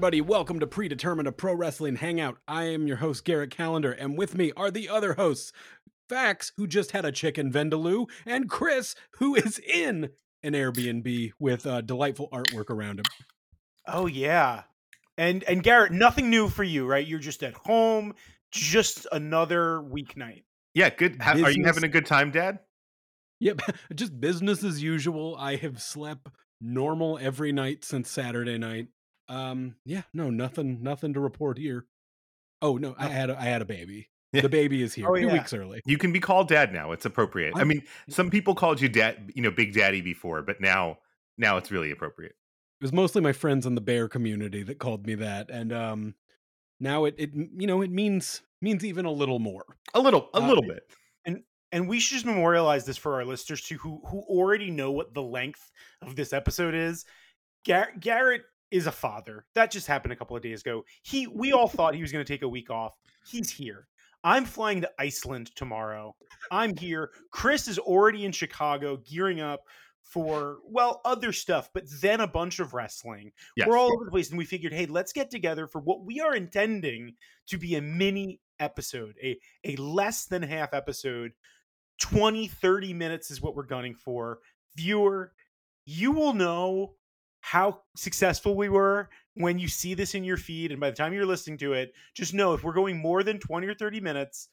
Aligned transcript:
Hey, 0.00 0.04
everybody, 0.06 0.20
welcome 0.22 0.60
to 0.60 0.66
Predetermined 0.66 1.28
a 1.28 1.32
Pro 1.32 1.52
Wrestling 1.52 1.96
Hangout. 1.96 2.38
I 2.48 2.64
am 2.64 2.86
your 2.86 2.96
host, 2.96 3.22
Garrett 3.22 3.50
Calendar, 3.50 3.92
and 3.92 4.16
with 4.16 4.34
me 4.34 4.50
are 4.56 4.70
the 4.70 4.88
other 4.88 5.12
hosts, 5.12 5.52
Fax, 6.08 6.52
who 6.56 6.66
just 6.66 6.92
had 6.92 7.04
a 7.04 7.12
chicken 7.12 7.52
vindaloo, 7.52 8.06
and 8.24 8.48
Chris, 8.48 8.94
who 9.18 9.34
is 9.34 9.58
in 9.58 10.08
an 10.42 10.54
Airbnb 10.54 11.32
with 11.38 11.66
uh, 11.66 11.82
delightful 11.82 12.30
artwork 12.32 12.70
around 12.70 13.00
him. 13.00 13.04
Oh, 13.86 14.06
yeah. 14.06 14.62
And 15.18 15.44
and 15.44 15.62
Garrett, 15.62 15.92
nothing 15.92 16.30
new 16.30 16.48
for 16.48 16.64
you, 16.64 16.86
right? 16.86 17.06
You're 17.06 17.18
just 17.18 17.42
at 17.42 17.52
home, 17.52 18.14
just 18.50 19.06
another 19.12 19.82
weeknight. 19.82 20.44
Yeah, 20.72 20.88
good. 20.88 21.20
How, 21.20 21.32
are 21.32 21.50
you 21.50 21.66
having 21.66 21.84
a 21.84 21.88
good 21.88 22.06
time, 22.06 22.30
Dad? 22.30 22.60
Yep, 23.40 23.60
just 23.94 24.18
business 24.18 24.64
as 24.64 24.82
usual. 24.82 25.36
I 25.38 25.56
have 25.56 25.82
slept 25.82 26.26
normal 26.58 27.18
every 27.20 27.52
night 27.52 27.84
since 27.84 28.10
Saturday 28.10 28.56
night. 28.56 28.88
Um, 29.30 29.76
yeah, 29.84 30.02
no, 30.12 30.28
nothing, 30.30 30.82
nothing 30.82 31.14
to 31.14 31.20
report 31.20 31.56
here. 31.58 31.86
Oh 32.62 32.76
no, 32.76 32.94
I 32.98 33.06
had 33.08 33.30
a, 33.30 33.38
I 33.40 33.44
had 33.44 33.62
a 33.62 33.64
baby. 33.64 34.08
The 34.32 34.48
baby 34.48 34.82
is 34.82 34.94
here, 34.94 35.08
Oh, 35.08 35.14
two 35.16 35.22
yeah. 35.26 35.32
weeks 35.32 35.52
early. 35.52 35.80
You 35.86 35.98
can 35.98 36.12
be 36.12 36.20
called 36.20 36.48
Dad 36.48 36.72
now. 36.72 36.92
It's 36.92 37.04
appropriate. 37.04 37.54
I 37.56 37.60
I'm- 37.60 37.68
mean, 37.68 37.82
some 38.08 38.30
people 38.30 38.54
called 38.54 38.80
you 38.80 38.88
Dad, 38.88 39.32
you 39.34 39.42
know, 39.42 39.50
Big 39.50 39.72
Daddy 39.74 40.00
before, 40.02 40.42
but 40.42 40.60
now, 40.60 40.98
now 41.38 41.56
it's 41.56 41.70
really 41.72 41.90
appropriate. 41.90 42.36
It 42.80 42.84
was 42.84 42.92
mostly 42.92 43.22
my 43.22 43.32
friends 43.32 43.66
in 43.66 43.74
the 43.74 43.80
bear 43.80 44.08
community 44.08 44.62
that 44.62 44.78
called 44.78 45.04
me 45.06 45.14
that, 45.16 45.50
and 45.50 45.72
um, 45.72 46.14
now 46.80 47.04
it 47.06 47.14
it 47.18 47.30
you 47.34 47.66
know 47.66 47.82
it 47.82 47.90
means 47.90 48.40
means 48.62 48.84
even 48.84 49.04
a 49.04 49.10
little 49.12 49.38
more. 49.38 49.64
A 49.94 50.00
little, 50.00 50.28
a 50.32 50.38
Uh, 50.38 50.46
little 50.48 50.62
bit. 50.64 50.88
And 51.26 51.42
and 51.72 51.88
we 51.88 51.98
should 52.00 52.14
just 52.14 52.26
memorialize 52.26 52.84
this 52.86 52.96
for 52.96 53.14
our 53.16 53.24
listeners 53.24 53.60
too, 53.62 53.76
who 53.78 54.00
who 54.06 54.20
already 54.20 54.70
know 54.70 54.92
what 54.92 55.12
the 55.12 55.22
length 55.22 55.70
of 56.02 56.14
this 56.16 56.32
episode 56.32 56.74
is. 56.74 57.04
Gar- 57.66 57.92
Garrett 58.00 58.42
is 58.70 58.86
a 58.86 58.92
father. 58.92 59.44
That 59.54 59.70
just 59.70 59.86
happened 59.86 60.12
a 60.12 60.16
couple 60.16 60.36
of 60.36 60.42
days 60.42 60.60
ago. 60.60 60.84
He 61.02 61.26
we 61.26 61.52
all 61.52 61.68
thought 61.68 61.94
he 61.94 62.02
was 62.02 62.12
going 62.12 62.24
to 62.24 62.32
take 62.32 62.42
a 62.42 62.48
week 62.48 62.70
off. 62.70 62.96
He's 63.26 63.50
here. 63.50 63.86
I'm 64.22 64.44
flying 64.44 64.82
to 64.82 64.90
Iceland 64.98 65.54
tomorrow. 65.56 66.14
I'm 66.50 66.76
here. 66.76 67.10
Chris 67.30 67.68
is 67.68 67.78
already 67.78 68.24
in 68.26 68.32
Chicago 68.32 68.98
gearing 68.98 69.40
up 69.40 69.60
for 70.02 70.58
well 70.64 71.00
other 71.04 71.32
stuff, 71.32 71.70
but 71.72 71.84
then 72.00 72.20
a 72.20 72.26
bunch 72.26 72.58
of 72.58 72.74
wrestling. 72.74 73.32
Yes. 73.56 73.68
We're 73.68 73.78
all 73.78 73.92
over 73.92 74.04
the 74.04 74.10
place 74.10 74.30
and 74.30 74.38
we 74.38 74.44
figured, 74.44 74.72
"Hey, 74.72 74.86
let's 74.86 75.12
get 75.12 75.30
together 75.30 75.66
for 75.66 75.80
what 75.80 76.04
we 76.04 76.20
are 76.20 76.34
intending 76.34 77.14
to 77.48 77.58
be 77.58 77.76
a 77.76 77.82
mini 77.82 78.40
episode, 78.58 79.14
a 79.22 79.38
a 79.64 79.76
less 79.76 80.26
than 80.26 80.42
half 80.42 80.74
episode 80.74 81.32
20 82.00 82.48
30 82.48 82.94
minutes 82.94 83.30
is 83.30 83.40
what 83.40 83.54
we're 83.54 83.62
gunning 83.62 83.94
for 83.94 84.38
viewer 84.74 85.32
you 85.84 86.12
will 86.12 86.32
know 86.32 86.94
how 87.40 87.80
successful 87.96 88.54
we 88.54 88.68
were 88.68 89.08
when 89.34 89.58
you 89.58 89.68
see 89.68 89.94
this 89.94 90.14
in 90.14 90.24
your 90.24 90.36
feed 90.36 90.70
and 90.70 90.80
by 90.80 90.90
the 90.90 90.96
time 90.96 91.12
you're 91.12 91.24
listening 91.26 91.56
to 91.58 91.72
it 91.72 91.92
just 92.14 92.34
know 92.34 92.52
if 92.54 92.62
we're 92.62 92.72
going 92.72 92.98
more 92.98 93.22
than 93.22 93.38
20 93.38 93.66
or 93.66 93.74
30 93.74 94.00
minutes 94.00 94.48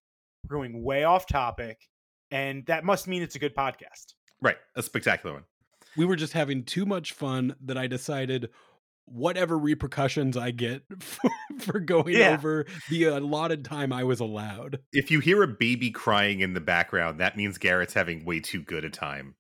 we're 0.50 0.56
going 0.58 0.84
way 0.84 1.04
off 1.04 1.26
topic 1.28 1.90
and 2.32 2.66
that 2.68 2.84
must 2.84 3.08
mean 3.08 3.22
it's 3.22 3.36
a 3.36 3.40
good 3.40 3.56
podcast 3.56 4.14
right. 4.42 4.58
A 4.76 4.84
spectacular 4.84 5.34
one. 5.36 5.44
We 5.98 6.06
were 6.06 6.16
just 6.16 6.34
having 6.34 6.64
too 6.64 6.86
much 6.86 7.14
fun 7.14 7.56
that 7.66 7.78
I 7.78 7.88
decided 7.88 8.50
whatever 9.06 9.58
repercussions 9.58 10.38
I 10.38 10.52
get 10.52 10.84
for, 11.00 11.30
for 11.60 11.80
going 11.80 12.14
Yeah. 12.14 12.34
over 12.34 12.66
the 12.90 13.06
allotted 13.06 13.66
time 13.66 13.92
I 13.94 14.04
was 14.04 14.20
allowed. 14.20 14.80
If 14.94 15.10
you 15.10 15.22
hear 15.22 15.42
a 15.44 15.48
baby 15.48 15.90
crying 15.90 16.42
in 16.42 16.54
the 16.54 16.60
background, 16.62 17.20
that 17.20 17.36
means 17.38 17.58
Garrett's 17.58 17.94
having 17.94 18.26
way 18.26 18.42
too 18.42 18.62
good 18.62 18.84
a 18.84 18.90
time. 18.92 19.36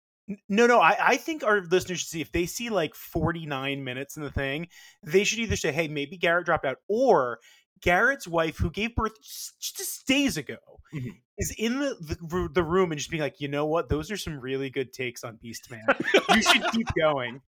No 0.49 0.67
no 0.67 0.79
I, 0.79 0.97
I 0.99 1.17
think 1.17 1.43
our 1.43 1.61
listeners 1.61 1.99
should 1.99 2.09
see 2.09 2.21
if 2.21 2.31
they 2.31 2.45
see 2.45 2.69
like 2.69 2.95
49 2.95 3.83
minutes 3.83 4.17
in 4.17 4.23
the 4.23 4.31
thing 4.31 4.67
they 5.03 5.23
should 5.23 5.39
either 5.39 5.55
say 5.55 5.71
hey 5.71 5.87
maybe 5.87 6.17
garrett 6.17 6.45
dropped 6.45 6.65
out 6.65 6.77
or 6.89 7.39
garrett's 7.81 8.27
wife 8.27 8.57
who 8.57 8.69
gave 8.69 8.95
birth 8.95 9.13
just 9.21 10.05
days 10.07 10.35
ago 10.37 10.57
Mhm. 10.93 11.11
is 11.37 11.53
in 11.57 11.79
the, 11.79 11.95
the 12.21 12.49
the 12.53 12.63
room 12.63 12.91
and 12.91 12.97
just 12.99 13.11
being 13.11 13.21
like 13.21 13.41
you 13.41 13.47
know 13.49 13.65
what? 13.65 13.89
Those 13.89 14.09
are 14.09 14.15
some 14.17 14.39
really 14.39 14.69
good 14.69 14.93
takes 14.93 15.23
on 15.25 15.35
beast 15.41 15.69
man. 15.69 15.83
You 16.29 16.41
should 16.41 16.63
keep 16.71 16.87
going. 16.97 17.41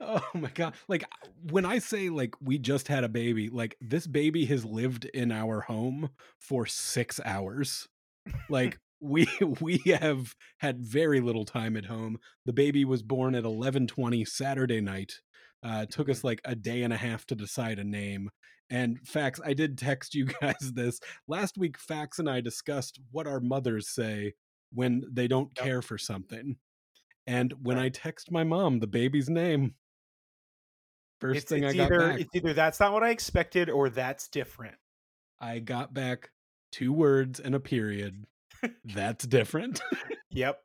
Oh 0.00 0.22
my 0.34 0.50
god. 0.50 0.74
Like 0.88 1.04
when 1.50 1.64
i 1.64 1.78
say 1.78 2.08
like 2.08 2.34
we 2.40 2.58
just 2.58 2.88
had 2.88 3.04
a 3.04 3.08
baby 3.08 3.48
like 3.48 3.76
this 3.80 4.06
baby 4.06 4.44
has 4.46 4.64
lived 4.64 5.04
in 5.06 5.32
our 5.32 5.60
home 5.62 6.10
for 6.38 6.66
six 6.66 7.20
hours. 7.24 7.88
Like 8.48 8.78
we 9.02 9.28
we 9.60 9.78
have 10.00 10.34
had 10.58 10.80
very 10.80 11.20
little 11.20 11.44
time 11.44 11.76
at 11.76 11.86
home 11.86 12.18
the 12.46 12.52
baby 12.52 12.84
was 12.84 13.02
born 13.02 13.34
at 13.34 13.44
11:20 13.44 14.26
saturday 14.26 14.80
night 14.80 15.20
uh 15.62 15.84
took 15.86 16.08
us 16.08 16.22
like 16.24 16.40
a 16.44 16.54
day 16.54 16.82
and 16.82 16.92
a 16.92 16.96
half 16.96 17.26
to 17.26 17.34
decide 17.34 17.78
a 17.78 17.84
name 17.84 18.30
and 18.70 18.98
fax 19.04 19.40
i 19.44 19.52
did 19.52 19.76
text 19.76 20.14
you 20.14 20.24
guys 20.40 20.72
this 20.74 21.00
last 21.26 21.58
week 21.58 21.76
fax 21.78 22.18
and 22.18 22.30
i 22.30 22.40
discussed 22.40 23.00
what 23.10 23.26
our 23.26 23.40
mothers 23.40 23.88
say 23.88 24.32
when 24.72 25.02
they 25.12 25.28
don't 25.28 25.50
Yep. 25.56 25.64
care 25.64 25.82
for 25.82 25.98
something 25.98 26.56
and 27.26 27.52
when 27.62 27.76
Right. 27.76 27.86
I 27.86 27.88
text 27.90 28.30
my 28.32 28.42
mom 28.44 28.80
the 28.80 28.86
baby's 28.88 29.28
name, 29.28 29.74
first 31.20 31.42
it's, 31.42 31.48
thing 31.50 31.62
it's 31.62 31.74
I 31.74 31.76
got 31.76 31.92
either 31.92 32.08
back, 32.10 32.20
it's 32.20 32.34
either 32.34 32.52
that's 32.54 32.80
not 32.80 32.92
what 32.92 33.04
i 33.04 33.10
expected 33.10 33.68
or 33.70 33.88
that's 33.90 34.28
different 34.28 34.76
I 35.40 35.58
got 35.58 35.92
back 35.92 36.30
two 36.70 36.92
words 36.92 37.40
and 37.40 37.54
a 37.54 37.60
period. 37.60 38.24
That's 38.84 39.26
different. 39.26 39.80
yep 40.30 40.60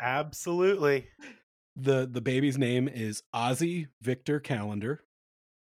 absolutely 0.00 1.06
the 1.76 2.06
The 2.10 2.20
baby's 2.20 2.58
name 2.58 2.88
is 2.88 3.22
Ozzy 3.34 3.88
Victor 4.02 4.40
Calendar. 4.40 5.00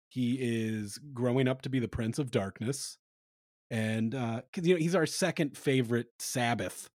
He 0.10 0.36
is 0.40 1.00
growing 1.14 1.48
up 1.48 1.62
to 1.64 1.70
be 1.70 1.80
the 1.80 1.88
Prince 1.88 2.20
of 2.20 2.30
Darkness, 2.32 2.98
and 3.72 4.14
uh 4.16 4.42
cause, 4.54 4.66
you 4.68 4.74
know 4.74 4.80
he's 4.80 4.96
our 4.96 5.06
second 5.06 5.58
favorite 5.58 6.08
Sabbath 6.20 6.90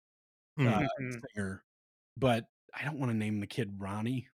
uh, 0.59 0.63
Mhm. 0.63 1.21
singer, 1.35 1.63
but 2.17 2.45
I 2.73 2.83
don't 2.85 2.99
want 2.99 3.11
to 3.11 3.17
name 3.17 3.39
the 3.39 3.47
kid 3.47 3.75
Ronnie. 3.77 4.27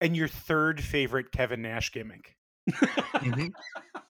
and 0.00 0.16
your 0.16 0.28
third 0.28 0.82
favorite 0.82 1.32
kevin 1.32 1.62
nash 1.62 1.92
gimmick 1.92 2.36
Mhm. 2.70 3.50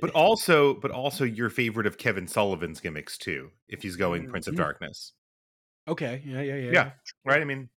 But 0.00 0.10
also, 0.10 0.74
but 0.74 0.90
also 0.90 1.24
your 1.24 1.50
favorite 1.50 1.86
of 1.86 1.98
Kevin 1.98 2.26
Sullivan's 2.26 2.80
gimmicks 2.80 3.18
too. 3.18 3.50
If 3.68 3.82
he's 3.82 3.96
going 3.96 4.28
Prince 4.28 4.46
of 4.46 4.54
Mhm. 4.54 4.58
Darkness, 4.58 5.12
okay, 5.88 6.22
yeah, 6.24 6.40
yeah, 6.42 6.54
yeah, 6.56 6.70
Yeah. 6.72 6.92
right? 7.24 7.40
I 7.40 7.44
mean, 7.44 7.68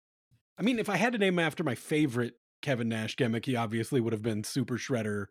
I 0.57 0.61
mean, 0.63 0.79
if 0.79 0.89
I 0.89 0.97
had 0.97 1.13
to 1.13 1.19
name 1.19 1.39
after 1.39 1.63
my 1.63 1.75
favorite 1.75 2.39
Kevin 2.61 2.87
Nash 2.89 3.15
gimmick, 3.17 3.45
he 3.45 3.55
obviously 3.55 3.99
would 3.99 4.13
have 4.13 4.21
been 4.21 4.43
Super 4.43 4.77
Shredder 4.77 5.27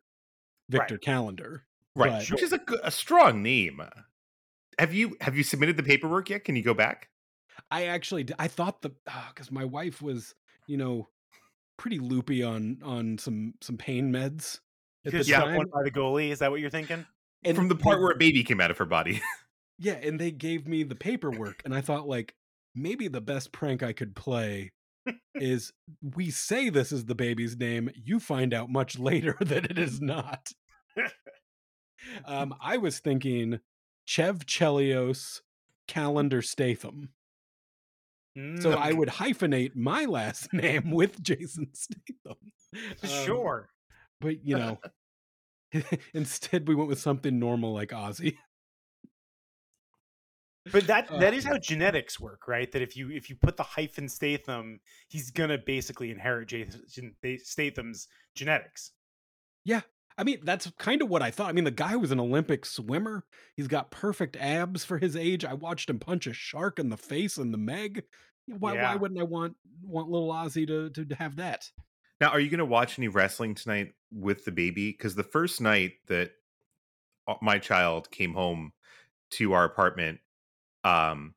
Victor 0.69 0.95
Right. 0.95 1.03
Calendar. 1.03 1.67
right, 1.97 2.11
But- 2.21 2.31
which 2.31 2.43
is 2.43 2.53
a, 2.53 2.61
a 2.83 2.91
strong 2.91 3.43
name. 3.43 3.81
Have 4.79 4.93
you 4.93 5.17
have 5.21 5.37
you 5.37 5.45
submitted 5.45 5.77
the 5.77 5.83
paperwork 5.85 6.29
yet? 6.31 6.45
Can 6.45 6.57
you 6.57 6.63
go 6.63 6.75
back? 6.75 7.09
I 7.71 7.85
actually, 7.87 8.27
I 8.39 8.49
thought 8.49 8.83
the 8.83 8.91
because 9.29 9.51
my 9.53 9.65
wife 9.65 10.03
was, 10.03 10.35
you 10.67 10.77
know, 10.77 11.09
pretty 11.77 12.01
loopy 12.01 12.43
on 12.43 12.81
on 12.83 13.17
some 13.19 13.55
some 13.61 13.77
pain 13.79 14.13
meds 14.13 14.59
because 15.05 15.29
Yeah. 15.29 15.41
time. 15.41 15.57
one 15.57 15.67
by 15.69 15.83
the 15.83 15.91
goalie 15.91 16.31
is 16.31 16.39
that 16.41 16.51
what 16.51 16.61
you're 16.61 16.71
thinking 16.71 17.07
And 17.45 17.57
From 17.57 17.69
the 17.69 17.77
part 17.77 18.01
where 18.01 18.11
a 18.11 18.17
baby 18.17 18.43
came 18.45 18.61
out 18.61 18.71
of 18.71 18.79
her 18.79 18.85
body. 18.87 19.21
yeah, 19.79 19.95
and 19.95 20.19
they 20.21 20.31
gave 20.31 20.67
me 20.67 20.83
the 20.83 20.95
paperwork, 20.95 21.61
and 21.65 21.75
I 21.75 21.81
thought 21.83 22.09
like 22.09 22.35
maybe 22.75 23.09
the 23.09 23.21
best 23.21 23.53
prank 23.53 23.83
I 23.83 23.93
could 23.93 24.17
play 24.17 24.73
is 25.35 25.73
we 26.17 26.31
say 26.31 26.71
this 26.71 26.91
is 26.91 27.05
the 27.05 27.15
baby's 27.15 27.57
name, 27.57 27.91
you 27.95 28.19
find 28.19 28.55
out 28.55 28.71
much 28.71 28.99
later 29.11 29.37
that 29.41 29.67
it 29.71 29.79
is 29.79 30.01
not. 30.01 30.51
um, 32.25 32.55
I 32.61 32.77
was 32.79 32.99
thinking 33.01 33.61
Chev 34.07 34.47
Chelios 34.47 35.41
Calendar 35.89 36.43
Statham. 36.43 37.11
So 38.37 38.73
Mm, 38.73 38.77
I 38.77 38.93
would 38.93 39.09
hyphenate 39.11 39.77
my 39.77 40.07
last 40.07 40.53
name 40.53 40.91
with 40.91 41.23
Jason 41.23 41.69
Statham. 41.73 42.37
Um, 43.03 43.09
sure 43.09 43.69
But 44.21 44.45
you 44.45 44.57
know, 44.57 44.79
instead 46.15 46.69
we 46.69 46.75
went 46.75 46.89
with 46.89 47.01
something 47.01 47.39
normal 47.39 47.73
like 47.73 47.91
Ozzy. 47.91 48.37
But 50.73 50.87
that 50.87 51.11
Uh, 51.11 51.19
that 51.19 51.35
is 51.35 51.45
how 51.45 51.59
genetics 51.59 52.19
work, 52.19 52.49
right? 52.49 52.71
That 52.73 52.81
if 52.81 52.97
you 52.97 53.11
if 53.11 53.29
you 53.29 53.37
put 53.37 53.57
the 53.57 53.63
hyphen 53.63 54.09
Statham, 54.09 54.81
he's 55.09 55.31
gonna 55.31 55.59
basically 55.59 56.11
inherit 56.11 56.49
Jason 56.49 57.15
Statham's 57.43 58.09
genetics. 58.35 58.93
Yeah, 59.65 59.83
I 60.17 60.25
mean, 60.25 60.39
that's 60.43 60.71
kind 60.79 61.03
of 61.03 61.09
what 61.11 61.23
I 61.23 61.31
thought. 61.31 61.49
I 61.49 61.53
mean, 61.53 61.65
the 61.65 61.71
guy 61.71 61.97
was 61.97 62.13
an 62.13 62.21
Olympic 62.21 62.65
swimmer. 62.65 63.25
He's 63.57 63.69
got 63.69 63.91
perfect 63.91 64.37
abs 64.37 64.85
for 64.85 64.99
his 64.99 65.17
age. 65.17 65.45
I 65.45 65.55
watched 65.55 65.91
him 65.91 65.99
punch 65.99 66.27
a 66.27 66.33
shark 66.33 66.79
in 66.79 66.89
the 66.89 66.97
face 66.97 67.37
in 67.37 67.51
the 67.51 67.59
Meg. 67.59 68.05
Why, 68.47 68.75
why 68.75 68.95
wouldn't 68.97 69.21
I 69.21 69.25
want 69.25 69.57
want 69.83 70.09
little 70.09 70.33
Ozzy 70.33 70.67
to 70.67 70.91
to 70.91 71.15
have 71.17 71.37
that? 71.37 71.71
Now, 72.21 72.29
are 72.31 72.41
you 72.41 72.49
going 72.51 72.59
to 72.59 72.65
watch 72.65 72.99
any 72.99 73.09
wrestling 73.09 73.55
tonight 73.55 73.95
with 74.13 74.45
the 74.45 74.53
baby? 74.53 74.91
Because 74.93 75.15
the 75.15 75.23
first 75.25 75.61
night 75.61 75.93
that 76.07 76.33
uh, 77.27 77.35
my 77.43 77.59
child 77.59 78.11
came 78.11 78.35
home 78.35 78.73
to 79.33 79.53
our 79.53 79.65
apartment, 79.65 80.21
um, 80.85 81.35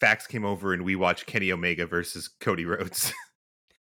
Fax 0.00 0.26
came 0.26 0.44
over 0.44 0.72
and 0.72 0.84
we 0.84 0.96
watched 0.96 1.26
Kenny 1.26 1.52
Omega 1.52 1.86
versus 1.86 2.28
Cody 2.40 2.64
Rhodes. 2.64 3.12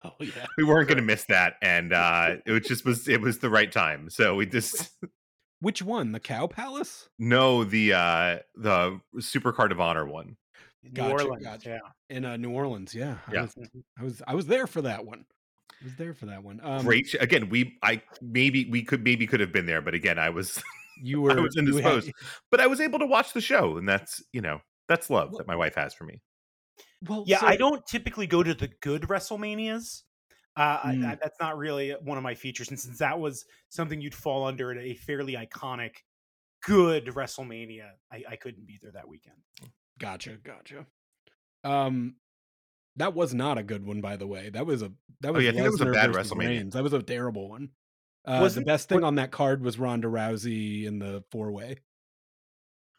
Oh 0.06 0.12
yeah. 0.20 0.44
We 0.58 0.64
weren't 0.64 0.86
going 0.86 0.98
to 0.98 1.02
miss 1.02 1.24
that, 1.30 1.54
and 1.62 1.90
uh, 1.94 2.36
it 2.44 2.52
was 2.52 2.64
just 2.64 2.84
was 2.84 3.08
it 3.08 3.22
was 3.22 3.38
the 3.38 3.48
right 3.48 3.72
time. 3.72 4.10
So 4.10 4.34
we 4.34 4.44
just 4.44 4.90
Which 5.60 5.80
one? 5.80 6.12
The 6.12 6.20
Cow 6.20 6.46
Palace? 6.46 7.08
No, 7.18 7.64
the 7.64 7.94
uh, 7.94 8.38
the 8.54 9.00
Supercard 9.16 9.70
of 9.70 9.80
Honor 9.80 10.04
one. 10.06 10.36
New 10.82 10.90
Gotcha, 10.92 11.24
Orleans, 11.24 11.42
gotcha. 11.42 11.68
yeah. 11.70 12.14
in 12.14 12.26
uh, 12.26 12.36
New 12.36 12.50
Orleans. 12.50 12.94
Yeah, 12.94 13.16
I 13.26 13.32
Yeah. 13.32 13.42
was, 13.44 13.56
I 13.98 14.02
was 14.04 14.22
I 14.28 14.34
was 14.34 14.46
there 14.46 14.66
for 14.66 14.82
that 14.82 15.06
one. 15.06 15.24
I 15.70 15.84
was 15.84 15.96
there 15.96 16.14
for 16.14 16.26
that 16.26 16.42
one. 16.42 16.60
Um, 16.62 16.84
Great. 16.84 17.14
Again, 17.20 17.48
we 17.48 17.78
I 17.82 18.02
maybe 18.22 18.64
we 18.70 18.82
could 18.82 19.02
maybe 19.04 19.26
could 19.26 19.40
have 19.40 19.52
been 19.52 19.66
there, 19.66 19.80
but 19.82 19.94
again, 19.94 20.18
I 20.18 20.30
was 20.30 20.62
You 21.02 21.20
were 21.22 21.40
was 21.42 21.54
you 21.56 21.76
had- 21.78 22.04
but 22.50 22.60
I 22.60 22.66
was 22.66 22.80
able 22.80 22.98
to 23.00 23.06
watch 23.06 23.32
the 23.32 23.40
show, 23.40 23.76
and 23.76 23.88
that's 23.88 24.22
you 24.32 24.40
know 24.40 24.60
that's 24.88 25.10
love 25.10 25.30
Well- 25.30 25.38
that 25.38 25.46
my 25.46 25.56
wife 25.56 25.74
has 25.74 25.92
for 25.94 26.04
me. 26.04 26.20
well, 27.08 27.24
Yeah, 27.26 27.40
I 27.42 27.56
don't 27.56 27.84
typically 27.86 28.26
go 28.26 28.42
to 28.42 28.54
the 28.54 28.68
good 28.80 29.02
WrestleManias. 29.02 30.02
Uh, 30.56 30.78
I, 30.84 30.94
Mm. 30.94 31.04
I, 31.06 31.14
that's 31.16 31.38
not 31.40 31.58
really 31.58 31.90
one 32.02 32.16
of 32.16 32.22
my 32.22 32.34
features, 32.36 32.68
and 32.70 32.78
since 32.78 32.98
that 32.98 33.18
was 33.18 33.44
something 33.70 34.00
you'd 34.00 34.14
fall 34.14 34.46
under 34.46 34.70
at 34.70 34.78
a 34.78 34.94
fairly 34.94 35.32
iconic, 35.34 35.96
good 36.62 37.06
WrestleMania, 37.06 37.90
I, 38.12 38.22
I 38.30 38.36
couldn't 38.36 38.64
be 38.66 38.78
there 38.80 38.92
that 38.92 39.08
weekend. 39.08 39.36
Gotcha, 39.98 40.36
gotcha. 40.44 40.86
Um, 41.64 42.14
that 42.96 43.14
was 43.14 43.34
not 43.34 43.58
a 43.58 43.62
good 43.62 43.84
one, 43.86 44.00
by 44.00 44.16
the 44.16 44.26
way. 44.26 44.50
That 44.50 44.66
was 44.66 44.82
a 44.82 44.92
that 45.20 45.32
was 45.32 45.40
Oh, 45.40 45.44
yeah, 45.44 45.50
I 45.50 45.52
think 45.52 45.64
that 45.64 45.72
was 45.72 45.80
a 45.80 45.92
bad 45.92 46.10
WrestleMania. 46.10 46.38
Reigns. 46.48 46.74
That 46.74 46.82
was 46.82 46.92
a 46.92 47.02
terrible 47.02 47.48
one. 47.48 47.70
Uh, 48.26 48.38
Was 48.42 48.54
the 48.54 48.62
it? 48.62 48.66
best 48.66 48.88
thing 48.88 49.00
What- 49.02 49.06
on 49.08 49.14
that 49.16 49.30
card 49.32 49.62
was 49.62 49.78
Ronda 49.78 50.08
Rousey 50.08 50.84
in 50.86 50.98
the 50.98 51.22
four 51.30 51.52
way, 51.52 51.76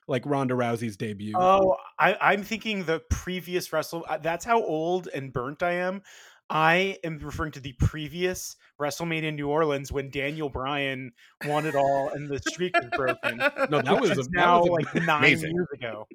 like 0.07 0.24
Ronda 0.25 0.53
Rousey's 0.53 0.97
debut. 0.97 1.33
Oh, 1.36 1.77
I, 1.97 2.15
I'm 2.21 2.44
thinking 2.44 2.83
the 2.83 3.01
previous 3.09 3.74
Wrestle. 3.74 4.06
uh, 4.07 4.18
That's 4.19 4.45
how 4.45 4.62
old 4.63 5.07
and 5.13 5.33
burnt 5.33 5.63
I 5.63 5.71
am. 5.74 6.03
I 6.47 6.97
am 7.03 7.18
referring 7.18 7.53
to 7.53 7.59
the 7.59 7.74
previous 7.80 8.56
WrestleMania 8.80 9.24
in 9.24 9.36
New 9.36 9.47
Orleans 9.50 9.92
when 9.92 10.12
Daniel 10.12 10.47
Bryan 10.47 11.12
won 11.47 11.65
it 11.65 11.75
all 11.75 12.09
and 12.09 12.30
the 12.30 12.38
streak 12.47 12.75
was 12.75 12.86
broken. 12.95 13.38
no, 13.71 13.81
that 13.81 14.00
was 14.00 14.12
a, 14.12 14.19
is 14.19 14.27
that 14.27 14.31
now 14.31 14.59
was 14.62 14.68
a- 14.69 14.71
like 14.74 14.95
nine 15.07 15.18
amazing. 15.24 15.53
years 15.56 15.68
ago. 15.74 16.07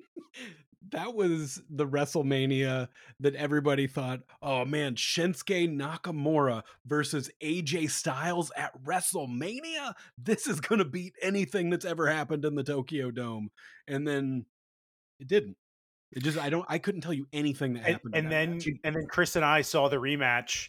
That 0.93 1.15
was 1.15 1.61
the 1.71 1.87
WrestleMania 1.87 2.89
that 3.21 3.35
everybody 3.35 3.87
thought, 3.87 4.21
oh 4.43 4.65
man, 4.65 4.95
Shinsuke 4.95 5.69
Nakamura 5.75 6.63
versus 6.87 7.31
AJ 7.43 7.91
Styles 7.91 8.51
at 8.57 8.73
WrestleMania. 8.85 9.95
This 10.19 10.47
is 10.47 10.61
gonna 10.61 10.85
beat 10.85 11.15
anything 11.23 11.71
that's 11.71 11.85
ever 11.85 12.07
happened 12.09 12.45
in 12.45 12.55
the 12.55 12.65
Tokyo 12.65 13.11
Dome. 13.11 13.51
And 13.89 14.07
then 14.07 14.45
it 15.19 15.29
didn't. 15.29 15.57
It 16.13 16.23
just 16.23 16.39
I 16.39 16.51
don't 16.51 16.67
I 16.69 16.79
couldn't 16.79 17.03
tell 17.03 17.13
you 17.13 17.27
anything 17.33 17.75
that 17.75 17.85
And, 17.85 17.93
happened. 17.93 18.15
in 18.17 18.25
and 18.25 18.33
that 18.33 18.37
then 18.47 18.55
match. 18.55 18.69
and 18.85 18.97
then 18.97 19.07
Chris 19.09 19.37
and 19.37 19.45
I 19.45 19.63
saw 19.63 19.89
the 19.89 19.97
rematch 19.97 20.69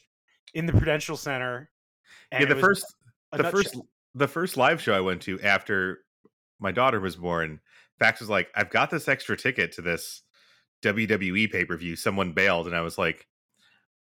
in 0.53 0.65
the 0.65 0.73
Prudential 0.73 1.17
Center. 1.17 1.69
and 2.31 2.47
yeah, 2.47 2.53
the 2.53 2.59
first 2.59 2.85
the 3.31 3.37
nutshell. 3.43 3.51
first 3.51 3.77
the 4.13 4.27
first 4.27 4.57
live 4.57 4.81
show 4.81 4.93
I 4.93 4.99
went 4.99 5.21
to 5.23 5.39
after 5.41 5.99
my 6.59 6.71
daughter 6.71 6.99
was 6.99 7.15
born, 7.15 7.59
Fax 8.01 8.19
was 8.19 8.29
like, 8.29 8.49
"I've 8.55 8.71
got 8.71 8.89
this 8.89 9.07
extra 9.07 9.37
ticket 9.37 9.73
to 9.73 9.83
this 9.83 10.23
WWE 10.81 11.51
pay 11.51 11.65
per 11.65 11.77
view. 11.77 11.95
Someone 11.95 12.33
bailed," 12.33 12.65
and 12.65 12.75
I 12.75 12.81
was 12.81 12.97
like, 12.97 13.27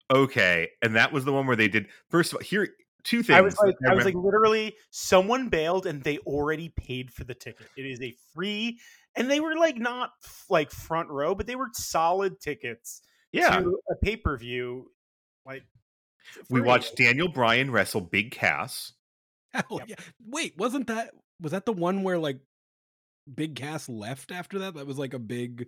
"Okay." 0.09 0.69
And 0.83 0.95
that 0.95 1.13
was 1.13 1.25
the 1.25 1.33
one 1.33 1.49
where 1.49 1.57
they 1.57 1.67
did 1.67 1.89
first 2.09 2.33
of 2.33 2.37
all 2.37 2.43
here 2.43 2.69
two 3.03 3.25
things. 3.25 3.37
I 3.37 3.41
was 3.41 3.59
like, 3.59 3.75
that 3.81 3.91
I 3.91 3.95
was 3.95 4.05
like, 4.05 4.15
literally, 4.15 4.77
someone 4.91 5.49
bailed 5.49 5.87
and 5.87 6.03
they 6.03 6.19
already 6.19 6.69
paid 6.69 7.11
for 7.11 7.25
the 7.25 7.35
ticket. 7.35 7.67
It 7.77 7.87
is 7.87 8.01
a 8.01 8.15
free, 8.35 8.79
and 9.17 9.29
they 9.29 9.41
were 9.41 9.57
like 9.57 9.77
not 9.77 10.11
f- 10.25 10.45
like 10.49 10.71
front 10.71 11.09
row, 11.09 11.35
but 11.35 11.49
they 11.49 11.57
were 11.57 11.69
solid 11.73 12.41
tickets 12.41 13.03
yeah. 13.33 13.59
to 13.59 13.81
a 13.91 13.97
pay 13.97 14.17
per 14.17 14.37
view. 14.37 14.93
Like 15.45 15.65
We 16.51 16.61
watched 16.61 16.95
Daniel 16.95 17.29
Bryan 17.29 17.73
wrestle 17.73 18.03
Big 18.03 18.31
Cass. 18.31 18.93
Hell 19.53 19.81
yeah. 19.89 19.97
Wait, 20.25 20.57
wasn't 20.57 20.87
that 20.87 21.11
was 21.41 21.53
that 21.53 21.67
the 21.67 21.73
one 21.73 22.03
where 22.05 22.19
like 22.19 22.39
Big 23.35 23.57
Cass 23.57 23.89
left 23.89 24.33
after 24.33 24.61
that? 24.61 24.75
That 24.75 24.87
was 24.87 24.99
like 24.99 25.15
a 25.15 25.19
big 25.19 25.67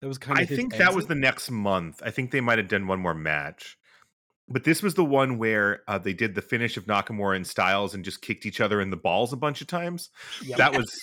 that 0.00 0.08
was 0.08 0.18
kind 0.18 0.38
of 0.38 0.42
I 0.42 0.46
think 0.46 0.76
that 0.76 0.94
was 0.94 1.06
the 1.06 1.14
next 1.14 1.50
month. 1.50 2.02
I 2.04 2.10
think 2.10 2.30
they 2.30 2.40
might 2.40 2.58
have 2.58 2.68
done 2.68 2.86
one 2.86 3.00
more 3.00 3.14
match. 3.14 3.76
But 4.48 4.64
this 4.64 4.82
was 4.82 4.94
the 4.94 5.04
one 5.04 5.38
where 5.38 5.82
uh, 5.86 5.98
they 5.98 6.12
did 6.12 6.34
the 6.34 6.42
finish 6.42 6.76
of 6.76 6.86
Nakamura 6.86 7.36
and 7.36 7.46
Styles 7.46 7.94
and 7.94 8.04
just 8.04 8.20
kicked 8.20 8.46
each 8.46 8.60
other 8.60 8.80
in 8.80 8.90
the 8.90 8.96
balls 8.96 9.32
a 9.32 9.36
bunch 9.36 9.60
of 9.60 9.68
times. 9.68 10.10
Yep. 10.42 10.58
That 10.58 10.76
was 10.76 11.00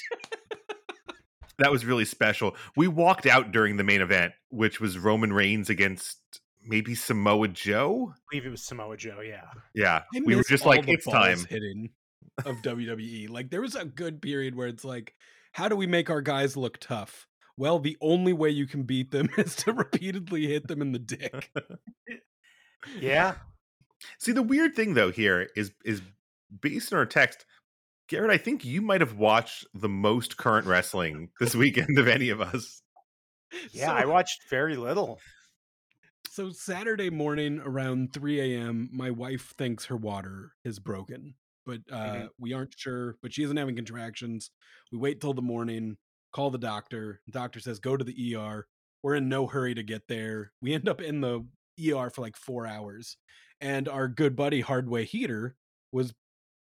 that 1.57 1.71
was 1.71 1.85
really 1.85 2.05
special. 2.05 2.57
We 2.75 2.87
walked 2.87 3.25
out 3.25 3.51
during 3.51 3.77
the 3.77 3.83
main 3.83 4.01
event, 4.01 4.33
which 4.49 4.81
was 4.81 4.97
Roman 4.97 5.31
Reigns 5.31 5.69
against 5.69 6.17
maybe 6.65 6.95
Samoa 6.95 7.47
Joe. 7.47 8.13
I 8.13 8.19
believe 8.31 8.47
it 8.47 8.51
was 8.51 8.63
Samoa 8.63 8.97
Joe. 8.97 9.21
Yeah, 9.21 9.45
Yeah, 9.73 10.01
we 10.25 10.35
were 10.35 10.43
just 10.43 10.65
like, 10.65 10.87
it's 10.87 11.05
time. 11.05 11.45
hitting 11.49 11.91
of 12.45 12.57
WWE. 12.57 13.29
Like 13.29 13.49
there 13.49 13.61
was 13.61 13.75
a 13.75 13.85
good 13.85 14.21
period 14.21 14.55
where 14.55 14.67
it's 14.67 14.83
like, 14.83 15.15
how 15.57 15.67
do 15.67 15.75
we 15.75 15.87
make 15.87 16.11
our 16.11 16.21
guys 16.21 16.55
look 16.55 16.77
tough? 16.79 17.25
Well, 17.57 17.79
the 17.79 17.97
only 17.99 18.31
way 18.31 18.51
you 18.51 18.67
can 18.67 18.83
beat 18.83 19.09
them 19.09 19.27
is 19.37 19.55
to 19.57 19.73
repeatedly 19.73 20.45
hit 20.45 20.67
them 20.67 20.83
in 20.83 20.91
the 20.91 20.99
dick. 20.99 21.51
yeah. 22.99 23.33
See, 24.19 24.33
the 24.33 24.43
weird 24.43 24.75
thing 24.75 24.93
though 24.93 25.09
here 25.11 25.49
is 25.55 25.71
is 25.83 26.03
based 26.61 26.93
on 26.93 26.99
our 26.99 27.07
text. 27.07 27.43
Garrett, 28.07 28.29
I 28.29 28.37
think 28.37 28.63
you 28.63 28.83
might 28.83 29.01
have 29.01 29.17
watched 29.17 29.65
the 29.73 29.89
most 29.89 30.37
current 30.37 30.67
wrestling 30.67 31.29
this 31.39 31.55
weekend 31.55 31.97
of 31.97 32.07
any 32.07 32.29
of 32.29 32.39
us. 32.39 32.81
Yeah, 33.71 33.87
So- 33.87 33.93
I 33.93 34.05
watched 34.05 34.41
very 34.49 34.75
little. 34.75 35.19
So 36.29 36.51
Saturday 36.51 37.09
morning 37.09 37.59
around 37.63 38.13
3 38.13 38.41
a.m., 38.41 38.89
my 38.91 39.09
wife 39.09 39.53
thinks 39.57 39.85
her 39.85 39.95
water 39.95 40.51
is 40.65 40.77
broken, 40.79 41.33
but 41.67 41.81
uh, 41.91 42.15
Mhm. 42.15 42.29
we 42.39 42.53
aren't 42.53 42.73
sure. 42.75 43.17
But 43.21 43.33
she 43.33 43.43
isn't 43.43 43.57
having 43.57 43.75
contractions. 43.75 44.49
We 44.91 44.97
wait 44.97 45.21
till 45.21 45.33
the 45.35 45.41
morning, 45.43 45.97
call 46.33 46.49
the 46.49 46.57
doctor. 46.57 47.21
The 47.27 47.31
doctor 47.33 47.59
says 47.59 47.79
go 47.79 47.95
to 47.97 48.03
the 48.03 48.35
ER. 48.35 48.65
We're 49.03 49.15
in 49.15 49.29
no 49.29 49.45
hurry 49.45 49.75
to 49.75 49.83
get 49.83 50.07
there. 50.07 50.51
We 50.63 50.73
end 50.73 50.89
up 50.89 51.01
in 51.01 51.21
the 51.21 51.45
ER 51.79 52.09
for 52.09 52.21
like 52.21 52.35
four 52.35 52.65
hours, 52.65 53.17
and 53.61 53.87
our 53.87 54.07
good 54.07 54.35
buddy 54.35 54.61
Hardway 54.61 55.05
Heater 55.05 55.55
was 55.91 56.13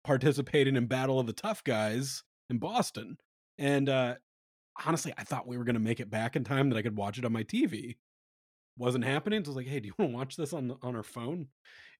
participating 0.04 0.76
in 0.76 0.86
Battle 0.86 1.18
of 1.18 1.26
the 1.26 1.32
Tough 1.32 1.64
Guys 1.64 2.22
in 2.50 2.58
Boston, 2.58 3.16
and 3.58 3.88
uh, 3.88 4.16
honestly, 4.84 5.12
I 5.18 5.24
thought 5.24 5.46
we 5.46 5.56
were 5.58 5.64
going 5.64 5.74
to 5.74 5.80
make 5.80 6.00
it 6.00 6.10
back 6.10 6.36
in 6.36 6.44
time 6.44 6.70
that 6.70 6.76
I 6.76 6.82
could 6.82 6.96
watch 6.96 7.18
it 7.18 7.24
on 7.24 7.32
my 7.32 7.42
TV 7.44 7.96
wasn't 8.78 9.04
happening. 9.04 9.44
So 9.44 9.48
I 9.48 9.50
was 9.50 9.56
like, 9.56 9.66
hey, 9.66 9.80
do 9.80 9.88
you 9.88 9.94
want 9.98 10.10
to 10.12 10.16
watch 10.16 10.36
this 10.36 10.52
on 10.54 10.76
on 10.82 10.96
our 10.96 11.02
phone? 11.02 11.48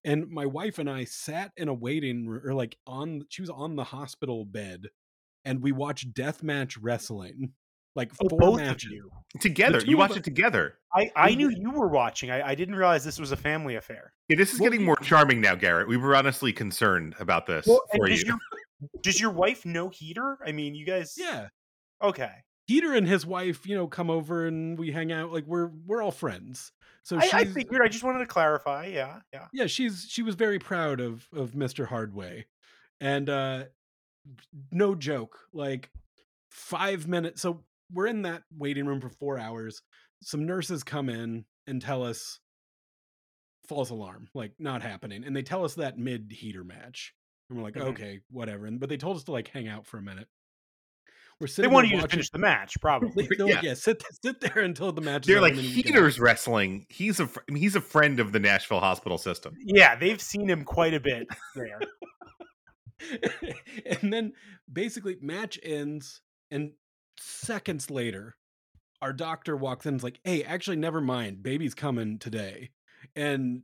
And 0.05 0.29
my 0.29 0.45
wife 0.45 0.79
and 0.79 0.89
I 0.89 1.05
sat 1.05 1.51
in 1.57 1.67
a 1.67 1.73
waiting 1.73 2.27
room, 2.27 2.41
or 2.45 2.53
like 2.53 2.77
on 2.85 3.23
she 3.29 3.41
was 3.41 3.49
on 3.49 3.75
the 3.75 3.83
hospital 3.85 4.43
bed, 4.45 4.87
and 5.45 5.61
we 5.61 5.71
watched 5.71 6.13
deathmatch 6.13 6.77
wrestling, 6.81 7.53
like 7.95 8.11
Oh, 8.21 8.29
four 8.29 8.39
both 8.39 8.57
matches. 8.57 8.85
of 8.87 8.91
you. 8.91 9.11
Together, 9.39 9.79
you 9.85 9.97
watched 9.97 10.17
it 10.17 10.23
together. 10.23 10.77
I, 10.93 11.09
I 11.15 11.33
knew 11.35 11.49
you 11.49 11.71
were 11.71 11.87
watching. 11.87 12.29
I, 12.29 12.49
I 12.49 12.55
didn't 12.55 12.75
realize 12.75 13.03
this 13.03 13.19
was 13.19 13.31
a 13.31 13.37
family 13.37 13.75
affair. 13.75 14.13
Yeah, 14.29 14.35
this 14.37 14.53
is 14.53 14.59
Well, 14.59 14.69
getting 14.69 14.85
more 14.85 14.95
charming 14.97 15.41
now, 15.41 15.55
Garrett. 15.55 15.87
We 15.87 15.97
were 15.97 16.15
honestly 16.15 16.53
concerned 16.53 17.15
about 17.19 17.45
this 17.47 17.65
Well, 17.65 17.81
for 17.95 18.09
you. 18.09 18.15
your 18.25 18.37
does 19.01 19.19
your 19.19 19.31
wife 19.31 19.65
know 19.65 19.89
heater? 19.89 20.37
I 20.45 20.51
mean, 20.51 20.75
you 20.75 20.85
guys. 20.85 21.15
Yeah, 21.17 21.47
Okay. 22.03 22.31
Heater 22.65 22.93
and 22.93 23.07
his 23.07 23.25
wife, 23.25 23.67
you 23.67 23.75
know, 23.75 23.87
come 23.87 24.09
over 24.09 24.45
and 24.47 24.77
we 24.79 24.91
hang 24.91 25.11
out. 25.11 25.31
Like 25.31 25.45
we're 25.45 25.67
we're 25.85 26.01
all 26.01 26.11
friends. 26.11 26.71
So 27.03 27.17
I, 27.17 27.29
I 27.33 27.45
figured. 27.45 27.81
I 27.83 27.89
just 27.89 28.03
wanted 28.03 28.19
to 28.19 28.25
clarify. 28.25 28.85
Yeah. 28.85 29.19
Yeah. 29.33 29.47
yeah, 29.51 29.65
she's 29.67 30.07
she 30.09 30.23
was 30.23 30.35
very 30.35 30.59
proud 30.59 31.01
of 31.01 31.27
of 31.33 31.51
Mr. 31.51 31.85
Hardway. 31.85 32.45
And 33.01 33.29
uh 33.29 33.65
no 34.71 34.95
joke, 34.95 35.37
like 35.51 35.89
5 36.51 37.07
minutes 37.07 37.41
so 37.41 37.63
we're 37.91 38.07
in 38.07 38.21
that 38.21 38.43
waiting 38.57 38.85
room 38.85 39.01
for 39.01 39.09
4 39.09 39.37
hours. 39.37 39.81
Some 40.21 40.45
nurses 40.45 40.83
come 40.83 41.09
in 41.09 41.43
and 41.67 41.81
tell 41.81 42.03
us 42.03 42.39
false 43.67 43.89
alarm, 43.89 44.29
like 44.33 44.53
not 44.59 44.81
happening. 44.81 45.25
And 45.25 45.35
they 45.35 45.41
tell 45.43 45.65
us 45.65 45.75
that 45.75 45.97
mid 45.97 46.31
heater 46.31 46.63
match. 46.63 47.13
And 47.49 47.57
we're 47.57 47.63
like, 47.65 47.75
Mhm. 47.75 47.89
"Okay, 47.91 48.21
whatever." 48.29 48.65
And 48.65 48.79
but 48.79 48.87
they 48.87 48.97
told 48.97 49.17
us 49.17 49.25
to 49.25 49.31
like 49.33 49.49
hang 49.49 49.67
out 49.67 49.85
for 49.85 49.97
a 49.97 50.01
minute. 50.01 50.29
We're 51.43 51.47
They 51.47 51.51
sitting 51.51 51.71
wanted 51.71 51.87
there 51.89 51.95
you 51.95 51.97
to 51.99 52.03
watching- 52.05 52.11
finish 52.17 52.29
the 52.29 52.37
match, 52.39 52.79
probably. 52.79 53.27
They- 53.27 53.35
they're 53.35 53.45
like, 53.47 53.55
Yeah. 53.55 53.69
yeah, 53.69 53.73
sit 53.73 54.01
sit 54.23 54.39
there 54.39 54.59
until 54.59 54.93
the 54.93 55.01
match. 55.01 55.25
They're 55.25 55.35
over 55.39 55.41
like 55.41 55.51
and 55.55 55.59
then 55.59 55.65
you 55.65 55.71
can 55.73 55.81
get 55.81 55.89
out." 55.91 55.95
Heaters 56.03 56.19
Wrestling. 56.21 56.85
He's 56.87 57.19
a 57.19 57.29
mean, 57.49 57.57
he's 57.57 57.75
a 57.75 57.81
friend 57.81 58.21
of 58.21 58.31
the 58.31 58.39
Nashville 58.39 58.79
hospital 58.79 59.17
system. 59.17 59.53
yeah, 59.59 59.97
they've 59.97 60.21
seen 60.21 60.47
him 60.49 60.63
quite 60.63 60.93
a 60.93 61.01
bit 61.01 61.27
there. 61.55 61.79
and 64.01 64.13
then 64.13 64.31
basically 64.71 65.17
match 65.21 65.59
ends 65.63 66.21
and 66.51 66.71
seconds 67.19 67.91
later 67.91 68.37
our 69.01 69.11
doctor 69.11 69.57
walks 69.57 69.85
in 69.85 69.89
and 69.89 69.99
is 69.99 70.03
like 70.03 70.19
hey 70.23 70.43
actually 70.43 70.77
never 70.77 71.01
mind 71.01 71.43
baby's 71.43 71.73
coming 71.73 72.17
today 72.17 72.69
and 73.15 73.55
my 73.55 73.61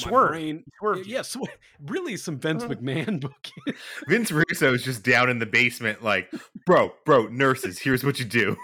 Swerve. 0.00 0.30
brain 0.30 0.64
Swerve. 0.78 1.06
yeah 1.06 1.22
sw- 1.22 1.38
really 1.86 2.16
some 2.16 2.38
vince 2.38 2.62
Uh. 2.64 2.68
mcmahon 2.68 3.20
book 3.20 3.48
Vince 4.08 4.30
Russo 4.32 4.74
is 4.74 4.82
just 4.82 5.02
down 5.04 5.28
in 5.30 5.38
the 5.38 5.46
basement, 5.46 6.02
like, 6.02 6.30
bro, 6.66 6.92
bro, 7.04 7.26
nurses, 7.28 7.78
here's 7.78 8.02
what 8.04 8.18
you 8.18 8.24
do. 8.24 8.56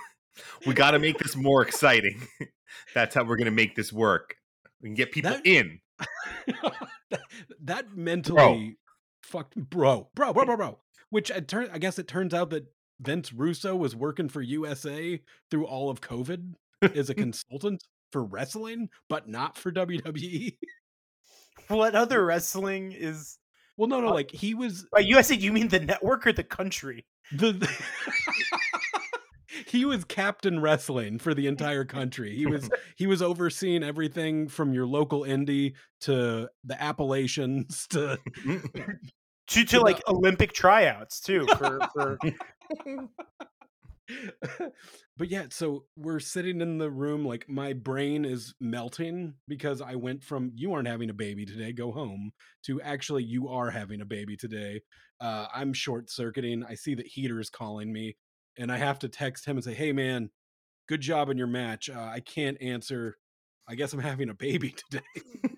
We 0.67 0.75
got 0.75 0.93
to 0.93 0.99
make 0.99 1.19
this 1.19 1.37
more 1.37 1.63
exciting. 1.63 2.27
That's 2.95 3.15
how 3.15 3.23
we're 3.25 3.37
going 3.37 3.45
to 3.47 3.51
make 3.51 3.77
this 3.77 3.93
work. 3.93 4.35
We 4.83 4.89
can 4.89 4.95
get 4.95 5.13
people 5.13 5.31
That- 5.33 5.47
in. 5.47 5.81
that, 7.11 7.21
that 7.63 7.97
mentally 7.97 8.77
fucked 9.23 9.57
bro, 9.57 10.11
bro, 10.15 10.33
bro, 10.33 10.45
bro, 10.45 10.57
bro. 10.57 10.79
Which 11.11 11.31
I 11.31 11.41
turn 11.41 11.69
I 11.73 11.79
guess 11.79 11.99
it 11.99 12.09
turns 12.09 12.35
out 12.35 12.51
that 12.51 12.67
Vince 13.01 13.33
Russo 13.33 13.77
was 13.77 13.95
working 13.95 14.29
for 14.29 14.41
USA 14.43 15.21
through 15.51 15.67
all 15.67 15.91
of 15.91 16.01
COVID 16.01 16.55
as 16.95 17.11
a 17.11 17.15
consultant 17.15 17.83
for 18.13 18.25
wrestling, 18.25 18.89
but 19.09 19.29
not 19.29 19.57
for 19.57 19.71
WWE. 19.73 20.57
What 21.69 21.95
other 21.95 22.25
wrestling 22.25 22.93
is 22.93 23.39
Well, 23.77 23.89
no, 23.89 24.01
no, 24.01 24.09
Uh, 24.09 24.15
like 24.15 24.31
he 24.31 24.55
was 24.55 24.87
by 24.93 25.01
USA? 25.01 25.37
Do 25.37 25.45
you 25.45 25.53
mean 25.53 25.69
the 25.69 25.81
network 25.81 26.27
or 26.27 26.33
the 26.33 26.45
country? 26.45 27.07
the 27.33 27.69
he 29.67 29.85
was 29.85 30.05
captain 30.05 30.61
wrestling 30.61 31.19
for 31.19 31.35
the 31.35 31.47
entire 31.47 31.85
country. 31.85 32.37
He 32.37 32.47
was 32.47 32.69
he 32.97 33.07
was 33.07 33.23
overseeing 33.23 33.83
everything 33.83 34.49
from 34.49 34.73
your 34.73 34.87
local 34.87 35.23
indie 35.23 35.75
to 36.03 36.49
the 36.65 36.83
Appalachians 36.83 37.87
to 37.89 38.19
To, 39.49 39.63
to 39.63 39.81
like 39.81 40.01
Olympic 40.09 40.55
tryouts 40.55 41.21
too. 41.21 41.47
For, 41.59 41.79
for 41.93 42.19
but 45.17 45.29
yeah, 45.29 45.47
so 45.51 45.85
we're 45.97 46.21
sitting 46.21 46.61
in 46.61 46.79
the 46.79 46.91
room 46.91 47.25
like 47.25 47.49
my 47.49 47.73
brain 47.73 48.25
is 48.25 48.55
melting 48.61 49.35
because 49.49 49.81
I 49.81 49.95
went 49.95 50.23
from 50.23 50.53
you 50.55 50.73
aren't 50.75 50.89
having 50.89 51.11
a 51.11 51.15
baby 51.15 51.47
today, 51.47 51.73
go 51.73 51.93
home 51.93 52.33
to 52.67 52.81
actually 52.83 53.25
you 53.25 53.49
are 53.49 53.71
having 53.71 54.01
a 54.01 54.07
baby 54.07 54.37
today. 54.37 54.83
Uh, 55.21 55.47
I'm 55.55 55.73
short 55.73 56.11
circuiting. 56.11 56.65
I 56.69 56.75
see 56.75 56.95
that 56.95 57.07
Heater's 57.07 57.51
calling 57.51 57.93
me, 57.93 58.17
and 58.59 58.71
I 58.71 58.77
have 58.77 58.99
to 59.01 59.09
text 59.09 59.47
him 59.47 59.57
and 59.57 59.65
say, 59.65 59.75
"Hey 59.75 59.93
man, 59.93 60.31
good 60.89 61.01
job 61.01 61.31
in 61.31 61.39
your 61.39 61.47
match. 61.47 61.89
Uh, 61.89 62.11
I 62.13 62.21
can't 62.21 62.61
answer. 62.61 63.17
I 63.69 63.75
guess 63.75 63.93
I'm 63.93 64.01
having 64.01 64.29
a 64.29 64.35
baby 64.35 64.75
today." 64.91 65.51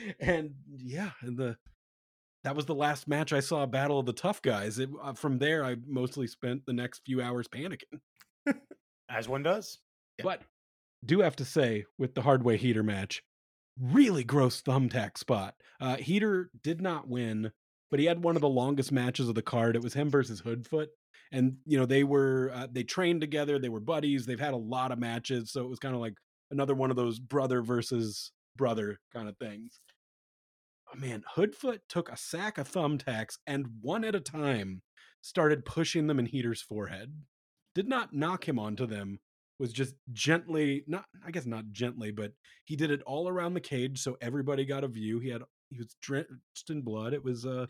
and 0.20 0.54
yeah, 0.68 1.10
and 1.22 1.38
the 1.38 1.56
that 2.44 2.56
was 2.56 2.66
the 2.66 2.74
last 2.74 3.06
match 3.06 3.32
I 3.32 3.40
saw. 3.40 3.66
Battle 3.66 4.00
of 4.00 4.06
the 4.06 4.12
Tough 4.12 4.42
Guys. 4.42 4.78
It, 4.78 4.90
uh, 5.02 5.12
from 5.12 5.38
there, 5.38 5.64
I 5.64 5.76
mostly 5.86 6.26
spent 6.26 6.66
the 6.66 6.72
next 6.72 7.02
few 7.06 7.22
hours 7.22 7.46
panicking. 7.48 8.00
as 9.08 9.28
one 9.28 9.42
does. 9.42 9.78
Yeah. 10.18 10.24
But 10.24 10.42
do 11.04 11.20
have 11.20 11.36
to 11.36 11.44
say, 11.44 11.84
with 11.98 12.14
the 12.14 12.22
Hardway 12.22 12.56
Heater 12.56 12.82
match, 12.82 13.22
really 13.80 14.24
gross 14.24 14.62
thumbtack 14.62 15.18
spot. 15.18 15.54
Uh, 15.80 15.96
Heater 15.96 16.50
did 16.62 16.80
not 16.80 17.08
win, 17.08 17.52
but 17.90 18.00
he 18.00 18.06
had 18.06 18.22
one 18.22 18.36
of 18.36 18.42
the 18.42 18.48
longest 18.48 18.92
matches 18.92 19.28
of 19.28 19.34
the 19.34 19.42
card. 19.42 19.76
It 19.76 19.82
was 19.82 19.94
him 19.94 20.10
versus 20.10 20.40
Hoodfoot, 20.40 20.88
and 21.32 21.56
you 21.66 21.78
know 21.78 21.86
they 21.86 22.04
were 22.04 22.50
uh, 22.54 22.66
they 22.70 22.82
trained 22.82 23.20
together. 23.20 23.58
They 23.58 23.68
were 23.68 23.80
buddies. 23.80 24.26
They've 24.26 24.38
had 24.38 24.54
a 24.54 24.58
lot 24.58 24.92
of 24.92 24.98
matches, 24.98 25.52
so 25.52 25.62
it 25.62 25.68
was 25.68 25.78
kind 25.78 25.94
of 25.94 26.00
like 26.00 26.14
another 26.50 26.74
one 26.74 26.90
of 26.90 26.96
those 26.96 27.18
brother 27.18 27.62
versus 27.62 28.32
brother 28.56 28.98
kind 29.12 29.28
of 29.28 29.36
things. 29.38 29.80
Oh, 30.94 30.98
man, 30.98 31.24
Hoodfoot 31.36 31.80
took 31.88 32.10
a 32.10 32.16
sack 32.16 32.58
of 32.58 32.70
thumbtacks 32.70 33.38
and 33.46 33.66
one 33.80 34.04
at 34.04 34.14
a 34.14 34.20
time 34.20 34.82
started 35.22 35.64
pushing 35.64 36.06
them 36.06 36.18
in 36.18 36.26
Heater's 36.26 36.62
forehead. 36.62 37.22
Did 37.74 37.88
not 37.88 38.12
knock 38.12 38.46
him 38.46 38.58
onto 38.58 38.86
them, 38.86 39.20
was 39.58 39.72
just 39.72 39.94
gently, 40.12 40.84
not 40.86 41.06
I 41.24 41.30
guess 41.30 41.46
not 41.46 41.70
gently, 41.70 42.10
but 42.10 42.32
he 42.64 42.76
did 42.76 42.90
it 42.90 43.02
all 43.06 43.28
around 43.28 43.54
the 43.54 43.60
cage 43.60 44.00
so 44.00 44.16
everybody 44.20 44.64
got 44.64 44.84
a 44.84 44.88
view. 44.88 45.20
He 45.20 45.28
had 45.30 45.42
he 45.70 45.78
was 45.78 45.96
drenched 46.02 46.68
in 46.68 46.82
blood. 46.82 47.14
It 47.14 47.24
was 47.24 47.46
uh 47.46 47.66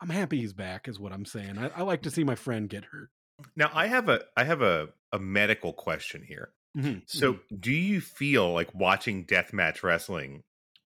I'm 0.00 0.10
happy 0.10 0.38
he's 0.40 0.52
back, 0.52 0.88
is 0.88 1.00
what 1.00 1.12
I'm 1.12 1.24
saying. 1.24 1.58
I, 1.58 1.68
I 1.68 1.82
like 1.82 2.02
to 2.02 2.10
see 2.10 2.22
my 2.22 2.34
friend 2.34 2.68
get 2.68 2.84
hurt. 2.84 3.08
Now 3.56 3.70
I 3.74 3.86
have 3.86 4.08
a 4.08 4.20
I 4.36 4.44
have 4.44 4.62
a 4.62 4.90
a 5.12 5.18
medical 5.18 5.72
question 5.72 6.22
here. 6.22 6.52
Mhm, 6.76 7.02
So, 7.08 7.34
mhm. 7.34 7.60
do 7.60 7.72
you 7.72 8.00
feel 8.00 8.52
like 8.52 8.74
watching 8.74 9.24
deathmatch 9.24 9.82
wrestling 9.82 10.44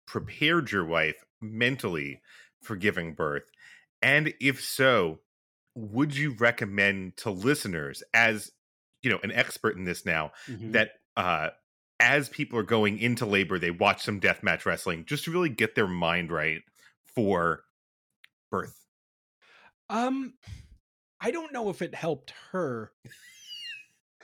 prepared 0.07 0.72
your 0.72 0.86
wife 0.86 1.24
mentally 1.43 2.21
for 2.62 2.75
giving 2.75 3.13
birth? 3.13 3.43
And 4.01 4.33
if 4.41 4.63
so, 4.63 5.19
would 5.75 6.15
you 6.15 6.33
recommend 6.33 7.17
to 7.17 7.29
listeners, 7.31 8.03
as 8.13 8.51
you 9.01 9.09
know, 9.09 9.19
an 9.23 9.31
expert 9.31 9.75
in 9.77 9.83
this 9.83 10.05
now, 10.05 10.31
Mhm. 10.47 10.71
that 10.73 10.91
uh, 11.17 11.50
as 12.00 12.29
people 12.29 12.57
are 12.57 12.63
going 12.63 12.97
into 13.00 13.25
labor, 13.25 13.59
they 13.59 13.71
watch 13.71 14.01
some 14.03 14.19
deathmatch 14.19 14.65
wrestling 14.65 15.05
just 15.05 15.25
to 15.25 15.31
really 15.31 15.50
get 15.50 15.75
their 15.75 15.88
mind 15.88 16.31
right 16.31 16.62
for 17.15 17.63
birth? 18.50 18.79
um 19.89 20.33
I 21.19 21.31
don't 21.31 21.53
know 21.53 21.69
if 21.69 21.81
it 21.81 21.95
helped 21.95 22.33
her, 22.51 22.91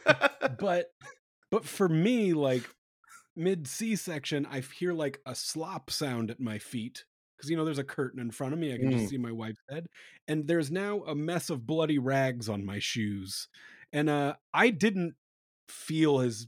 but 0.60 0.92
but 1.52 1.66
for 1.66 1.88
me 1.88 2.34
like 2.34 2.64
mid 3.36 3.68
c-section 3.68 4.46
i 4.48 4.60
hear 4.60 4.94
like 4.94 5.20
a 5.26 5.34
slop 5.36 5.90
sound 5.90 6.30
at 6.32 6.40
my 6.40 6.58
feet 6.58 7.06
because 7.38 7.50
you 7.50 7.56
know 7.56 7.64
there's 7.64 7.80
a 7.80 7.84
curtain 7.84 8.20
in 8.20 8.32
front 8.32 8.54
of 8.54 8.60
me 8.60 8.74
i 8.74 8.78
can 8.78 8.90
Mm. 8.92 8.98
just 9.00 9.10
see 9.10 9.18
my 9.18 9.32
wife's 9.32 9.62
head 9.70 9.86
and 10.28 10.48
there's 10.48 10.72
now 10.72 11.04
a 11.04 11.16
mess 11.16 11.50
of 11.50 11.66
bloody 11.66 11.98
rags 12.00 12.50
on 12.50 12.66
my 12.66 12.80
shoes 12.80 13.48
and 13.94 14.10
uh 14.10 14.36
i 14.54 14.70
didn't 14.70 15.16
feel 15.68 16.20
as 16.20 16.48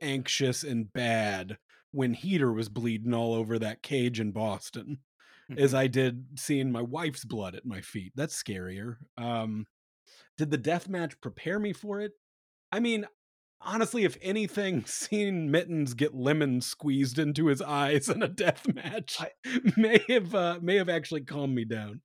anxious 0.00 0.62
and 0.64 0.92
bad 0.92 1.58
when 1.90 2.14
heater 2.14 2.52
was 2.52 2.68
bleeding 2.68 3.14
all 3.14 3.34
over 3.34 3.58
that 3.58 3.82
cage 3.82 4.20
in 4.20 4.30
boston 4.32 4.98
as 5.56 5.72
I 5.72 5.86
did 5.86 6.26
seeing 6.38 6.70
my 6.70 6.82
wife's 6.82 7.24
blood 7.24 7.54
at 7.54 7.64
my 7.64 7.80
feet. 7.80 8.12
That's 8.14 8.36
scarier. 8.40 8.96
Um, 9.16 9.66
did 10.36 10.50
the 10.50 10.58
death 10.58 10.90
match 10.90 11.18
prepare 11.22 11.58
me 11.58 11.72
for 11.72 12.00
it? 12.00 12.12
I 12.70 12.80
mean, 12.80 13.06
honestly, 13.60 14.04
if 14.04 14.16
anything, 14.22 14.84
seeing 14.86 15.50
Mittens 15.50 15.94
get 15.94 16.14
lemon 16.14 16.60
squeezed 16.60 17.18
into 17.18 17.46
his 17.46 17.62
eyes 17.62 18.08
in 18.08 18.22
a 18.22 18.28
death 18.28 18.66
match 18.72 19.18
I- 19.20 19.60
may 19.76 20.00
have 20.08 20.34
uh, 20.34 20.58
may 20.62 20.76
have 20.76 20.88
actually 20.88 21.22
calmed 21.22 21.54
me 21.54 21.64
down. 21.64 22.00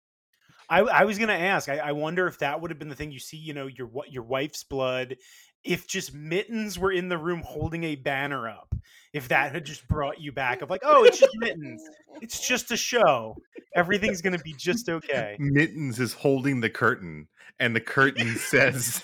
I, 0.69 0.79
I 0.79 1.03
was 1.05 1.19
gonna 1.19 1.33
ask. 1.33 1.69
I, 1.69 1.77
I 1.77 1.91
wonder 1.91 2.25
if 2.27 2.39
that 2.39 2.61
would 2.61 2.71
have 2.71 2.79
been 2.79 2.89
the 2.89 2.95
thing. 2.95 3.11
You 3.11 3.19
see, 3.19 3.37
you 3.37 3.53
know, 3.53 3.67
your 3.67 3.87
wa- 3.87 4.05
your 4.09 4.23
wife's 4.23 4.63
blood. 4.63 5.17
If 5.63 5.87
just 5.87 6.13
mittens 6.13 6.77
were 6.77 6.91
in 6.91 7.07
the 7.07 7.17
room 7.17 7.41
holding 7.45 7.85
a 7.85 7.95
banner 7.95 8.49
up, 8.49 8.73
if 9.13 9.29
that 9.29 9.53
had 9.53 9.65
just 9.65 9.87
brought 9.87 10.19
you 10.19 10.33
back 10.33 10.61
of 10.61 10.69
like, 10.69 10.81
oh, 10.83 11.05
it's 11.05 11.19
just 11.19 11.35
mittens. 11.37 11.81
It's 12.21 12.45
just 12.45 12.71
a 12.71 12.77
show. 12.77 13.37
Everything's 13.75 14.21
gonna 14.21 14.39
be 14.39 14.53
just 14.57 14.89
okay. 14.89 15.37
Mittens 15.39 15.99
is 15.99 16.13
holding 16.13 16.59
the 16.59 16.69
curtain, 16.69 17.27
and 17.59 17.73
the 17.75 17.79
curtain 17.81 18.35
says, 18.37 19.03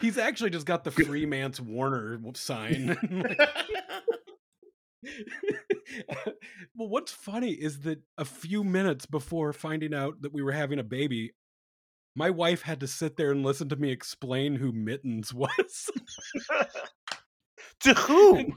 He's 0.00 0.18
actually 0.18 0.50
just 0.50 0.66
got 0.66 0.84
the 0.84 0.90
Free 0.90 1.26
Mance 1.26 1.60
Warner 1.60 2.18
sign. 2.34 2.96
well, 6.74 6.88
what's 6.88 7.12
funny 7.12 7.52
is 7.52 7.80
that 7.80 8.00
a 8.18 8.24
few 8.24 8.64
minutes 8.64 9.06
before 9.06 9.52
finding 9.52 9.94
out 9.94 10.20
that 10.22 10.32
we 10.32 10.42
were 10.42 10.52
having 10.52 10.78
a 10.78 10.84
baby, 10.84 11.32
my 12.16 12.30
wife 12.30 12.62
had 12.62 12.80
to 12.80 12.86
sit 12.86 13.16
there 13.16 13.30
and 13.30 13.44
listen 13.44 13.68
to 13.68 13.76
me 13.76 13.90
explain 13.90 14.56
who 14.56 14.72
Mittens 14.72 15.34
was. 15.34 15.90
to 17.80 17.94
who? 17.94 18.54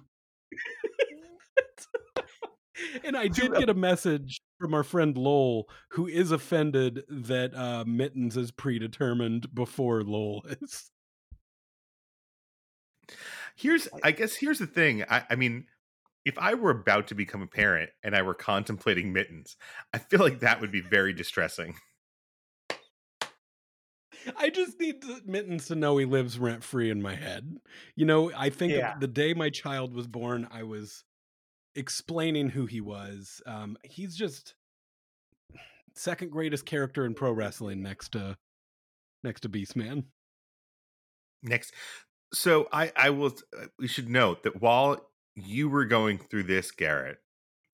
and 3.04 3.18
I 3.18 3.28
did 3.28 3.56
get 3.56 3.70
a 3.70 3.74
message 3.74 4.40
from 4.60 4.74
our 4.74 4.84
friend 4.84 5.18
Lowell, 5.18 5.70
who 5.92 6.08
is 6.08 6.32
offended 6.32 7.04
that 7.10 7.56
uh, 7.56 7.84
Mittens 7.86 8.38
is 8.38 8.52
predetermined 8.52 9.54
before 9.54 10.04
Lowell 10.04 10.46
is. 10.62 10.92
Here's, 13.56 13.88
I 14.04 14.12
guess, 14.12 14.36
here's 14.36 14.60
the 14.60 14.68
thing. 14.68 15.04
I, 15.10 15.24
I 15.30 15.36
mean, 15.36 15.66
if 16.26 16.38
I 16.38 16.54
were 16.56 16.72
about 16.72 17.08
to 17.08 17.16
become 17.16 17.42
a 17.42 17.48
parent 17.48 17.90
and 18.04 18.16
I 18.16 18.22
were 18.22 18.34
contemplating 18.34 19.14
mittens, 19.14 19.56
I 19.94 19.98
feel 19.98 20.20
like 20.20 20.40
that 20.42 20.60
would 20.62 20.72
be 20.72 20.82
very 20.82 21.14
distressing. 21.14 21.76
I 24.36 24.50
just 24.50 24.80
need 24.80 25.02
to, 25.04 25.22
Mittens 25.26 25.68
to 25.68 25.76
know 25.76 25.98
he 25.98 26.06
lives 26.06 26.38
rent 26.38 26.64
free 26.64 26.90
in 26.90 27.02
my 27.02 27.16
head. 27.16 27.58
You 27.96 28.06
know, 28.06 28.32
I 28.36 28.50
think 28.50 28.74
Yeah. 28.74 28.96
the 29.00 29.08
day 29.08 29.34
my 29.34 29.50
child 29.50 29.94
was 29.94 30.08
born, 30.08 30.48
I 30.52 30.64
was 30.64 31.06
explaining 31.76 32.50
who 32.50 32.66
he 32.66 32.82
was. 32.82 33.42
Um, 33.46 33.78
he's 33.84 34.16
just 34.16 34.56
second 35.96 36.32
greatest 36.32 36.66
character 36.66 37.06
in 37.06 37.14
pro 37.14 37.32
wrestling 37.32 37.82
next 37.82 38.12
to 38.14 38.38
next 39.24 39.42
to 39.42 39.50
Beastman. 39.50 40.06
Next, 41.44 41.74
so 42.34 42.68
I, 42.72 42.92
I 42.96 43.10
will. 43.12 43.34
uh, 43.58 43.68
We 43.80 43.88
should 43.88 44.10
note 44.10 44.44
that 44.44 44.62
while 44.62 45.10
you 45.36 45.70
were 45.70 45.86
going 45.86 46.18
through 46.18 46.44
this, 46.44 46.72
Garrett, 46.72 47.18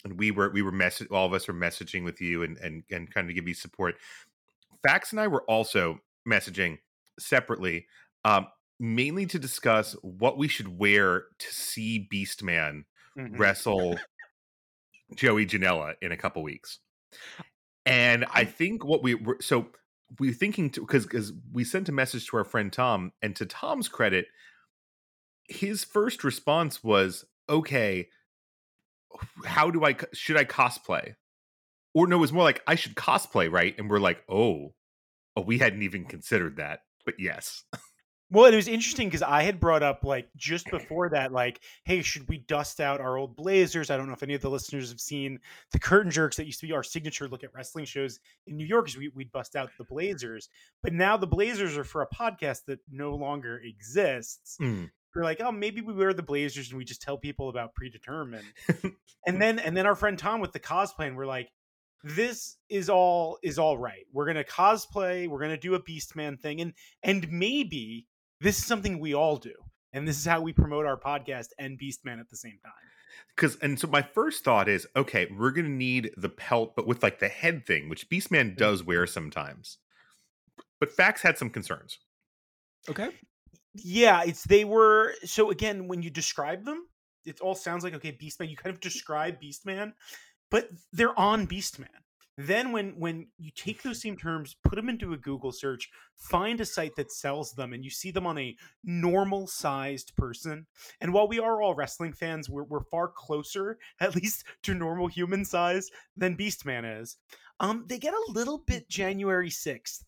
and 0.04 0.18
we 0.20 0.32
were 0.32 0.50
we 0.50 0.62
were 0.62 0.72
message 0.72 1.08
all 1.12 1.26
of 1.26 1.34
us 1.34 1.48
were 1.48 1.54
messaging 1.54 2.04
with 2.04 2.22
you 2.22 2.44
and 2.44 2.58
and 2.58 2.84
and 2.92 3.12
kind 3.14 3.30
of 3.30 3.36
give 3.36 3.48
you 3.48 3.54
support. 3.54 3.96
Fax 4.86 5.12
and 5.12 5.20
I 5.20 5.28
were 5.28 5.44
also 5.44 6.00
messaging 6.28 6.80
separately, 7.20 7.88
um, 8.26 8.48
mainly 8.80 9.26
to 9.28 9.40
discuss 9.40 9.94
what 10.02 10.38
we 10.38 10.48
should 10.48 10.78
wear 10.80 11.26
to 11.40 11.48
see 11.54 12.08
Beastman 12.12 12.84
Mhm. 13.18 13.38
wrestle 13.40 14.00
Joey 15.16 15.46
Janela 15.46 15.96
in 16.02 16.12
a 16.12 16.18
couple 16.18 16.42
weeks. 16.44 16.80
And 17.86 18.26
I- 18.26 18.46
think 18.46 18.84
what 18.84 19.04
we 19.04 19.14
were 19.16 19.38
so 19.42 19.72
we 20.20 20.28
were 20.28 20.34
thinking 20.34 20.70
because 20.70 21.06
because 21.06 21.34
we 21.52 21.64
sent 21.64 21.90
a 21.90 21.94
message 21.94 22.28
to 22.28 22.38
our 22.38 22.44
friend 22.44 22.72
Tom, 22.72 23.12
and 23.22 23.36
to 23.36 23.46
Tom's 23.46 23.88
credit, 23.88 24.28
his 25.48 25.84
first 25.84 26.24
response 26.24 26.84
was, 26.84 27.26
"Okay, 27.50 28.08
how 29.46 29.70
do 29.70 29.86
I 29.86 29.96
should 30.14 30.38
I 30.38 30.46
cosplay? 30.46 31.16
Or 31.94 32.08
no, 32.08 32.18
it 32.18 32.20
was 32.20 32.34
more 32.34 32.44
like 32.44 32.62
I 32.68 32.76
should 32.76 32.96
cosplay, 32.96 33.52
right? 33.52 33.76
And 33.78 33.90
we're 33.90 34.00
like, 34.00 34.24
oh, 34.28 34.74
oh, 35.36 35.42
we 35.42 35.60
hadn't 35.60 35.84
even 35.84 36.06
considered 36.06 36.58
that, 36.58 36.80
but 37.06 37.16
yes. 37.20 37.64
Well, 38.34 38.52
it 38.52 38.56
was 38.56 38.68
interesting 38.68 39.10
because 39.10 39.22
I 39.22 39.44
had 39.44 39.60
brought 39.60 39.84
up 39.84 40.04
like 40.04 40.28
just 40.36 40.66
before 40.72 41.08
that, 41.10 41.32
like, 41.32 41.62
hey, 41.86 42.02
should 42.02 42.28
we 42.28 42.40
dust 42.40 42.82
out 42.82 43.00
our 43.00 43.16
old 43.16 43.36
blazers? 43.36 43.92
I 43.92 43.98
don't 43.98 44.08
know 44.08 44.14
if 44.14 44.24
any 44.24 44.34
of 44.34 44.42
the 44.42 44.50
listeners 44.50 44.90
have 44.90 45.00
seen 45.00 45.38
the 45.72 45.78
curtain 45.78 46.12
jerks 46.12 46.38
that 46.38 46.48
used 46.48 46.60
to 46.62 46.66
be 46.66 46.74
our 46.74 46.82
signature 46.82 47.28
look 47.28 47.44
at 47.44 47.54
wrestling 47.54 47.86
shows 47.86 48.20
in 48.48 48.58
New 48.58 48.66
York. 48.66 48.86
Because 48.86 48.98
we 48.98 49.10
would 49.10 49.32
bust 49.32 49.56
out 49.56 49.70
the 49.78 49.84
blazers, 49.84 50.50
but 50.82 50.94
now 50.94 51.16
the 51.16 51.28
blazers 51.28 51.78
are 51.78 51.84
for 51.84 52.02
a 52.02 52.08
podcast 52.10 52.66
that 52.66 52.80
no 52.92 53.14
longer 53.14 53.62
exists. 53.64 54.58
Mm. 54.60 54.90
We're 55.14 55.24
like, 55.24 55.40
oh, 55.40 55.52
maybe 55.52 55.82
we 55.82 55.94
wear 55.94 56.12
the 56.12 56.24
blazers 56.24 56.70
and 56.70 56.80
we 56.80 56.86
just 56.86 57.04
tell 57.04 57.20
people 57.20 57.50
about 57.50 57.76
predetermined. 57.76 58.48
and 59.28 59.40
then 59.40 59.60
and 59.60 59.78
then 59.78 59.86
our 59.86 59.96
friend 59.96 60.18
Tom 60.18 60.42
with 60.42 60.54
the 60.54 60.60
cosplay, 60.60 61.06
and 61.06 61.16
we're 61.16 61.28
like, 61.28 61.52
this 62.04 62.58
is 62.68 62.90
all 62.90 63.38
is 63.44 63.60
all 63.60 63.78
right. 63.78 64.08
We're 64.12 64.26
gonna 64.26 64.44
cosplay. 64.44 65.28
We're 65.28 65.40
gonna 65.40 65.56
do 65.56 65.76
a 65.76 65.80
Beastman 65.80 66.40
thing, 66.40 66.62
and 66.62 66.74
and 67.04 67.32
maybe 67.32 68.08
this 68.44 68.58
is 68.58 68.66
something 68.66 69.00
we 69.00 69.16
all 69.16 69.38
do 69.38 69.54
and 69.94 70.08
this 70.08 70.18
is 70.18 70.26
how 70.26 70.42
we 70.42 70.52
promote 70.52 70.86
our 70.86 71.00
podcast 71.00 71.48
and 71.58 71.80
beastman 71.80 72.20
at 72.20 72.30
the 72.30 72.36
same 72.36 72.60
time. 72.64 72.74
Because 73.36 73.56
and 73.62 73.80
so 73.80 73.88
my 73.88 74.02
first 74.02 74.44
thought 74.44 74.68
is 74.68 74.86
okay 74.96 75.28
we're 75.38 75.52
gonna 75.52 75.70
need 75.70 76.12
the 76.18 76.30
pelt 76.30 76.76
but 76.76 76.86
with 76.86 77.02
like 77.02 77.20
the 77.20 77.30
head 77.30 77.66
thing 77.66 77.90
which 77.90 78.10
beastman 78.10 78.50
mm-hmm. 78.50 78.58
does 78.58 78.84
wear 78.84 79.08
sometimes. 79.08 79.78
But 80.80 80.92
fax 80.92 81.22
had 81.22 81.38
some 81.38 81.50
concerns. 81.50 82.00
Okay. 82.90 83.10
Yeah 83.76 84.24
it's 84.26 84.44
they 84.44 84.66
were 84.66 85.14
so 85.24 85.50
again 85.50 85.88
when 85.88 86.02
you 86.02 86.10
describe 86.10 86.66
them 86.66 86.86
it 87.26 87.40
all 87.40 87.56
sounds 87.56 87.84
like 87.84 87.94
okay 87.94 88.12
beastman 88.12 88.50
you 88.50 88.58
kind 88.58 88.74
of 88.74 88.82
describe 88.82 89.42
beastman 89.42 89.94
but 90.52 90.70
they're 90.92 91.18
on 91.18 91.48
beastman 91.48 91.88
then 92.38 92.72
when 92.72 92.90
when 92.98 93.28
you 93.38 93.52
take 93.56 93.84
those 93.84 94.02
same 94.02 94.18
terms 94.18 94.56
put 94.64 94.76
them 94.76 94.90
into 94.90 95.14
a 95.14 95.18
google 95.18 95.52
search 95.52 95.90
find 96.16 96.60
a 96.62 96.66
site 96.66 96.96
that 96.96 97.12
sells 97.12 97.52
them 97.54 97.74
and 97.74 97.84
you 97.84 97.90
see 97.90 98.12
them 98.12 98.26
on 98.26 98.38
a 98.38 98.56
normal 98.84 99.46
sized 99.48 100.16
person 100.16 100.66
and 101.02 101.14
while 101.14 101.28
we 101.28 101.40
are 101.40 101.62
all 101.62 101.76
wrestling 101.76 102.14
fans 102.14 102.50
we're, 102.50 102.64
we're 102.64 102.84
far 102.84 103.08
closer 103.08 103.78
at 104.00 104.16
least 104.16 104.46
to 104.64 104.74
normal 104.74 105.08
human 105.08 105.46
size 105.46 105.90
than 106.18 106.36
beastman 106.36 107.02
is. 107.02 107.18
Um 107.60 107.86
they 107.88 108.00
get 108.00 108.14
a 108.14 108.32
little 108.32 108.60
bit 108.60 108.90
january 108.90 109.50
6th 109.50 110.04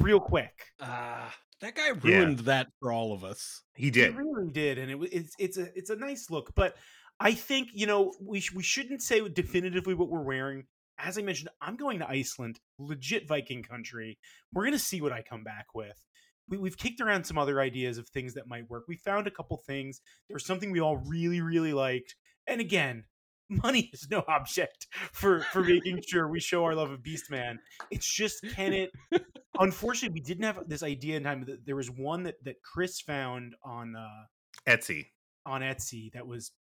real 0.00 0.20
quick. 0.20 0.72
Ah 0.80 1.28
uh, 1.28 1.30
that 1.62 1.74
guy 1.74 1.88
ruined 1.88 2.40
yeah. 2.40 2.44
that 2.44 2.66
for 2.80 2.92
all 2.92 3.14
of 3.14 3.24
us. 3.24 3.62
He 3.74 3.90
did. 3.90 4.12
he 4.12 4.18
really 4.18 4.50
did 4.50 4.78
and 4.78 4.90
it 4.90 4.98
was 4.98 5.10
it's, 5.10 5.34
it's 5.38 5.58
a 5.58 5.78
it's 5.78 5.90
a 5.90 5.96
nice 5.96 6.28
look 6.30 6.52
but 6.54 6.76
I 7.18 7.32
think 7.32 7.68
you 7.72 7.86
know 7.86 8.12
we 8.20 8.40
sh- 8.40 8.52
we 8.52 8.62
shouldn't 8.62 9.00
say 9.00 9.26
definitively 9.28 9.94
what 9.94 10.08
we're 10.08 10.22
wearing 10.22 10.64
as 10.98 11.18
I 11.18 11.22
mentioned, 11.22 11.50
I'm 11.60 11.76
going 11.76 11.98
to 11.98 12.08
Iceland, 12.08 12.60
legit 12.78 13.28
Viking 13.28 13.62
country. 13.62 14.18
We're 14.52 14.64
going 14.64 14.72
to 14.72 14.78
see 14.78 15.00
what 15.00 15.12
I 15.12 15.22
come 15.22 15.44
back 15.44 15.66
with. 15.74 16.04
We, 16.48 16.58
have 16.68 16.78
kicked 16.78 17.00
around 17.00 17.24
some 17.24 17.38
other 17.38 17.60
ideas 17.60 17.98
of 17.98 18.08
things 18.08 18.34
that 18.34 18.46
might 18.46 18.70
work. 18.70 18.84
We 18.86 18.96
found 18.96 19.26
a 19.26 19.32
couple 19.32 19.56
things. 19.66 20.00
There's 20.28 20.46
something 20.46 20.70
we 20.70 20.80
all 20.80 20.98
really, 20.98 21.40
really 21.40 21.72
liked. 21.72 22.14
And 22.46 22.60
again, 22.60 23.04
money 23.48 23.90
is 23.92 24.08
no 24.10 24.24
object 24.26 24.88
for 25.12 25.40
for 25.52 25.62
making 25.62 26.02
sure 26.08 26.28
we 26.28 26.40
show 26.40 26.64
our 26.64 26.74
love 26.74 26.90
of 26.90 27.00
Beastman. 27.00 27.56
It's 27.90 28.12
just 28.12 28.44
can 28.54 28.72
it? 28.72 28.90
Unfortunately, 29.58 30.14
we 30.14 30.24
didn't 30.24 30.44
have 30.44 30.68
this 30.68 30.82
idea 30.82 31.16
in 31.16 31.24
time. 31.24 31.46
There 31.64 31.76
was 31.76 31.90
one 31.90 32.24
that 32.24 32.42
that 32.44 32.62
Chris 32.62 33.00
found 33.00 33.54
on 33.64 33.94
uh, 33.96 34.70
Etsy 34.70 35.06
on 35.44 35.60
Etsy 35.60 36.12
that 36.12 36.26
was 36.26 36.52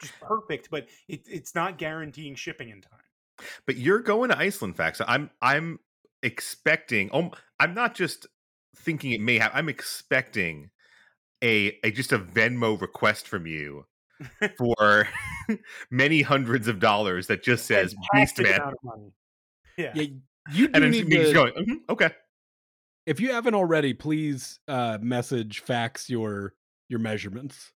just 0.00 0.14
perfect, 0.20 0.68
but 0.70 0.86
it, 1.08 1.22
it's 1.26 1.54
not 1.54 1.78
guaranteeing 1.78 2.36
shipping 2.36 2.70
in 2.70 2.80
time. 2.80 3.00
But 3.66 3.76
you're 3.76 4.00
going 4.00 4.30
to 4.30 4.38
Iceland, 4.38 4.76
Fax. 4.76 5.00
I'm 5.06 5.30
I'm 5.40 5.78
expecting. 6.22 7.10
Oh, 7.12 7.30
I'm 7.60 7.74
not 7.74 7.94
just 7.94 8.26
thinking 8.76 9.12
it 9.12 9.20
may 9.20 9.38
have. 9.38 9.50
I'm 9.54 9.68
expecting 9.68 10.70
a, 11.42 11.78
a 11.84 11.90
just 11.90 12.12
a 12.12 12.18
Venmo 12.18 12.80
request 12.80 13.28
from 13.28 13.46
you 13.46 13.86
for 14.58 15.08
many 15.90 16.22
hundreds 16.22 16.68
of 16.68 16.80
dollars 16.80 17.28
that 17.28 17.42
just 17.42 17.66
says 17.66 17.94
Beastman. 18.14 18.74
Yeah. 19.76 19.92
yeah, 19.94 20.06
you 20.50 20.68
do 20.68 20.82
and 20.82 20.90
need 20.90 21.08
to, 21.08 21.32
going, 21.32 21.52
mm-hmm, 21.52 21.74
okay. 21.90 22.10
If 23.06 23.20
you 23.20 23.32
haven't 23.32 23.54
already, 23.54 23.94
please 23.94 24.58
uh, 24.66 24.98
message 25.00 25.60
fax 25.60 26.10
your 26.10 26.54
your 26.88 26.98
measurements. 26.98 27.72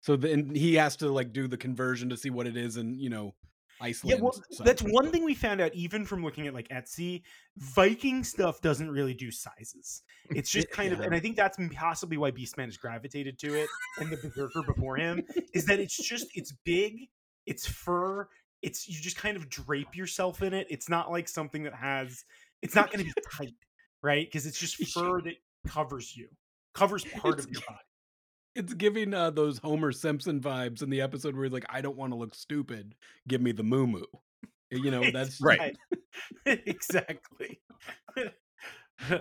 So 0.00 0.16
then 0.16 0.54
he 0.54 0.74
has 0.74 0.96
to 0.96 1.08
like 1.08 1.32
do 1.32 1.48
the 1.48 1.56
conversion 1.56 2.08
to 2.10 2.16
see 2.16 2.30
what 2.30 2.46
it 2.46 2.56
is, 2.56 2.76
and 2.76 3.00
you 3.00 3.10
know 3.10 3.34
Iceland. 3.80 4.16
Yeah, 4.16 4.22
well, 4.22 4.34
that's 4.60 4.82
one 4.82 5.10
thing 5.10 5.24
we 5.24 5.34
found 5.34 5.60
out 5.60 5.74
even 5.74 6.04
from 6.04 6.22
looking 6.22 6.46
at 6.46 6.54
like 6.54 6.68
Etsy. 6.68 7.22
Viking 7.56 8.24
stuff 8.24 8.60
doesn't 8.60 8.90
really 8.90 9.14
do 9.14 9.30
sizes. 9.30 10.02
It's 10.30 10.50
just 10.50 10.70
kind 10.72 10.92
yeah. 10.92 10.98
of, 10.98 11.04
and 11.04 11.14
I 11.14 11.20
think 11.20 11.36
that's 11.36 11.58
possibly 11.74 12.16
why 12.16 12.30
Beastman 12.30 12.66
has 12.66 12.76
gravitated 12.76 13.38
to 13.40 13.54
it, 13.54 13.68
and 13.98 14.10
the 14.10 14.16
Berserker 14.16 14.62
before 14.66 14.96
him 14.96 15.22
is 15.54 15.66
that 15.66 15.80
it's 15.80 15.96
just 15.96 16.26
it's 16.34 16.52
big, 16.64 17.08
it's 17.46 17.66
fur, 17.66 18.28
it's 18.62 18.88
you 18.88 19.00
just 19.00 19.16
kind 19.16 19.36
of 19.36 19.48
drape 19.48 19.94
yourself 19.94 20.42
in 20.42 20.54
it. 20.54 20.66
It's 20.70 20.88
not 20.88 21.10
like 21.10 21.28
something 21.28 21.62
that 21.64 21.74
has, 21.74 22.24
it's 22.62 22.74
not 22.74 22.90
going 22.90 23.06
to 23.06 23.12
be 23.12 23.22
tight, 23.36 23.54
right? 24.02 24.26
Because 24.26 24.46
it's 24.46 24.58
just 24.58 24.76
fur 24.92 25.20
that 25.22 25.34
covers 25.66 26.16
you, 26.16 26.28
covers 26.74 27.04
part 27.04 27.38
of 27.38 27.50
your 27.50 27.62
body 27.68 27.80
it's 28.56 28.74
giving 28.74 29.14
uh, 29.14 29.30
those 29.30 29.58
Homer 29.58 29.92
Simpson 29.92 30.40
vibes 30.40 30.82
in 30.82 30.90
the 30.90 31.00
episode 31.00 31.34
where 31.34 31.44
he's 31.44 31.52
like, 31.52 31.66
"I 31.68 31.80
don't 31.80 31.96
want 31.96 32.12
to 32.12 32.16
look 32.16 32.34
stupid. 32.34 32.94
Give 33.28 33.40
me 33.40 33.52
the 33.52 33.62
moo 33.62 33.86
moo." 33.86 34.04
You 34.70 34.90
know, 34.90 35.10
that's 35.12 35.40
right. 35.40 35.76
exactly. 36.46 37.60
uh, 39.10 39.18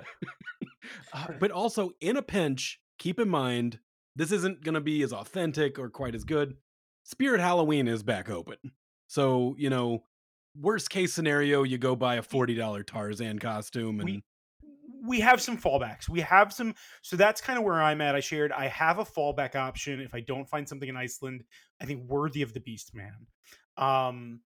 but 1.40 1.52
also, 1.52 1.92
in 2.02 2.18
a 2.18 2.22
pinch, 2.22 2.80
keep 2.98 3.20
in 3.20 3.30
mind 3.30 3.80
this 4.16 4.32
isn't 4.32 4.64
going 4.64 4.76
to 4.76 4.82
be 4.82 5.04
as 5.04 5.12
authentic 5.12 5.78
or 5.78 5.90
quite 5.90 6.16
as 6.16 6.24
good. 6.24 6.56
Spirit 7.04 7.42
Halloween 7.42 7.88
is 7.88 8.02
back 8.02 8.30
open, 8.30 8.58
so 9.08 9.56
you 9.60 9.70
know, 9.70 10.04
worst 10.60 10.90
case 10.90 11.14
scenario, 11.14 11.64
you 11.64 11.78
go 11.78 11.96
buy 11.96 12.16
a 12.16 12.24
forty 12.24 12.56
dollar 12.56 12.84
Tarzan 12.84 13.40
costume 13.40 14.00
and. 14.00 14.10
We- 14.10 14.24
we 15.08 15.20
have 15.20 15.42
some 15.42 15.58
fallbacks. 15.58 16.10
We 16.10 16.22
have 16.22 16.52
some, 16.54 16.76
so 17.02 17.16
that's 17.16 17.42
kind 17.42 17.58
of 17.58 17.66
where 17.66 17.82
I'm 17.82 18.02
at. 18.02 18.16
I 18.16 18.20
shared 18.20 18.52
I 18.52 18.68
have 18.68 19.00
a 19.00 19.06
fallback 19.06 19.56
option 19.56 20.00
if 20.00 20.14
I 20.14 20.22
don't 20.22 20.50
find 20.50 20.68
something 20.68 20.90
in 20.90 20.98
Iceland. 20.98 21.44
I 21.82 21.86
think 21.86 22.10
worthy 22.10 22.42
of 22.42 22.54
the 22.54 22.60
Beast 22.60 22.94
Man. 22.94 23.28
Um, 23.78 24.42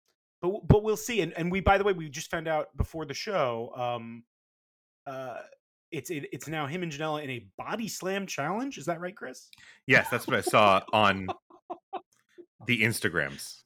but 0.43 0.67
but 0.67 0.83
we'll 0.83 0.97
see. 0.97 1.21
And 1.21 1.33
and 1.35 1.51
we 1.51 1.61
by 1.61 1.79
the 1.79 1.85
way 1.85 1.93
we 1.93 2.09
just 2.09 2.31
found 2.31 2.49
out 2.49 2.77
before 2.77 3.07
the 3.07 3.15
show. 3.15 3.73
Um, 3.77 4.25
uh, 5.07 5.39
it's 5.91 6.11
it, 6.11 6.27
it's 6.33 6.49
now 6.49 6.67
him 6.67 6.83
and 6.83 6.93
Janela 6.93 7.23
in 7.23 7.31
a 7.31 7.47
body 7.57 7.89
slam 7.89 8.27
challenge. 8.27 8.79
Is 8.79 8.87
that 8.87 9.01
right, 9.01 9.15
Chris? 9.15 9.49
Yes, 9.87 10.09
that's 10.11 10.27
what 10.27 10.37
I 10.37 10.41
saw 10.41 10.83
on 10.93 11.29
the 12.67 12.83
Instagrams. 12.83 13.63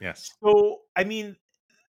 Yes. 0.00 0.30
So 0.42 0.78
I 0.96 1.04
mean, 1.04 1.36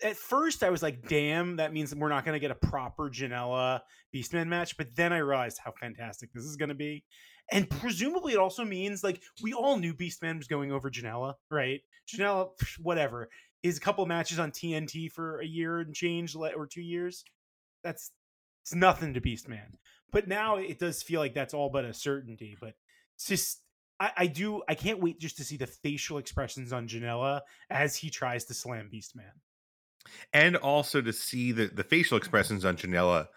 at 0.04 0.18
first 0.18 0.64
I 0.64 0.70
was 0.70 0.82
like, 0.82 1.08
damn, 1.08 1.58
that 1.58 1.74
means 1.74 1.94
we're 1.94 2.10
not 2.10 2.26
going 2.26 2.34
to 2.34 2.40
get 2.40 2.52
a 2.52 2.56
proper 2.68 3.10
Janela 3.10 3.82
Beastman 4.14 4.48
match. 4.48 4.78
But 4.78 4.96
then 4.96 5.14
I 5.14 5.18
realized 5.18 5.60
how 5.64 5.74
fantastic 5.80 6.32
this 6.34 6.44
is 6.44 6.56
going 6.56 6.70
to 6.70 6.76
be. 6.76 7.04
And 7.52 7.70
presumably 7.70 8.34
it 8.34 8.40
also 8.40 8.64
means 8.64 9.04
like 9.04 9.22
we 9.42 9.54
all 9.54 9.78
knew 9.78 9.94
Beastman 9.94 10.38
was 10.38 10.48
going 10.48 10.72
over 10.72 10.90
Janela, 10.90 11.36
right? 11.50 11.82
Janela, 12.08 12.50
whatever, 12.80 13.30
is 13.64 13.78
a 13.78 13.82
couple 13.82 14.06
matches 14.06 14.40
on 14.40 14.52
TNT 14.52 15.12
for 15.12 15.40
a 15.40 15.46
year 15.46 15.80
and 15.80 15.94
change 15.94 16.36
or 16.36 16.68
two 16.68 16.82
years. 16.82 17.24
That's 17.84 18.12
it's 18.64 18.76
nothing 18.76 19.14
to 19.16 19.22
Beastman. 19.22 19.76
But 20.12 20.28
now 20.28 20.58
it 20.58 20.80
does 20.80 21.04
feel 21.04 21.20
like 21.20 21.34
that's 21.34 21.54
all 21.54 21.70
but 21.70 21.86
a 21.86 21.94
certainty. 21.94 22.58
But 22.60 22.74
just 23.20 23.62
I, 24.00 24.12
I 24.18 24.28
do 24.28 24.62
I 24.68 24.76
can't 24.76 25.02
wait 25.02 25.20
just 25.20 25.38
to 25.38 25.44
see 25.44 25.58
the 25.58 25.68
facial 25.68 26.18
expressions 26.20 26.72
on 26.72 26.88
Janela 26.88 27.42
as 27.70 27.96
he 27.96 28.10
tries 28.10 28.46
to 28.46 28.54
slam 28.54 28.90
Beastman 28.94 29.32
and 30.34 30.56
also 30.56 31.02
to 31.02 31.14
see 31.14 31.52
the 31.52 31.68
the 31.68 31.84
facial 31.84 32.18
expressions 32.18 32.66
on 32.66 32.78
Janela 32.78 33.28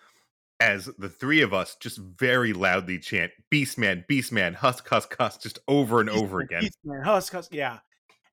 as 0.60 0.86
the 0.98 1.08
three 1.08 1.42
of 1.42 1.52
us 1.52 1.76
just 1.80 1.98
very 1.98 2.52
loudly 2.52 2.98
chant 2.98 3.32
"Beastman, 3.50 4.06
Beastman, 4.06 4.54
Husk, 4.54 4.88
Husk, 4.88 5.16
Husk" 5.18 5.42
just 5.42 5.58
over 5.68 6.00
and 6.00 6.10
over 6.10 6.40
again. 6.40 6.62
Beastman, 6.62 7.04
Husk, 7.04 7.32
Husk, 7.32 7.54
yeah. 7.54 7.78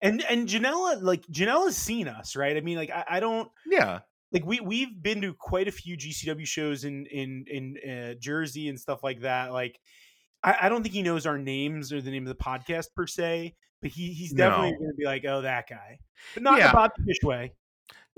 And 0.02 0.24
and 0.30 0.48
Janela, 0.48 1.02
like 1.02 1.26
Janela's 1.28 1.78
seen 1.78 2.08
us, 2.08 2.36
right? 2.36 2.58
I 2.58 2.62
mean, 2.62 2.78
like 2.78 2.90
I, 2.90 3.06
I 3.10 3.20
don't, 3.20 3.50
yeah. 3.66 4.00
Like 4.32 4.46
we 4.46 4.60
we've 4.62 5.02
been 5.02 5.22
to 5.22 5.34
quite 5.34 5.68
a 5.68 5.72
few 5.72 5.98
GCW 5.98 6.46
shows 6.46 6.86
in 6.86 7.06
in 7.08 7.46
in 7.48 7.78
uh, 7.90 8.14
Jersey 8.20 8.70
and 8.70 8.80
stuff 8.80 9.04
like 9.04 9.22
that. 9.22 9.52
Like 9.52 9.80
I, 10.44 10.56
I, 10.62 10.70
don't 10.70 10.82
think 10.84 10.96
he 10.96 11.04
knows 11.04 11.26
our 11.26 11.38
names 11.38 11.92
or 11.92 12.02
the 12.02 12.12
name 12.12 12.26
of 12.26 12.36
the 12.36 12.44
podcast 12.44 12.88
per 12.96 13.06
se, 13.06 13.56
but 13.82 13.92
he 13.92 14.14
he's 14.14 14.32
definitely 14.32 14.72
no. 14.72 14.78
going 14.78 14.92
to 14.92 14.96
be 14.98 15.06
like, 15.06 15.26
oh, 15.26 15.42
that 15.42 15.68
guy, 15.70 16.00
but 16.34 16.44
not 16.44 16.58
yeah. 16.58 16.68
the 16.68 16.74
Bob 16.74 16.92
Fish 17.06 17.22
way. 17.24 17.54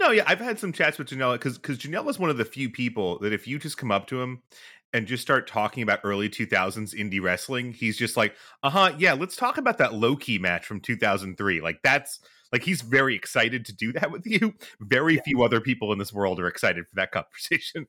No, 0.03 0.11
yeah, 0.11 0.23
I've 0.27 0.39
had 0.41 0.59
some 0.59 0.73
chats 0.73 0.97
with 0.97 1.07
Janela 1.07 1.35
because 1.35 1.57
because 1.57 1.79
is 1.85 2.19
one 2.19 2.29
of 2.29 2.35
the 2.37 2.43
few 2.43 2.69
people 2.69 3.19
that 3.19 3.31
if 3.31 3.47
you 3.47 3.57
just 3.57 3.77
come 3.77 3.89
up 3.89 4.05
to 4.07 4.21
him 4.21 4.43
and 4.91 5.07
just 5.07 5.21
start 5.23 5.47
talking 5.47 5.81
about 5.81 6.01
early 6.03 6.27
2000s 6.29 6.93
indie 6.93 7.21
wrestling, 7.21 7.71
he's 7.71 7.97
just 7.97 8.17
like, 8.17 8.35
uh 8.63 8.69
huh, 8.69 8.93
yeah, 8.97 9.13
let's 9.13 9.37
talk 9.37 9.57
about 9.57 9.77
that 9.77 9.93
Low 9.93 10.17
Ki 10.17 10.37
match 10.39 10.65
from 10.65 10.81
2003. 10.81 11.61
Like 11.61 11.79
that's 11.83 12.19
Like 12.51 12.63
he's 12.63 12.81
very 12.81 13.15
excited 13.15 13.65
to 13.65 13.73
do 13.73 13.93
that 13.93 14.11
with 14.11 14.25
you. 14.25 14.55
Very 14.81 15.17
few 15.19 15.41
other 15.41 15.61
people 15.61 15.93
in 15.93 15.99
this 15.99 16.11
world 16.11 16.37
are 16.41 16.47
excited 16.47 16.83
for 16.89 16.95
that 16.95 17.11
conversation. 17.13 17.87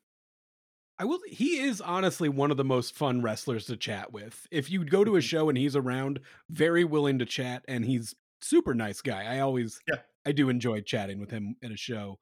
I 0.99 1.05
will. 1.05 1.19
He 1.27 1.59
is 1.59 1.81
honestly 1.81 2.29
one 2.29 2.51
of 2.53 2.57
the 2.57 2.65
most 2.65 2.95
fun 2.95 3.21
wrestlers 3.21 3.67
to 3.67 3.77
chat 3.77 4.13
with. 4.13 4.47
If 4.53 4.71
you 4.71 4.85
go 4.85 5.03
to 5.05 5.17
a 5.17 5.21
Mhm. 5.21 5.23
show 5.23 5.49
and 5.49 5.59
he's 5.59 5.75
around, 5.75 6.21
very 6.49 6.85
willing 6.85 7.19
to 7.19 7.27
chat, 7.27 7.65
and 7.67 7.85
he's 7.85 8.15
super 8.45 8.75
nice 8.75 9.01
guy. 9.01 9.25
I 9.25 9.41
always, 9.41 9.81
Yeah. 9.89 10.01
I 10.27 10.33
do 10.33 10.49
enjoy 10.49 10.81
chatting 10.83 11.19
with 11.19 11.31
him 11.31 11.57
at 11.63 11.71
a 11.71 11.77
show. 11.77 12.19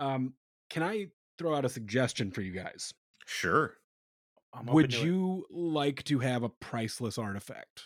Um, 0.00 0.34
can 0.68 0.82
I 0.82 1.08
throw 1.38 1.54
out 1.54 1.64
a 1.64 1.68
suggestion 1.68 2.30
for 2.30 2.42
you 2.42 2.52
guys? 2.52 2.92
Sure. 3.26 3.76
I'm 4.52 4.66
Would 4.66 4.90
to 4.90 4.96
it. 4.98 5.04
you 5.04 5.46
like 5.50 6.02
to 6.04 6.18
have 6.18 6.42
a 6.42 6.48
priceless 6.48 7.18
artifact? 7.18 7.84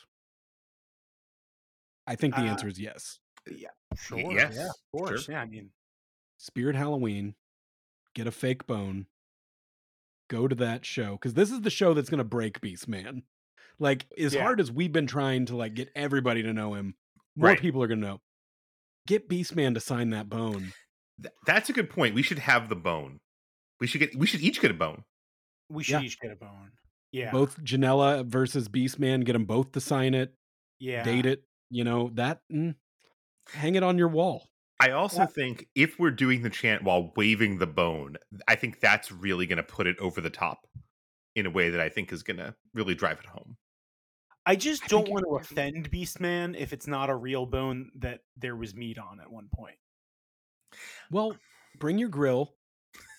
I 2.07 2.17
think 2.17 2.35
the 2.35 2.43
Uh, 2.43 2.45
answer 2.47 2.69
is 2.69 2.79
yes. 2.79 3.21
Yeah, 3.47 3.71
Sure. 3.97 4.19
yes, 4.19 4.55
Yeah. 4.57 4.69
Of 5.03 5.09
sure. 5.25 5.33
Yeah. 5.35 5.43
I 5.43 5.47
mean, 5.47 5.73
Spirit 6.39 6.77
Halloween, 6.77 7.35
get 8.15 8.27
a 8.27 8.31
fake 8.33 8.67
bone, 8.67 9.07
go 10.29 10.49
to 10.49 10.55
that 10.55 10.85
show 10.87 11.13
because 11.13 11.35
this 11.35 11.51
is 11.51 11.61
the 11.63 11.71
show 11.71 11.93
that's 11.95 12.09
gonna 12.11 12.25
break 12.25 12.61
Beast 12.61 12.89
Man. 12.89 13.25
Like 13.79 14.07
as 14.19 14.35
Yeah. 14.35 14.43
hard 14.43 14.61
as 14.61 14.71
we've 14.73 14.93
been 14.93 15.07
trying 15.07 15.47
to 15.47 15.57
like 15.57 15.75
get 15.75 15.91
everybody 15.95 16.43
to 16.43 16.53
know 16.53 16.75
him, 16.75 16.97
more 17.37 17.49
Right. 17.51 17.61
people 17.61 17.83
are 17.83 17.87
gonna 17.89 18.01
know. 18.01 18.21
Get 19.07 19.29
Beastman 19.29 19.75
to 19.75 19.81
sign 19.81 20.11
that 20.11 20.29
bone. 20.29 20.73
Th- 21.23 21.35
that's 21.47 21.69
a 21.69 21.73
good 21.73 21.91
point. 21.91 22.15
We 22.15 22.23
should 22.23 22.39
have 22.39 22.69
the 22.69 22.77
bone. 22.77 23.21
We 23.81 23.87
should 23.87 23.99
get. 23.99 24.15
We 24.17 24.27
should 24.27 24.41
each 24.41 24.61
get 24.61 24.71
a 24.71 24.75
bone. 24.75 25.05
we 25.71 25.83
should 25.83 25.93
Yeah. 25.95 26.03
each 26.03 26.21
get 26.21 26.31
a 26.31 26.37
bone. 26.37 26.73
Yeah. 27.11 27.31
Both 27.31 27.59
Janela 27.65 28.25
versus 28.27 28.69
Beastman. 28.69 29.25
Get 29.25 29.33
them 29.33 29.47
both 29.47 29.73
to 29.73 29.81
sign 29.81 30.13
it, 30.15 30.35
Yeah. 30.79 31.03
date 31.03 31.25
it. 31.27 31.45
You 31.71 31.85
know 31.85 32.11
that. 32.15 32.41
mm, 32.53 32.75
hang 33.53 33.75
it 33.75 33.83
on 33.83 33.97
your 33.99 34.09
wall. 34.09 34.49
I 34.81 34.91
also 34.91 35.21
Yeah. 35.21 35.27
think 35.27 35.69
if 35.75 35.99
we're 35.99 36.11
doing 36.11 36.43
the 36.43 36.51
chant 36.51 36.83
while 36.83 37.13
waving 37.17 37.59
the 37.59 37.67
bone, 37.67 38.17
I 38.47 38.57
think 38.57 38.81
that's 38.81 39.11
really 39.11 39.47
going 39.47 39.57
to 39.57 39.63
put 39.63 39.87
it 39.87 39.99
over 39.99 40.21
the 40.21 40.31
top 40.31 40.67
in 41.35 41.47
a 41.47 41.51
way 41.51 41.71
that 41.71 41.81
I 41.81 41.89
think 41.89 42.13
is 42.13 42.23
going 42.23 42.37
to 42.39 42.55
really 42.75 42.95
drive 42.95 43.19
it 43.21 43.27
home. 43.27 43.57
I 44.47 44.57
just 44.57 44.85
I 44.85 44.87
don't 44.89 45.09
want 45.09 45.25
to 45.25 45.37
offend 45.37 45.91
Beastman 45.91 46.55
if 46.59 46.73
it's 46.73 46.87
not 46.87 47.09
a 47.11 47.15
real 47.17 47.47
bone 47.47 47.91
that 47.97 48.21
there 48.37 48.57
was 48.57 48.75
meat 48.75 48.99
on 48.99 49.21
at 49.21 49.31
one 49.31 49.49
point. 49.55 49.77
Well, 51.11 51.37
bring 51.79 51.99
your 51.99 52.09
grill, 52.09 52.55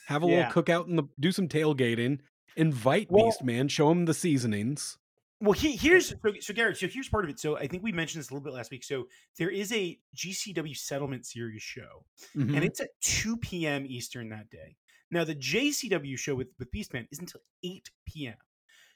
have 0.08 0.24
a 0.24 0.28
Yeah. 0.28 0.48
little 0.48 0.64
cookout 0.64 0.88
and 0.88 0.98
the 0.98 1.04
do 1.20 1.32
some 1.32 1.48
tailgating. 1.48 2.20
Invite 2.56 3.10
Well- 3.12 3.26
Beast 3.26 3.44
Man, 3.44 3.68
show 3.68 3.90
him 3.92 4.06
the 4.06 4.14
seasonings. 4.14 4.98
Well, 5.42 5.52
he, 5.52 5.76
here's 5.76 6.10
so, 6.10 6.16
so 6.40 6.54
Garrett. 6.54 6.78
So 6.78 6.88
here's 6.88 7.10
part 7.10 7.26
of 7.26 7.30
it. 7.30 7.40
So 7.40 7.58
I 7.58 7.68
think 7.68 7.84
we 7.84 7.92
mentioned 7.92 8.22
this 8.22 8.30
a 8.30 8.34
little 8.34 8.44
bit 8.44 8.54
last 8.54 8.72
week. 8.72 8.84
So 8.86 9.08
there 9.38 9.50
is 9.50 9.72
a 9.74 10.00
GCW 10.16 10.74
settlement 10.78 11.26
series 11.26 11.62
show, 11.62 12.06
Mhm. 12.36 12.56
and 12.56 12.64
it's 12.64 12.80
at 12.80 12.90
2 13.02 13.36
p.m. 13.38 13.86
Eastern 13.86 14.30
that 14.30 14.50
day. 14.50 14.78
Now 15.12 15.24
the 15.26 15.36
JCW 15.36 16.18
show 16.18 16.36
with 16.36 16.48
with 16.58 16.72
Beastman 16.72 17.08
is 17.12 17.20
until 17.20 17.42
8 17.64 17.90
p.m. 18.06 18.38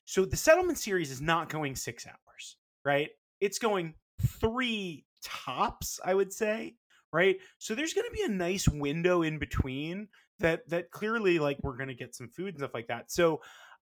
So 0.09 0.25
the 0.25 0.35
settlement 0.35 0.79
series 0.79 1.11
is 1.11 1.21
not 1.21 1.49
going 1.49 1.75
six 1.75 2.07
hours, 2.07 2.57
right? 2.83 3.09
It's 3.41 3.59
going 3.59 3.93
three 4.19 5.05
tops, 5.23 5.99
I 6.03 6.15
would 6.15 6.33
say, 6.33 6.77
right? 7.13 7.37
So 7.59 7.75
there's 7.75 7.93
going 7.93 8.07
to 8.09 8.15
be 8.15 8.23
a 8.23 8.35
nice 8.35 8.67
window 8.67 9.21
in 9.21 9.37
between 9.37 10.07
that 10.39 10.67
that 10.67 10.89
clearly 10.89 11.37
like 11.37 11.59
we're 11.61 11.77
going 11.77 11.89
to 11.89 11.93
get 11.93 12.15
some 12.15 12.27
food 12.27 12.55
and 12.55 12.57
stuff 12.57 12.73
like 12.73 12.87
that. 12.87 13.11
So 13.11 13.41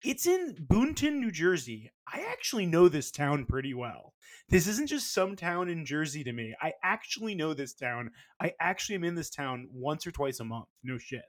it's 0.03 0.27
in 0.27 0.55
Boonton, 0.67 1.17
New 1.17 1.31
Jersey. 1.31 1.93
I 2.11 2.25
actually 2.31 2.65
know 2.65 2.89
this 2.89 3.11
town 3.11 3.45
pretty 3.45 3.75
well. 3.75 4.15
This 4.49 4.67
isn't 4.69 4.89
just 4.89 5.13
some 5.13 5.37
town 5.37 5.69
in 5.69 5.85
Jersey 5.85 6.25
to 6.25 6.33
me. 6.33 6.55
I 6.63 6.73
actually 6.83 7.35
know 7.35 7.53
this 7.53 7.75
town. 7.75 8.11
I 8.41 8.55
actually 8.59 8.95
am 8.95 9.05
in 9.05 9.17
this 9.17 9.29
town 9.29 9.69
once 9.71 10.07
or 10.07 10.13
twice 10.13 10.41
a 10.41 10.45
month. 10.45 10.69
No 10.83 10.97
shit. 10.97 11.25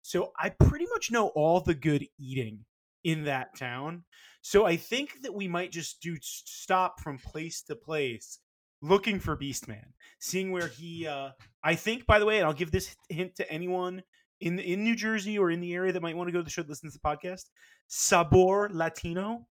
So 0.00 0.32
I 0.38 0.48
pretty 0.48 0.86
much 0.86 1.10
know 1.10 1.26
all 1.34 1.60
the 1.60 1.74
good 1.74 2.06
eating 2.18 2.64
in 3.04 3.24
that 3.24 3.56
town. 3.58 4.04
So 4.42 4.64
I 4.64 4.76
think 4.76 5.22
that 5.22 5.34
we 5.34 5.48
might 5.48 5.72
just 5.72 6.00
do 6.00 6.16
stop 6.20 7.00
from 7.00 7.18
place 7.18 7.62
to 7.62 7.76
place 7.76 8.38
looking 8.82 9.20
for 9.20 9.36
Beastman, 9.36 9.84
seeing 10.20 10.50
where 10.50 10.68
he 10.68 11.06
uh 11.06 11.30
I 11.62 11.74
think 11.74 12.06
by 12.06 12.18
the 12.18 12.26
way, 12.26 12.38
and 12.38 12.46
I'll 12.46 12.52
give 12.52 12.70
this 12.70 12.96
hint 13.08 13.36
to 13.36 13.50
anyone 13.50 14.02
in 14.40 14.58
in 14.58 14.84
New 14.84 14.96
Jersey 14.96 15.38
or 15.38 15.50
in 15.50 15.60
the 15.60 15.74
area 15.74 15.92
that 15.92 16.02
might 16.02 16.16
want 16.16 16.28
to 16.28 16.32
go 16.32 16.38
to 16.38 16.44
the 16.44 16.50
show 16.50 16.64
listen 16.66 16.90
to 16.90 16.98
the 16.98 17.08
podcast. 17.08 17.46
Sabor 17.88 18.70
Latino, 18.72 19.46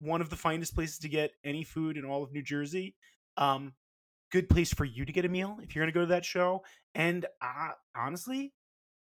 one 0.00 0.20
of 0.20 0.30
the 0.30 0.36
finest 0.36 0.74
places 0.74 0.98
to 0.98 1.08
get 1.08 1.32
any 1.44 1.64
food 1.64 1.96
in 1.96 2.04
all 2.04 2.22
of 2.22 2.32
New 2.32 2.42
Jersey. 2.42 2.94
Um, 3.36 3.72
good 4.30 4.48
place 4.48 4.72
for 4.72 4.84
you 4.84 5.04
to 5.04 5.12
get 5.12 5.24
a 5.24 5.28
meal 5.28 5.58
if 5.62 5.74
you're 5.74 5.84
going 5.84 5.92
to 5.92 5.98
go 5.98 6.04
to 6.04 6.12
that 6.12 6.24
show. 6.24 6.62
And 6.94 7.26
uh, 7.40 7.70
honestly, 7.94 8.52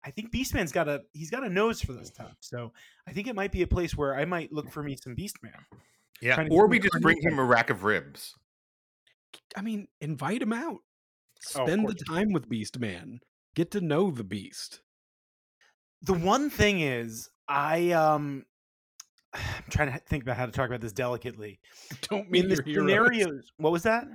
I 0.04 0.10
think 0.10 0.32
Beastman's 0.32 0.72
got 0.72 0.88
a 0.88 1.02
he's 1.12 1.30
got 1.30 1.44
a 1.44 1.50
nose 1.50 1.80
for 1.82 1.92
this 1.92 2.08
stuff. 2.08 2.34
So 2.40 2.72
I 3.06 3.12
think 3.12 3.26
it 3.26 3.34
might 3.34 3.52
be 3.52 3.62
a 3.62 3.66
place 3.66 3.96
where 3.96 4.14
I 4.16 4.24
might 4.24 4.52
look 4.52 4.70
for 4.70 4.82
me 4.82 4.96
some 4.96 5.14
Beastman. 5.14 5.52
Yeah, 6.22 6.46
or 6.50 6.66
we 6.66 6.78
just 6.78 7.00
bring 7.00 7.20
him 7.20 7.38
a 7.38 7.44
rack 7.44 7.70
of 7.70 7.84
ribs. 7.84 8.34
I 9.56 9.62
mean, 9.62 9.88
invite 10.00 10.42
him 10.42 10.52
out. 10.52 10.78
Oh, 11.56 11.64
Spend 11.64 11.88
the 11.88 11.94
time 11.94 12.32
with 12.32 12.48
Beastman. 12.48 13.18
Get 13.54 13.70
to 13.72 13.80
know 13.80 14.10
the 14.10 14.24
beast. 14.24 14.80
The 16.02 16.12
one 16.12 16.50
thing 16.50 16.80
is, 16.80 17.28
I 17.48 17.92
um, 17.92 18.44
I'm 19.34 19.64
trying 19.70 19.92
to 19.92 19.98
think 19.98 20.22
about 20.22 20.36
how 20.36 20.46
to 20.46 20.52
talk 20.52 20.68
about 20.68 20.80
this 20.80 20.92
delicately. 20.92 21.60
Don't 22.10 22.30
meet 22.30 22.44
In 22.44 22.50
your 22.50 22.62
heroes. 22.62 22.88
scenarios, 22.88 23.52
what 23.56 23.72
was 23.72 23.82
that? 23.84 24.06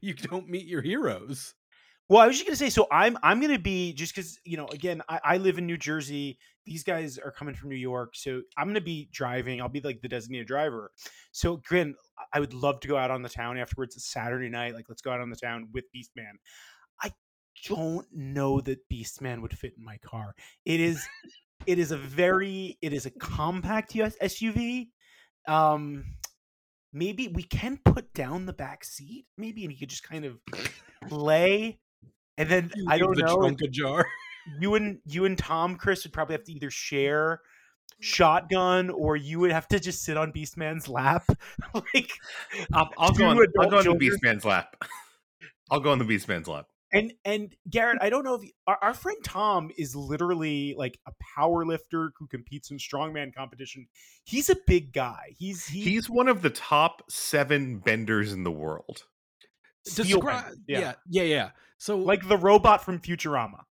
You 0.00 0.14
don't 0.14 0.48
meet 0.48 0.66
your 0.66 0.80
heroes. 0.80 1.54
Well, 2.08 2.20
I 2.20 2.26
was 2.26 2.36
just 2.36 2.46
gonna 2.46 2.56
say, 2.56 2.70
so 2.70 2.86
I'm 2.90 3.16
I'm 3.22 3.40
gonna 3.40 3.58
be 3.58 3.92
just 3.94 4.14
because 4.14 4.38
you 4.44 4.56
know, 4.56 4.66
again, 4.66 5.00
I, 5.08 5.20
I 5.24 5.36
live 5.38 5.58
in 5.58 5.66
New 5.66 5.78
Jersey. 5.78 6.38
These 6.66 6.82
guys 6.84 7.18
are 7.18 7.30
coming 7.30 7.54
from 7.54 7.70
New 7.70 7.76
York, 7.76 8.14
so 8.14 8.42
I'm 8.56 8.66
gonna 8.68 8.80
be 8.82 9.08
driving. 9.10 9.60
I'll 9.60 9.68
be 9.68 9.80
like 9.80 10.02
the 10.02 10.08
designated 10.08 10.46
driver. 10.46 10.90
So, 11.32 11.56
Grin, 11.56 11.94
I 12.32 12.40
would 12.40 12.52
love 12.52 12.80
to 12.80 12.88
go 12.88 12.96
out 12.96 13.10
on 13.10 13.22
the 13.22 13.28
town 13.28 13.58
afterwards. 13.58 13.96
It's 13.96 14.12
Saturday 14.12 14.50
night. 14.50 14.74
Like, 14.74 14.86
let's 14.88 15.02
go 15.02 15.10
out 15.12 15.20
on 15.20 15.30
the 15.30 15.36
town 15.36 15.68
with 15.72 15.84
Beastman. 15.96 16.34
I 17.02 17.12
don't 17.66 18.06
know 18.12 18.60
that 18.60 18.88
Beastman 18.92 19.40
would 19.42 19.56
fit 19.56 19.74
in 19.76 19.84
my 19.84 19.96
car. 19.98 20.34
It 20.64 20.80
is, 20.80 21.04
it 21.66 21.78
is 21.78 21.90
a 21.90 21.96
very, 21.96 22.78
it 22.82 22.92
is 22.92 23.06
a 23.06 23.10
compact 23.10 23.94
US 23.96 24.16
SUV. 24.22 24.88
Um, 25.48 26.04
maybe 26.92 27.28
we 27.28 27.42
can 27.42 27.78
put 27.84 28.12
down 28.14 28.46
the 28.46 28.52
back 28.52 28.84
seat, 28.84 29.26
maybe, 29.36 29.64
and 29.64 29.72
he 29.72 29.78
could 29.78 29.90
just 29.90 30.08
kind 30.08 30.24
of 30.24 30.38
lay. 31.10 31.78
And 32.36 32.48
then 32.48 32.70
You 32.74 32.86
I 32.88 32.98
don't 32.98 33.16
the 33.16 33.22
know. 33.22 33.36
trunk 33.36 33.60
ajar. 33.62 34.06
You 34.60 34.74
and 34.74 34.98
you 35.06 35.24
and 35.24 35.38
Tom, 35.38 35.76
Chris 35.76 36.04
would 36.04 36.12
probably 36.12 36.34
have 36.34 36.44
to 36.44 36.52
either 36.52 36.70
share 36.70 37.40
mm. 37.40 38.04
shotgun 38.04 38.90
or 38.90 39.16
you 39.16 39.40
would 39.40 39.50
have 39.50 39.66
to 39.68 39.80
just 39.80 40.02
sit 40.04 40.18
on 40.18 40.34
Beastman's 40.34 40.86
lap. 40.86 41.24
like 41.94 42.10
I'll, 42.74 42.90
I'll 42.98 43.12
go 43.12 43.24
on. 43.24 43.38
I'll 43.58 43.70
go 43.70 43.78
on 43.78 43.84
the. 43.84 43.94
Beastman's 43.94 44.44
lap. 44.44 44.76
I'll 45.70 45.80
go 45.80 45.92
on 45.92 45.98
the 45.98 46.04
Beastman's 46.04 46.46
lap. 46.46 46.66
and 46.92 47.14
and 47.24 47.56
Garrett, 47.70 47.96
I 48.02 48.10
don't 48.10 48.22
know 48.22 48.34
if 48.34 48.42
you, 48.42 48.50
our, 48.66 48.76
our 48.82 48.92
friend 48.92 49.16
Tom 49.24 49.70
is 49.78 49.96
literally 49.96 50.74
like 50.76 50.98
a 51.08 51.12
power 51.34 51.64
lifter 51.64 52.12
who 52.18 52.26
competes 52.26 52.70
in 52.70 52.76
strongman 52.76 53.34
competition. 53.34 53.86
He's 54.24 54.50
a 54.50 54.56
big 54.66 54.92
guy. 54.92 55.34
He's 55.38 55.64
he, 55.66 55.80
He's 55.84 56.10
one 56.10 56.28
of 56.28 56.42
the 56.42 56.50
top 56.50 57.02
seven 57.10 57.78
benders 57.78 58.34
in 58.34 58.44
the 58.44 58.52
world. 58.52 59.04
steel 59.86 60.20
Descri- 60.20 60.44
bender, 60.44 60.56
yeah. 60.68 60.92
yeah, 61.08 61.22
yeah, 61.22 61.50
So 61.84 61.98
like 61.98 62.26
the 62.28 62.38
robot 62.38 62.82
from 62.82 62.98
Futurama. 62.98 63.64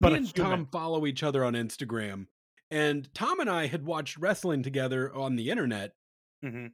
But 0.00 0.10
me 0.12 0.18
and. 0.18 0.34
Tom 0.34 0.66
follow 0.66 1.06
each 1.06 1.22
other 1.22 1.44
on 1.44 1.52
Instagram, 1.54 2.26
and 2.68 3.08
Tom 3.14 3.38
and 3.38 3.48
I 3.48 3.68
had 3.68 3.86
watched 3.86 4.16
wrestling 4.16 4.64
together 4.64 5.14
on 5.14 5.36
the 5.36 5.50
internet 5.50 5.92
Mhm. 6.44 6.72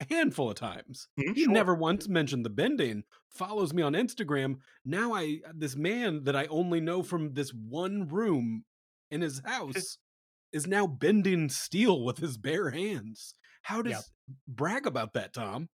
a 0.00 0.04
handful 0.06 0.48
of 0.48 0.56
times. 0.56 1.08
Mhm, 1.18 1.34
He 1.36 1.44
sure. 1.44 1.52
never 1.52 1.74
once 1.74 2.08
mentioned 2.08 2.46
the 2.46 2.50
bending. 2.50 3.04
Follows 3.28 3.74
me 3.74 3.82
on 3.82 3.92
Instagram. 3.92 4.60
Now 4.86 5.12
I 5.12 5.42
this 5.52 5.76
man 5.76 6.24
that 6.24 6.34
I 6.34 6.46
only 6.46 6.80
know 6.80 7.02
from 7.02 7.34
this 7.34 7.52
one 7.52 8.08
room 8.08 8.64
in 9.10 9.20
his 9.20 9.40
house 9.44 9.98
is 10.50 10.66
now 10.66 10.86
bending 10.86 11.50
steel 11.50 12.02
with 12.02 12.18
his 12.18 12.38
bare 12.38 12.70
hands. 12.70 13.34
How 13.64 13.82
does 13.82 13.92
Yep. 13.92 14.36
brag 14.48 14.86
about 14.86 15.12
that, 15.12 15.34
Tom? 15.34 15.68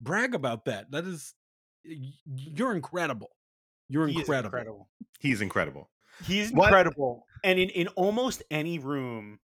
Brag 0.00 0.32
about 0.32 0.64
that. 0.66 0.92
That 0.92 1.06
is 1.06 1.34
you're 1.82 2.76
incredible. 2.76 3.36
You're 3.88 4.06
He 4.08 4.18
incredible. 4.18 4.46
incredible. 4.46 4.88
He's 5.20 5.40
incredible. 5.40 5.90
He's 6.24 6.52
What- 6.52 6.66
incredible. 6.68 7.26
And 7.42 7.58
in, 7.58 7.68
in 7.70 7.88
almost 7.88 8.42
any 8.50 8.78
room, 8.78 9.40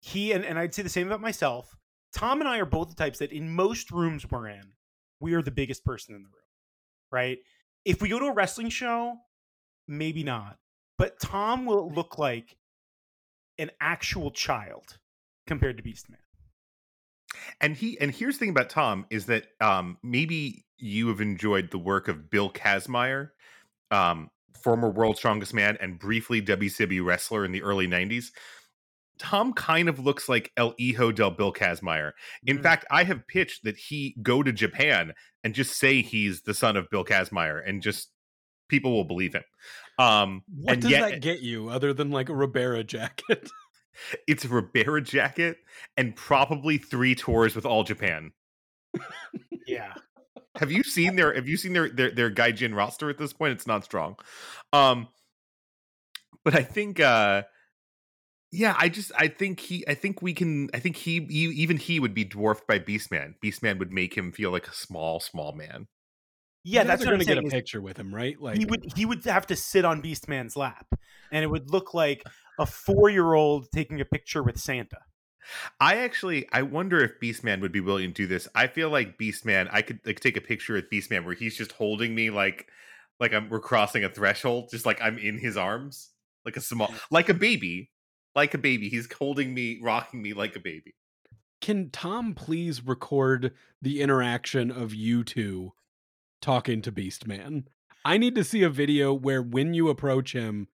he 0.00 0.32
and, 0.32 0.44
and 0.44 0.58
I'd 0.58 0.74
say 0.74 0.82
the 0.82 0.88
same 0.88 1.06
about 1.06 1.20
myself. 1.20 1.76
Tom 2.12 2.40
and 2.40 2.48
I 2.48 2.58
are 2.58 2.64
both 2.66 2.88
the 2.88 2.94
types 2.96 3.18
that 3.18 3.32
in 3.32 3.50
most 3.50 3.90
rooms 3.90 4.28
we're 4.30 4.48
in, 4.48 4.72
we 5.20 5.34
are 5.34 5.42
the 5.42 5.50
biggest 5.50 5.84
person 5.84 6.14
in 6.14 6.22
the 6.22 6.28
room. 6.28 6.34
Right? 7.12 7.38
If 7.84 8.02
we 8.02 8.08
go 8.08 8.18
to 8.18 8.26
a 8.26 8.32
wrestling 8.34 8.70
show, 8.70 9.16
maybe 9.86 10.22
not. 10.24 10.58
But 10.98 11.20
Tom 11.20 11.64
will 11.64 11.90
look 11.92 12.18
like 12.18 12.56
an 13.58 13.70
actual 13.80 14.30
child 14.30 14.98
compared 15.46 15.76
to 15.76 15.82
Beastman. 15.82 16.16
And 17.60 17.76
he 17.76 17.98
and 18.00 18.10
here's 18.12 18.34
the 18.36 18.40
thing 18.40 18.50
about 18.50 18.70
Tom 18.70 19.06
is 19.10 19.26
that 19.26 19.46
um 19.60 19.98
maybe 20.02 20.64
you 20.76 21.08
have 21.08 21.20
enjoyed 21.20 21.70
the 21.70 21.78
work 21.78 22.08
of 22.08 22.30
Bill 22.30 22.50
Kazmaier 22.50 23.30
um, 23.90 24.30
former 24.62 24.90
world's 24.90 25.18
strongest 25.18 25.54
man 25.54 25.76
and 25.80 25.98
briefly 25.98 26.42
WCW 26.42 27.04
wrestler 27.04 27.44
in 27.44 27.52
the 27.52 27.62
early 27.62 27.86
90s. 27.86 28.30
Tom 29.18 29.52
kind 29.52 29.88
of 29.88 29.98
looks 29.98 30.28
like 30.28 30.52
El 30.56 30.74
Hijo 30.78 31.10
del 31.10 31.32
Bill 31.32 31.52
Kazmaier. 31.52 32.12
In 32.46 32.58
Mm. 32.58 32.62
fact, 32.62 32.84
I 32.90 33.02
have 33.04 33.26
pitched 33.26 33.64
that 33.64 33.76
he 33.76 34.14
go 34.22 34.42
to 34.44 34.52
Japan 34.52 35.12
and 35.42 35.54
just 35.54 35.76
say 35.76 36.02
he's 36.02 36.42
the 36.42 36.54
son 36.54 36.76
of 36.76 36.88
Bill 36.90 37.04
Kazmaier 37.04 37.60
and 37.66 37.82
just 37.82 38.12
people 38.68 38.92
will 38.92 39.04
believe 39.04 39.34
him. 39.34 39.42
Um, 39.98 40.42
What 40.54 40.74
and 40.74 40.82
does 40.82 40.90
yet 40.92 41.10
that 41.10 41.20
get 41.20 41.40
you 41.40 41.68
other 41.68 41.92
than 41.92 42.10
like 42.10 42.28
a 42.28 42.34
Ribera 42.34 42.84
jacket? 42.84 43.50
it's 44.28 44.44
a 44.44 44.48
Ribera 44.48 45.02
jacket 45.02 45.56
and 45.96 46.14
probably 46.14 46.78
three 46.78 47.16
tours 47.16 47.56
with 47.56 47.66
All 47.66 47.82
Japan. 47.84 48.32
Yeah. 49.66 49.92
Have 50.58 50.70
you 50.72 50.82
seen 50.82 51.16
their 51.16 51.32
have 51.34 51.48
you 51.48 51.56
seen 51.56 51.72
their 51.72 51.88
their 51.88 52.10
their 52.10 52.30
Gaijin 52.30 52.74
roster 52.74 53.08
at 53.10 53.18
this 53.18 53.32
point? 53.32 53.52
It's 53.52 53.66
not 53.66 53.84
strong. 53.84 54.16
Um 54.72 55.08
but 56.44 56.54
I 56.54 56.62
think 56.62 57.00
uh 57.00 57.42
yeah, 58.50 58.74
I 58.78 58.88
just 58.88 59.12
I 59.16 59.28
think 59.28 59.60
he 59.60 59.84
I 59.86 59.94
think 59.94 60.22
we 60.22 60.32
can 60.32 60.70
I 60.72 60.78
think 60.78 60.96
he, 60.96 61.20
he 61.28 61.44
even 61.44 61.76
he 61.76 62.00
would 62.00 62.14
be 62.14 62.24
dwarfed 62.24 62.66
by 62.66 62.78
Beastman. 62.78 63.34
Beastman 63.44 63.78
would 63.78 63.92
make 63.92 64.16
him 64.16 64.32
feel 64.32 64.50
like 64.50 64.66
a 64.66 64.74
small 64.74 65.20
small 65.20 65.52
man. 65.52 65.86
Yeah, 66.64 66.82
You 66.82 66.88
guys 66.88 66.88
that's 66.88 67.02
are 67.02 67.06
what 67.06 67.14
I'm 67.14 67.20
gonna 67.20 67.24
get 67.26 67.34
saying. 67.36 67.46
a 67.46 67.50
picture 67.50 67.80
with 67.80 67.96
him, 67.98 68.14
right? 68.14 68.40
Like 68.40 68.56
he 68.58 68.64
would 68.64 68.92
he 68.96 69.06
would 69.06 69.24
have 69.24 69.46
to 69.48 69.56
sit 69.56 69.84
on 69.84 70.02
Beastman's 70.02 70.56
lap, 70.56 70.86
and 71.30 71.44
it 71.44 71.48
would 71.48 71.70
look 71.70 71.94
like 71.94 72.24
a 72.58 72.66
four 72.66 73.10
year 73.10 73.34
old 73.34 73.66
taking 73.72 74.00
a 74.00 74.04
picture 74.04 74.42
with 74.42 74.58
Santa. 74.58 74.98
I 75.80 75.96
actually 75.96 76.46
I 76.52 76.62
wonder 76.62 77.02
if 77.02 77.20
Beastman 77.20 77.60
would 77.60 77.72
be 77.72 77.80
willing 77.80 78.08
to 78.08 78.22
do 78.22 78.26
this. 78.26 78.48
I 78.54 78.66
feel 78.66 78.90
like 78.90 79.18
Beastman 79.18 79.68
I 79.72 79.82
could 79.82 80.00
like 80.04 80.20
take 80.20 80.36
a 80.36 80.40
picture 80.40 80.74
with 80.74 80.90
Beastman 80.90 81.24
where 81.24 81.34
he's 81.34 81.56
just 81.56 81.72
holding 81.72 82.14
me 82.14 82.30
like 82.30 82.68
like 83.20 83.32
I'm 83.32 83.48
we're 83.48 83.60
crossing 83.60 84.04
a 84.04 84.08
threshold, 84.08 84.68
just 84.70 84.86
like 84.86 85.00
I'm 85.02 85.18
in 85.18 85.38
his 85.38 85.56
arms, 85.56 86.10
like 86.44 86.56
a 86.56 86.60
small 86.60 86.92
like 87.10 87.28
a 87.28 87.34
baby. 87.34 87.90
Like 88.34 88.54
a 88.54 88.58
baby. 88.58 88.88
He's 88.88 89.10
holding 89.12 89.52
me, 89.52 89.80
rocking 89.82 90.22
me 90.22 90.32
like 90.32 90.54
a 90.54 90.60
baby. 90.60 90.94
can 91.60 91.90
Tom 91.90 92.34
please 92.34 92.84
record 92.84 93.52
the 93.82 94.00
interaction 94.00 94.70
of 94.70 94.94
you 94.94 95.24
two 95.24 95.72
talking 96.40 96.80
to 96.82 96.92
Beastman? 96.92 97.64
I 98.04 98.16
need 98.16 98.34
to 98.36 98.44
see 98.44 98.62
a 98.62 98.70
video 98.70 99.12
where 99.12 99.42
when 99.42 99.74
you 99.74 99.88
approach 99.88 100.32
him, 100.32 100.68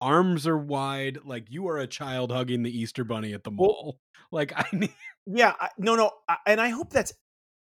arms 0.00 0.46
are 0.46 0.58
wide, 0.58 1.18
like 1.24 1.46
you 1.50 1.68
are 1.68 1.78
a 1.78 1.86
child 1.86 2.32
hugging 2.32 2.62
the 2.62 2.76
Easter 2.76 3.04
bunny 3.04 3.32
at 3.32 3.44
the 3.44 3.50
Well- 3.50 3.68
mall. 3.68 4.00
Like 4.32 4.52
I 4.56 4.66
need 4.72 4.92
Yeah, 5.24 5.54
I, 5.58 5.68
no, 5.78 5.94
no, 5.94 6.10
I, 6.28 6.38
and 6.46 6.60
I 6.60 6.70
hope 6.70 6.90
that's 6.90 7.12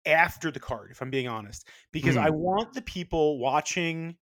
after 0.04 0.50
the 0.50 0.60
card, 0.60 0.90
if 0.90 1.00
I'm 1.00 1.12
being 1.12 1.28
honest, 1.28 1.68
because 1.92 2.18
I 2.18 2.30
mm. 2.30 2.36
want 2.36 2.74
the 2.74 2.82
people 2.82 3.38
watching 3.38 4.16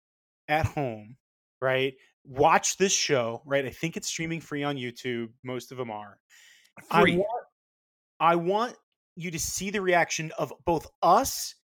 at 0.47 0.65
home, 0.65 1.17
right? 1.61 1.93
Watch 2.23 2.77
this 2.77 2.93
show, 2.93 3.43
right? 3.45 3.65
I 3.65 3.69
think 3.69 3.95
it's 3.95 4.07
streaming 4.07 4.41
free 4.41 4.63
on 4.63 4.75
YouTube. 4.75 5.29
Most 5.43 5.71
of 5.71 5.77
them 5.77 5.91
are. 5.91 6.17
I 6.89 7.01
Free. 7.01 7.17
want, 7.17 7.45
I 8.19 8.35
want 8.35 8.75
you 9.15 9.31
to 9.31 9.39
see 9.39 9.69
the 9.69 9.81
reaction 9.81 10.31
of 10.37 10.53
both 10.65 10.87
us, 11.01 11.55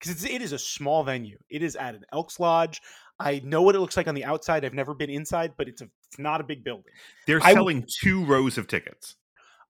because 0.00 0.24
it 0.24 0.42
is 0.42 0.52
a 0.52 0.58
small 0.58 1.04
venue. 1.04 1.38
It 1.48 1.62
is 1.62 1.76
at 1.76 1.94
an 1.94 2.04
Elks 2.12 2.40
Lodge. 2.40 2.80
I 3.18 3.40
know 3.44 3.62
what 3.62 3.74
it 3.74 3.80
looks 3.80 3.96
like 3.96 4.08
on 4.08 4.14
the 4.14 4.24
outside. 4.24 4.64
I've 4.64 4.74
never 4.74 4.94
been 4.94 5.10
inside, 5.10 5.52
but 5.56 5.68
it's 5.68 5.82
a 5.82 5.88
it's 6.08 6.18
not 6.18 6.40
a 6.40 6.44
big 6.44 6.64
building. 6.64 6.92
They're 7.26 7.42
I 7.42 7.52
selling 7.52 7.86
two 8.00 8.24
rows 8.24 8.58
of 8.58 8.66
tickets. 8.66 9.16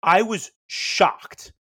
I 0.02 0.22
was 0.22 0.52
shocked 0.66 1.52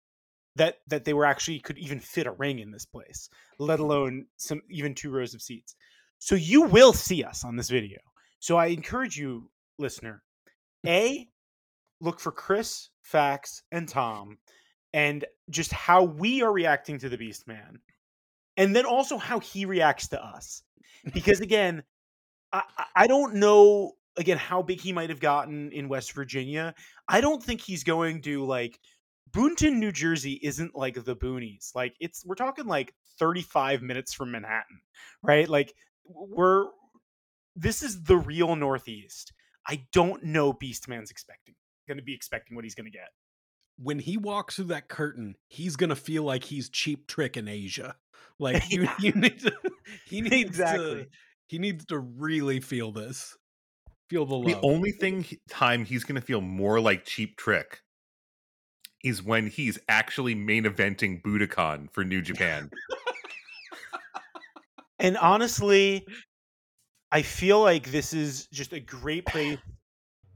that 0.56 0.80
that 0.88 1.06
they 1.06 1.14
were 1.14 1.26
actually 1.26 1.60
could 1.60 1.78
even 1.78 2.00
fit 2.00 2.28
a 2.28 2.32
ring 2.32 2.60
in 2.60 2.72
this 2.72 2.86
place, 2.86 3.30
let 3.58 3.80
alone 3.80 4.26
some 4.36 4.62
even 4.70 4.94
two 4.94 5.12
rows 5.12 5.34
of 5.34 5.42
seats. 5.42 5.76
So 6.20 6.36
you 6.36 6.64
will 6.64 6.94
see 6.94 7.24
us 7.24 7.46
on 7.46 7.56
this 7.56 7.70
video. 7.70 8.00
So 8.40 8.58
I 8.58 8.68
encourage 8.68 9.18
you, 9.18 9.50
listener, 9.80 10.24
a 10.86 11.28
look 12.02 12.20
for 12.20 12.32
Chris, 12.32 12.90
Fax, 13.02 13.64
and 13.72 13.88
Tom, 13.88 14.38
and 14.94 15.26
just 15.50 15.72
how 15.72 16.04
we 16.04 16.42
are 16.42 16.52
reacting 16.52 17.00
to 17.00 17.10
the 17.10 17.18
Beast 17.18 17.48
Man, 17.48 17.80
and 18.58 18.76
then 18.76 18.86
also 18.86 19.18
how 19.18 19.40
he 19.40 19.66
reacts 19.66 20.10
to 20.10 20.24
us. 20.24 20.64
Because 21.14 21.40
again, 21.40 21.84
I, 22.52 22.64
I- 22.96 23.08
don't 23.08 23.36
know 23.36 23.94
again 24.18 24.38
how 24.38 24.62
big 24.62 24.82
he 24.82 24.92
might 24.92 25.10
have 25.10 25.22
gotten 25.22 25.72
in 25.72 25.88
West 25.88 26.12
Virginia. 26.12 26.74
I 27.08 27.22
don't 27.22 27.42
think 27.42 27.62
he's 27.62 27.84
going 27.86 28.24
to 28.24 28.44
like 28.46 28.78
Boonton, 29.32 29.78
New 29.78 29.92
Jersey 29.92 30.40
isn't 30.42 30.76
like 30.76 30.96
the 31.02 31.16
boonies. 31.16 31.74
Like 31.76 31.96
it's 32.00 32.26
we're 32.26 32.36
talking 32.36 32.66
like 32.66 32.94
35 33.20 33.82
minutes 33.84 34.14
from 34.14 34.32
Manhattan, 34.32 34.82
right? 35.22 35.48
Like 35.48 35.74
we're 36.06 36.66
this 37.56 37.82
is 37.84 38.04
the 38.04 38.18
real 38.18 38.56
Northeast. 38.56 39.34
I 39.68 39.86
don't 39.94 40.24
know 40.24 40.54
Beastman's 40.54 41.12
expecting 41.12 41.56
going 41.88 41.98
to 41.98 42.04
be 42.04 42.14
expecting 42.14 42.56
what 42.56 42.66
he's 42.66 42.76
going 42.76 42.86
to 42.86 42.92
get. 42.92 43.10
When 43.78 44.00
he 44.00 44.18
walks 44.18 44.56
through 44.56 44.66
that 44.66 44.88
curtain, 44.88 45.36
he's 45.48 45.76
gonna 45.76 45.96
feel 45.96 46.24
like 46.24 46.44
he's 46.44 46.70
cheap 46.70 47.08
trick 47.08 47.38
in 47.38 47.48
Asia. 47.48 47.96
Like 48.40 48.70
you, 48.72 48.88
you 49.00 49.14
need 49.14 49.40
to, 49.40 49.52
he 50.06 50.22
needs 50.22 50.50
Exactly. 50.52 51.06
to, 51.06 51.08
he 51.48 51.58
needs 51.58 51.86
to 51.86 51.98
really 51.98 52.60
feel 52.60 52.92
this, 52.92 53.36
feel 54.12 54.28
the 54.28 54.36
love. 54.36 54.46
The 54.46 54.60
only 54.62 54.92
thing 54.92 55.24
he- 55.24 55.40
time 55.50 55.86
he's 55.86 56.04
going 56.04 56.22
to 56.22 56.26
feel 56.26 56.42
more 56.42 56.80
like 56.80 57.04
Cheap 57.04 57.36
Trick 57.38 57.82
is 59.04 59.24
when 59.24 59.48
he's 59.48 59.80
actually 59.90 60.36
main 60.36 60.66
eventing 60.66 61.24
Budokan 61.24 61.92
for 61.92 62.04
New 62.04 62.22
Japan. 62.22 62.70
And 65.00 65.18
honestly, 65.18 66.06
I 67.12 67.22
feel 67.22 67.62
like 67.62 67.92
this 67.92 68.14
is 68.14 68.48
just 68.48 68.74
a 68.74 68.80
great 68.80 69.26
place 69.26 69.60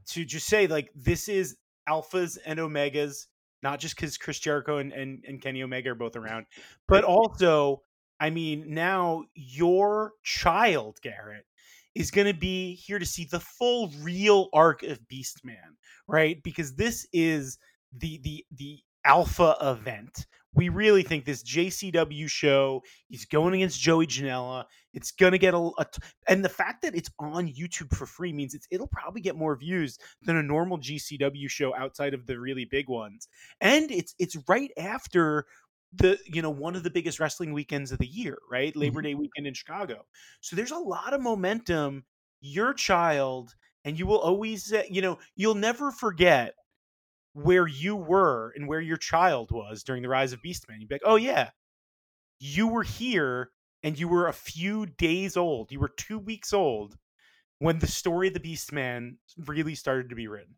to 0.09 0.25
just 0.25 0.47
say 0.47 0.67
like 0.67 0.89
this 0.95 1.27
is 1.27 1.57
alphas 1.89 2.37
and 2.45 2.59
omegas, 2.59 3.27
not 3.63 3.79
just 3.79 3.95
because 3.95 4.17
Chris 4.17 4.39
Jericho 4.39 4.77
and, 4.77 4.91
and, 4.91 5.23
and 5.27 5.41
Kenny 5.41 5.63
Omega 5.63 5.91
are 5.91 5.95
both 5.95 6.15
around, 6.15 6.45
but 6.87 7.03
also, 7.03 7.83
I 8.19 8.29
mean, 8.29 8.73
now 8.73 9.25
your 9.35 10.13
child, 10.23 10.99
Garrett, 11.01 11.45
is 11.95 12.11
going 12.11 12.27
to 12.27 12.39
be 12.39 12.75
here 12.75 12.99
to 12.99 13.05
see 13.05 13.25
the 13.25 13.39
full 13.39 13.91
real 14.01 14.49
arc 14.53 14.83
of 14.83 14.99
Beastman, 15.11 15.75
right? 16.07 16.41
Because 16.43 16.75
this 16.75 17.07
is 17.11 17.57
the 17.97 18.19
the 18.23 18.45
the 18.51 18.79
alpha 19.05 19.55
event. 19.61 20.25
We 20.53 20.67
really 20.67 21.03
think 21.03 21.23
this 21.23 21.43
JCW 21.43 22.29
show 22.29 22.83
He's 23.07 23.25
going 23.25 23.53
against 23.53 23.79
Joey 23.79 24.05
Janela. 24.05 24.65
It's 24.93 25.11
gonna 25.11 25.37
get 25.37 25.53
a, 25.53 25.69
and 26.27 26.43
the 26.43 26.49
fact 26.49 26.81
that 26.81 26.95
it's 26.95 27.09
on 27.19 27.47
YouTube 27.47 27.95
for 27.95 28.05
free 28.05 28.33
means 28.33 28.53
it's 28.53 28.67
it'll 28.69 28.87
probably 28.87 29.21
get 29.21 29.37
more 29.37 29.55
views 29.55 29.97
than 30.23 30.35
a 30.35 30.43
normal 30.43 30.77
GCW 30.77 31.49
show 31.49 31.73
outside 31.75 32.13
of 32.13 32.25
the 32.25 32.37
really 32.37 32.65
big 32.65 32.89
ones. 32.89 33.29
And 33.61 33.89
it's 33.91 34.13
it's 34.19 34.37
right 34.49 34.71
after 34.77 35.45
the 35.93 36.17
you 36.25 36.41
know 36.41 36.49
one 36.49 36.75
of 36.75 36.83
the 36.83 36.89
biggest 36.89 37.19
wrestling 37.19 37.53
weekends 37.53 37.91
of 37.91 37.99
the 37.99 38.07
year, 38.07 38.37
right? 38.49 38.75
Labor 38.75 39.01
Day 39.01 39.15
weekend 39.15 39.47
in 39.47 39.53
Chicago. 39.53 40.05
So 40.41 40.55
there's 40.55 40.71
a 40.71 40.77
lot 40.77 41.13
of 41.13 41.21
momentum. 41.21 42.03
Your 42.43 42.73
child, 42.73 43.53
and 43.85 43.99
you 43.99 44.07
will 44.07 44.19
always 44.19 44.73
uh, 44.73 44.83
you 44.89 45.01
know 45.01 45.19
you'll 45.35 45.55
never 45.55 45.91
forget 45.91 46.55
where 47.33 47.67
you 47.67 47.95
were 47.95 48.51
and 48.55 48.67
where 48.67 48.81
your 48.81 48.97
child 48.97 49.51
was 49.51 49.83
during 49.83 50.01
the 50.01 50.09
rise 50.09 50.33
of 50.33 50.41
Beastman. 50.41 50.79
You'd 50.79 50.89
be 50.89 50.95
like, 50.95 51.01
oh 51.05 51.15
yeah, 51.15 51.49
you 52.39 52.67
were 52.67 52.83
here 52.83 53.51
and 53.83 53.97
you 53.97 54.07
were 54.07 54.27
a 54.27 54.33
few 54.33 54.85
days 54.85 55.37
old. 55.37 55.71
You 55.71 55.79
were 55.79 55.91
two 55.95 56.19
weeks 56.19 56.53
old 56.53 56.97
when 57.59 57.79
the 57.79 57.87
story 57.87 58.27
of 58.27 58.33
the 58.33 58.39
Beastman 58.39 59.17
really 59.37 59.75
started 59.75 60.09
to 60.09 60.15
be 60.15 60.27
written. 60.27 60.55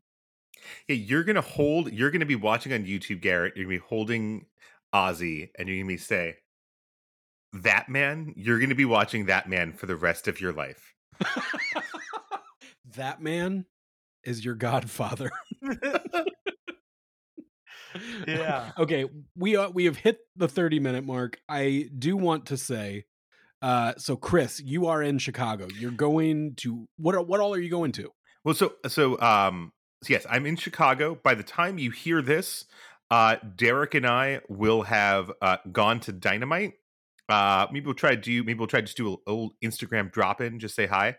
Yeah, 0.88 0.95
you're 0.95 1.23
gonna 1.23 1.41
hold. 1.41 1.91
You're 1.91 2.12
gonna 2.12 2.25
be 2.25 2.36
watching 2.36 2.73
on 2.73 2.86
YouTube, 2.86 3.21
Garrett. 3.21 3.53
You're 3.55 3.65
gonna 3.65 3.79
be 3.79 3.86
holding 3.86 4.45
Ozzy, 4.93 5.49
and 5.57 5.67
you're 5.67 5.77
gonna 5.77 5.88
be 5.88 5.97
say, 5.97 6.38
"That 7.51 7.89
man." 7.89 8.33
You're 8.38 8.59
gonna 8.59 8.75
be 8.75 8.86
watching 8.86 9.25
that 9.25 9.49
man 9.49 9.73
for 9.73 9.88
the 9.88 9.95
rest 9.95 10.27
of 10.27 10.39
your 10.39 10.53
life. 10.53 10.93
that 12.95 13.21
man 13.21 13.65
is 14.23 14.45
your 14.45 14.55
godfather. 14.55 15.31
Yeah. 18.27 18.71
okay, 18.77 19.06
we 19.36 19.56
uh, 19.56 19.69
we 19.69 19.86
have 19.86 19.97
hit 19.97 20.19
the 20.36 20.47
30 20.47 20.79
minute 20.79 21.06
mark. 21.06 21.39
I 21.47 21.89
do 21.97 22.17
want 22.17 22.47
to 22.47 22.58
say 22.58 23.06
uh 23.62 23.93
so 23.97 24.15
Chris, 24.15 24.60
you 24.60 24.88
are 24.88 25.01
in 25.01 25.17
Chicago. 25.17 25.67
You're 25.79 25.91
going 25.91 26.56
to 26.58 26.88
what 26.97 27.15
are, 27.15 27.21
what 27.21 27.39
all 27.39 27.53
are 27.53 27.60
you 27.60 27.69
going 27.69 27.91
to? 27.93 28.12
Well, 28.43 28.56
so 28.56 28.73
so 28.88 29.19
um, 29.21 29.71
so 30.03 30.13
yes, 30.13 30.25
I'm 30.29 30.45
in 30.45 30.58
Chicago. 30.58 31.17
By 31.23 31.34
the 31.36 31.43
time 31.43 31.77
you 31.77 31.91
hear 31.91 32.21
this, 32.21 32.65
uh, 33.10 33.38
Derek 33.56 33.95
and 33.95 34.06
I 34.06 34.41
will 34.49 34.84
have 34.84 35.32
uh, 35.41 35.58
gone 35.71 35.99
to 36.01 36.12
Dynamite. 36.12 36.73
Uh, 37.29 37.67
maybe 37.71 37.86
we'll 37.86 37.95
try 37.95 38.15
to 38.15 38.21
do. 38.21 38.43
Maybe 38.43 38.60
we'll 38.60 38.67
try 38.67 38.82
to 38.82 38.86
just 38.86 38.97
do 38.97 39.13
a 39.13 39.29
old 39.29 39.53
Instagram 39.63 40.12
drop 40.12 40.41
in, 40.41 40.60
just 40.60 40.75
say 40.75 40.88
hi. 40.88 41.15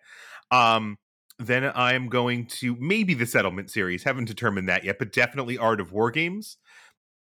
Um, 0.51 0.99
then 1.39 1.71
I'm 1.75 2.09
going 2.09 2.47
to 2.47 2.77
maybe 2.79 3.15
the 3.15 3.27
Settlement 3.27 3.71
series. 3.71 4.05
Haven't 4.05 4.27
determined 4.27 4.69
that 4.69 4.85
yet, 4.85 4.99
but 4.99 5.13
definitely 5.13 5.57
Art 5.57 5.81
of 5.81 5.93
War 5.93 6.11
Games. 6.11 6.59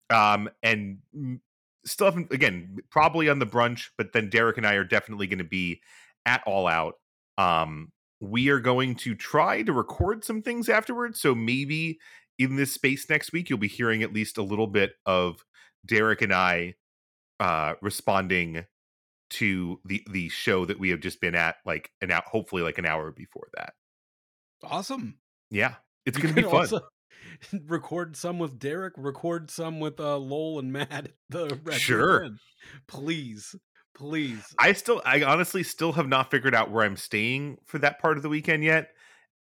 Um, 0.09 0.49
and 0.61 0.99
still 1.85 2.05
haven't 2.05 2.31
again 2.31 2.77
probably 2.89 3.29
on 3.29 3.39
the 3.39 3.45
brunch, 3.45 3.89
but 3.97 4.13
then 4.13 4.29
Derek 4.29 4.57
and 4.57 4.65
I 4.67 4.75
are 4.75 4.83
definitely 4.83 5.27
going 5.27 5.39
to 5.39 5.43
be 5.43 5.81
at 6.25 6.41
All 6.45 6.67
Out. 6.67 6.95
Um, 7.37 7.91
we 8.19 8.49
are 8.49 8.59
going 8.59 8.95
to 8.95 9.15
try 9.15 9.63
to 9.63 9.73
record 9.73 10.23
some 10.23 10.41
things 10.41 10.69
afterwards. 10.69 11.19
So 11.19 11.35
maybe 11.35 11.99
in 12.39 12.55
this 12.55 12.73
space 12.73 13.09
next 13.09 13.33
week, 13.33 13.49
you'll 13.49 13.59
be 13.59 13.67
hearing 13.67 14.01
at 14.03 14.13
least 14.13 14.37
a 14.37 14.43
little 14.43 14.67
bit 14.67 14.93
of 15.05 15.43
Derek 15.85 16.21
and 16.21 16.33
I 16.33 16.75
uh, 17.39 17.73
responding 17.81 18.65
to 19.31 19.79
the 19.83 20.05
the 20.11 20.29
show 20.29 20.63
that 20.65 20.79
we 20.79 20.89
have 20.89 20.99
just 20.99 21.19
been 21.19 21.35
at, 21.35 21.55
like 21.65 21.91
an 22.01 22.11
out, 22.11 22.25
hopefully 22.25 22.61
like 22.61 22.77
an 22.77 22.85
hour 22.85 23.11
before 23.11 23.47
that. 23.55 23.73
Awesome. 24.63 25.17
Yeah, 25.49 25.75
it's 26.05 26.17
We 26.17 26.21
gonna 26.21 26.33
be 26.35 26.43
fun. 26.43 26.55
also 26.61 26.81
record 27.67 28.15
some 28.15 28.39
with 28.39 28.59
Derek, 28.59 28.93
record 28.97 29.51
some 29.51 29.79
with 29.79 29.99
uh 29.99 30.17
Lowell 30.17 30.59
and 30.59 30.73
Matt 30.73 31.11
the 31.29 31.59
Red 31.63 31.79
Sure. 31.79 32.23
Inn. 32.23 32.39
Please. 32.87 33.55
Please. 33.95 34.43
I 34.57 34.73
still, 34.73 35.03
I 35.05 35.23
honestly 35.23 35.61
still 35.61 35.91
have 35.91 36.07
not 36.07 36.31
figured 36.31 36.55
out 36.55 36.71
where 36.71 36.83
I'm 36.83 36.97
staying 36.97 37.57
for 37.65 37.77
that 37.79 37.99
part 37.99 38.17
of 38.17 38.23
the 38.23 38.29
weekend 38.29 38.63
yet. 38.63 38.89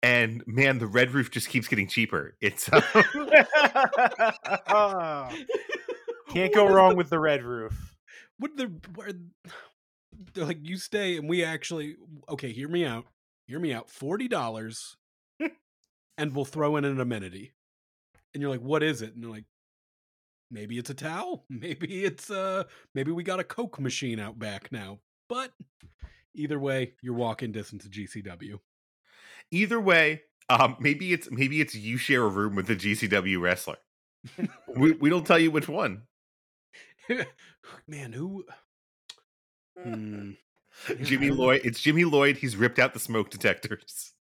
And 0.04 0.44
man, 0.46 0.80
the 0.80 0.88
Red 0.88 1.12
Roof 1.12 1.32
just 1.32 1.48
keeps 1.48 1.68
getting 1.68 1.88
cheaper. 1.88 2.36
It's 2.42 2.68
uh, 2.72 2.82
Can't 6.30 6.54
go 6.54 6.68
wrong 6.68 6.96
with 6.96 7.10
the 7.10 7.20
red 7.20 7.44
roof. 7.44 7.96
Would 8.40 8.58
the 8.58 8.66
where, 8.96 9.12
they're 10.34 10.46
like 10.46 10.60
you 10.62 10.78
stay 10.78 11.18
and 11.18 11.30
we 11.30 11.44
actually 11.44 11.96
okay, 12.30 12.52
hear 12.52 12.68
me 12.68 12.86
out. 12.86 13.06
Hear 13.46 13.60
me 13.60 13.74
out. 13.74 13.90
Forty 13.90 14.28
dollars 14.28 14.98
and 16.18 16.36
we'll 16.36 16.46
throw 16.46 16.78
in 16.78 16.86
an 16.86 17.00
amenity. 17.00 17.54
And 18.34 18.42
you're 18.42 18.50
like, 18.52 18.62
what 18.62 18.84
is 18.84 19.02
it? 19.02 19.14
And 19.14 19.24
they're 19.24 19.32
like, 19.32 19.46
maybe 20.50 20.78
it's 20.78 20.90
a 20.90 20.94
towel. 20.94 21.46
Maybe 21.50 22.04
it's 22.06 22.30
uh 22.30 22.64
maybe 22.96 23.12
we 23.12 23.24
got 23.24 23.40
a 23.40 23.44
Coke 23.44 23.80
machine 23.80 24.20
out 24.20 24.38
back 24.40 24.72
now. 24.72 25.00
But 25.30 25.52
either 26.36 26.60
way, 26.60 26.94
you're 27.02 27.14
walking 27.14 27.52
distance 27.52 27.84
to 27.84 27.90
GCW. 27.90 28.60
either 29.52 29.80
way. 29.80 30.24
Um, 30.50 30.76
maybe 30.80 31.14
it's 31.14 31.30
maybe 31.32 31.62
it's 31.62 31.76
you 31.76 31.98
share 31.98 32.24
a 32.24 32.28
room 32.30 32.56
with 32.56 32.70
a 32.70 32.76
GCW 32.76 33.40
wrestler. 33.42 33.78
we 34.68 34.92
we 34.94 35.10
don't 35.10 35.26
tell 35.26 35.40
you 35.40 35.52
which 35.52 35.70
one. 35.70 36.04
Man, 37.88 38.12
who 38.14 38.46
Hmm. 39.84 40.32
Jimmy 41.04 41.32
Lloyd. 41.32 41.62
It's 41.64 41.82
Jimmy 41.82 42.06
Lloyd. 42.06 42.38
He's 42.38 42.56
ripped 42.56 42.80
out 42.80 42.94
the 42.94 43.00
smoke 43.00 43.30
detectors, 43.30 44.14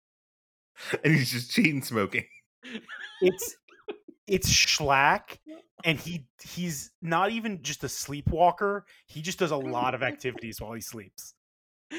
and 1.05 1.15
he's 1.15 1.31
just 1.33 1.51
chain 1.51 1.83
smoking. 1.83 2.25
It's 3.21 3.57
it's 4.29 4.49
Shlak, 4.51 5.39
and 5.85 5.99
he 5.99 6.27
he's 6.43 6.91
not 7.03 7.31
even 7.31 7.63
just 7.63 7.85
a 7.85 7.89
sleepwalker. 7.89 8.85
He 9.07 9.23
just 9.23 9.39
does 9.39 9.51
a 9.51 9.57
lot 9.57 9.95
of 9.95 10.03
activities 10.11 10.61
while 10.61 10.73
he 10.73 10.81
sleeps. 10.81 11.35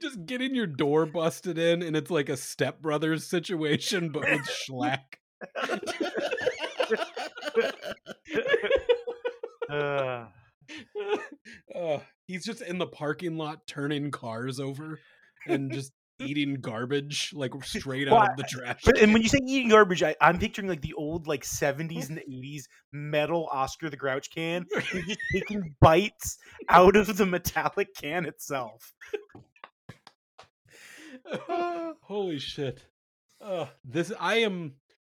Just 0.00 0.24
getting 0.26 0.54
your 0.54 0.66
door 0.66 1.06
busted 1.06 1.58
in, 1.58 1.82
and 1.82 1.96
it's 1.96 2.10
like 2.10 2.28
a 2.28 2.34
stepbrothers 2.34 3.22
situation, 3.22 4.10
but 4.10 4.22
with 4.22 4.42
Shlak. 4.42 5.00
Uh, 9.70 10.26
uh, 11.74 11.98
he's 12.26 12.44
just 12.44 12.62
in 12.62 12.78
the 12.78 12.86
parking 12.86 13.36
lot 13.36 13.66
turning 13.66 14.10
cars 14.10 14.60
over 14.60 15.00
and 15.46 15.72
just 15.72 15.92
eating 16.20 16.54
garbage 16.60 17.32
like 17.34 17.52
straight 17.64 18.08
Well, 18.10 18.20
out 18.20 18.30
of 18.30 18.36
the 18.36 18.44
trash. 18.44 18.80
but 18.84 18.98
and 18.98 19.12
when 19.12 19.22
you 19.22 19.28
say 19.28 19.38
eating 19.46 19.68
garbage, 19.68 20.02
I, 20.02 20.14
I'm 20.20 20.38
picturing 20.38 20.68
like 20.68 20.80
the 20.80 20.94
old 20.94 21.26
like 21.26 21.42
70s 21.44 22.08
and 22.08 22.18
80s 22.18 22.64
metal 22.92 23.48
Oscar 23.50 23.90
the 23.90 23.96
Grouch 23.96 24.30
can. 24.30 24.66
Taking 25.32 25.74
bites 25.80 26.38
out 26.68 26.96
of 26.96 27.16
the 27.16 27.26
metallic 27.26 27.94
can 27.94 28.26
itself. 28.26 28.92
Holy 32.02 32.38
shit. 32.38 32.86
Uh, 33.40 33.66
this 33.84 34.12
I 34.18 34.36
am 34.36 34.74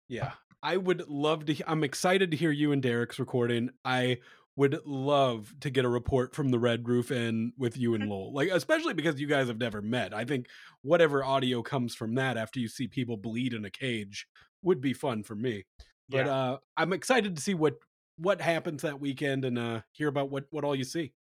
yeah. 0.09 0.33
I 0.63 0.77
would 0.77 1.09
love 1.09 1.47
to 1.47 1.71
I'm 1.71 1.85
excited 1.85 2.33
to 2.33 2.37
hear 2.37 2.51
you 2.51 2.73
and 2.73 2.83
Derek's 2.83 3.19
recording. 3.19 3.71
I 3.85 4.19
would 4.59 4.79
love 4.85 5.55
to 5.61 5.71
get 5.71 5.85
a 5.85 5.89
report 5.89 6.35
from 6.35 6.51
the 6.51 6.59
Red 6.59 6.89
Roof 6.89 7.11
Inn 7.13 7.53
with 7.57 7.77
you 7.77 7.95
and 7.95 8.09
Lowell. 8.09 8.35
Like 8.35 8.49
especially 8.51 8.93
because 8.93 9.21
you 9.21 9.27
guys 9.29 9.47
have 9.49 9.59
never 9.59 9.81
met. 9.81 10.13
I 10.13 10.25
think 10.25 10.49
whatever 10.83 11.25
audio 11.25 11.63
comes 11.63 11.95
from 11.95 12.15
that 12.17 12.37
after 12.37 12.59
you 12.59 12.69
see 12.69 12.89
people 12.89 13.17
bleed 13.17 13.55
in 13.55 13.65
a 13.65 13.71
cage 13.71 14.27
would 14.63 14.81
be 14.81 14.93
fun 14.93 15.23
for 15.23 15.35
me. 15.37 15.65
But 16.09 16.27
Yeah. 16.27 16.35
uh 16.35 16.59
I'm 16.77 16.93
excited 16.93 17.37
to 17.37 17.41
see 17.43 17.55
what 17.55 17.75
what 18.17 18.41
happens 18.41 18.83
that 18.83 19.01
weekend 19.01 19.45
and 19.45 19.59
uh 19.59 19.81
hear 19.93 20.09
about 20.09 20.31
what 20.31 20.47
what 20.51 20.65
all 20.65 20.75
you 20.75 20.85
see. 20.85 21.13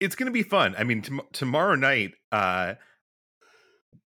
it's 0.00 0.16
gonna 0.16 0.30
be 0.32 0.42
fun. 0.42 0.74
I 0.76 0.82
mean, 0.84 1.02
tom- 1.02 1.28
tomorrow 1.32 1.74
night, 1.76 2.14
uh, 2.32 2.74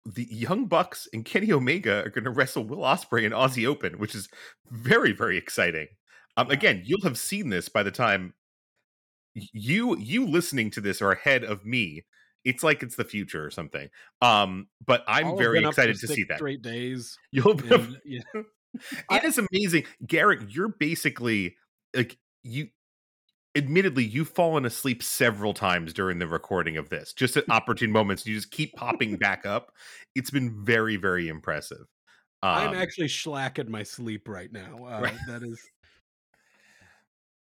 the 0.04 0.26
Young 0.30 0.66
Bucks 0.66 1.08
and 1.12 1.24
Kenny 1.24 1.52
Omega 1.52 2.04
are 2.04 2.10
gonna 2.10 2.30
wrestle 2.30 2.64
Will 2.64 2.78
Ospreay 2.78 3.24
in 3.24 3.32
Aussie 3.32 3.66
Open, 3.66 3.98
which 3.98 4.14
is 4.14 4.28
very 4.70 5.12
very 5.12 5.36
exciting. 5.38 5.88
Um, 6.36 6.48
Yeah. 6.48 6.54
again, 6.54 6.82
you'll 6.84 7.02
have 7.02 7.18
seen 7.18 7.50
this 7.50 7.68
by 7.68 7.82
the 7.82 7.90
time 7.90 8.22
y- 8.24 8.32
you 9.34 9.96
you 9.98 10.26
listening 10.26 10.70
to 10.72 10.80
this 10.80 11.00
are 11.02 11.12
ahead 11.12 11.44
of 11.44 11.64
me. 11.64 12.04
It's 12.44 12.62
like 12.62 12.82
it's 12.82 12.96
the 12.96 13.04
future 13.04 13.44
or 13.44 13.50
something. 13.50 13.88
Um, 14.20 14.66
but 14.84 15.04
I'm 15.06 15.26
I'll 15.28 15.36
very 15.36 15.58
been 15.58 15.66
up 15.66 15.74
for 15.74 15.82
excited 15.82 16.00
to 16.00 16.08
see 16.08 16.24
that. 16.24 16.38
Straight 16.38 16.62
days. 16.62 17.16
You'll 17.32 17.60
And, 17.72 18.00
yeah. 18.04 18.20
it 19.10 19.24
is 19.24 19.38
amazing 19.38 19.84
garrett 20.06 20.50
you're 20.50 20.68
basically 20.68 21.56
like 21.94 22.16
you 22.42 22.68
admittedly 23.54 24.02
you've 24.02 24.30
fallen 24.30 24.64
asleep 24.64 25.02
several 25.02 25.52
times 25.52 25.92
during 25.92 26.18
the 26.18 26.26
recording 26.26 26.78
of 26.78 26.88
this 26.88 27.12
just 27.12 27.36
at 27.36 27.44
opportune 27.50 27.92
moments 27.92 28.26
you 28.26 28.34
just 28.34 28.50
keep 28.50 28.72
popping 28.74 29.16
back 29.18 29.44
up 29.44 29.72
it's 30.14 30.30
been 30.30 30.64
very 30.64 30.96
very 30.96 31.28
impressive 31.28 31.84
I'm 32.42 32.70
Um, 32.70 32.74
actually 32.74 33.08
slacking 33.08 33.70
my 33.70 33.84
sleep 33.84 34.26
right 34.28 34.50
now. 34.52 34.78
Uh, 34.84 35.00
Right. 35.00 35.14
That 35.28 35.42
is 35.44 35.60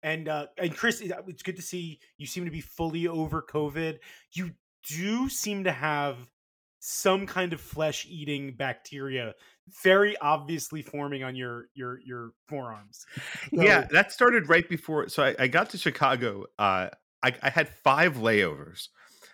And 0.07 0.29
uh, 0.29 0.47
and 0.57 0.75
Chris, 0.75 1.01
it's 1.01 1.43
good 1.43 1.57
to 1.57 1.61
see 1.61 1.99
you 2.17 2.25
seem 2.27 2.45
to 2.45 2.51
be 2.51 2.61
fully 2.61 3.07
over 3.07 3.41
COVID. 3.41 3.97
You 4.31 4.51
do 4.87 5.27
seem 5.27 5.65
to 5.65 5.71
have 5.71 6.15
some 6.79 7.25
kind 7.27 7.51
of 7.51 7.59
flesh 7.59 8.05
eating 8.09 8.53
bacteria 8.53 9.33
very 9.83 10.15
obviously 10.19 10.81
forming 10.81 11.23
on 11.23 11.35
your 11.35 11.65
your 11.73 11.99
your 12.05 12.31
forearms. 12.47 13.05
yeah 13.51 13.85
that 13.91 14.13
started 14.13 14.47
right 14.47 14.69
before 14.69 15.09
so 15.09 15.23
i, 15.23 15.35
I 15.39 15.47
got 15.47 15.71
to 15.71 15.77
chicago 15.77 16.45
uh 16.59 16.87
I, 17.23 17.33
I 17.41 17.49
had 17.49 17.67
five 17.67 18.17
layovers 18.17 18.87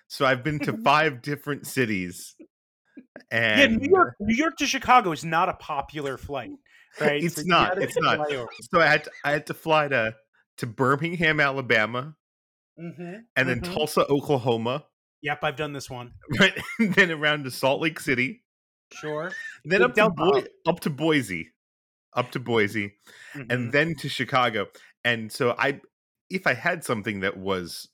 so 0.07 0.25
i've 0.25 0.43
been 0.43 0.57
to 0.59 0.73
five 0.83 1.21
different 1.21 1.67
cities 1.67 2.33
Yeah, 2.39 3.03
and 3.31 3.77
New 3.81 3.89
York, 3.89 4.15
New 4.19 4.35
York 4.35 4.57
to 4.57 4.65
Chicago 4.65 5.11
is 5.11 5.25
not 5.25 5.49
a 5.49 5.53
popular 5.53 6.17
flight, 6.17 6.51
right? 7.01 7.23
It's 7.23 7.37
you 7.37 7.45
not, 7.45 7.81
it's 7.81 7.97
not. 7.97 8.29
so 8.71 8.79
i 8.79 8.87
had 8.87 9.03
to, 9.03 9.11
i 9.25 9.31
had 9.31 9.45
to 9.47 9.53
fly 9.53 9.87
to 9.87 10.15
to 10.63 10.67
birmingham 10.67 11.39
alabama 11.39 12.15
Mhm, 12.79 13.25
and 13.35 13.49
then 13.49 13.59
mhm. 13.61 13.73
tulsa 13.73 14.05
oklahoma 14.07 14.85
Yep, 15.21 15.39
I've 15.43 15.55
done 15.55 15.71
this 15.71 15.89
one. 15.89 16.11
right 16.39 16.53
then 16.79 17.09
around 17.11 17.45
to 17.45 17.51
salt 17.51 17.79
lake 17.81 17.99
city 17.99 18.43
Sure. 18.91 19.31
then 19.63 19.81
up 19.81 19.93
to. 19.95 20.09
Boi- 20.09 20.45
up 20.67 20.79
to 20.81 20.89
boise 20.89 21.49
up 22.13 22.31
to 22.31 22.39
boise 22.39 22.93
Mhm. 23.35 23.51
and 23.51 23.71
then 23.71 23.95
to 23.95 24.09
chicago 24.09 24.67
and 25.03 25.31
so 25.31 25.55
i 25.57 25.79
if 26.29 26.45
i 26.47 26.53
had 26.53 26.83
something 26.83 27.19
that 27.21 27.37
was 27.37 27.89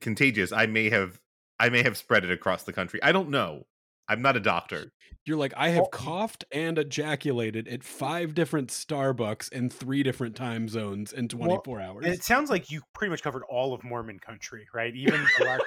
contagious 0.00 0.52
i 0.52 0.66
may 0.66 0.88
have 0.90 1.20
i 1.60 1.68
may 1.68 1.82
have 1.82 1.96
spread 1.96 2.24
it 2.24 2.30
across 2.30 2.64
the 2.64 2.72
country 2.72 3.00
i 3.02 3.12
don't 3.12 3.30
know 3.30 3.66
i'm 4.08 4.22
not 4.22 4.36
a 4.36 4.40
doctor 4.40 4.92
you're 5.24 5.36
like 5.36 5.52
I 5.58 5.68
have 5.70 5.82
Oh. 5.84 5.88
coughed 5.88 6.46
and 6.52 6.78
ejaculated 6.78 7.68
at 7.68 7.84
five 7.84 8.34
different 8.34 8.70
Starbucks 8.70 9.52
in 9.52 9.68
three 9.68 10.02
different 10.02 10.34
time 10.34 10.70
zones 10.70 11.12
in 11.12 11.28
24 11.28 11.80
hours. 11.82 12.04
And 12.06 12.14
it 12.14 12.24
sounds 12.24 12.48
like 12.48 12.70
you 12.70 12.80
pretty 12.94 13.10
much 13.10 13.22
covered 13.22 13.42
all 13.50 13.74
of 13.74 13.84
Mormon 13.84 14.20
country, 14.20 14.66
right? 14.72 14.94
Even 14.96 15.26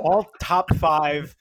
all 0.00 0.26
top 0.40 0.74
five 0.76 1.36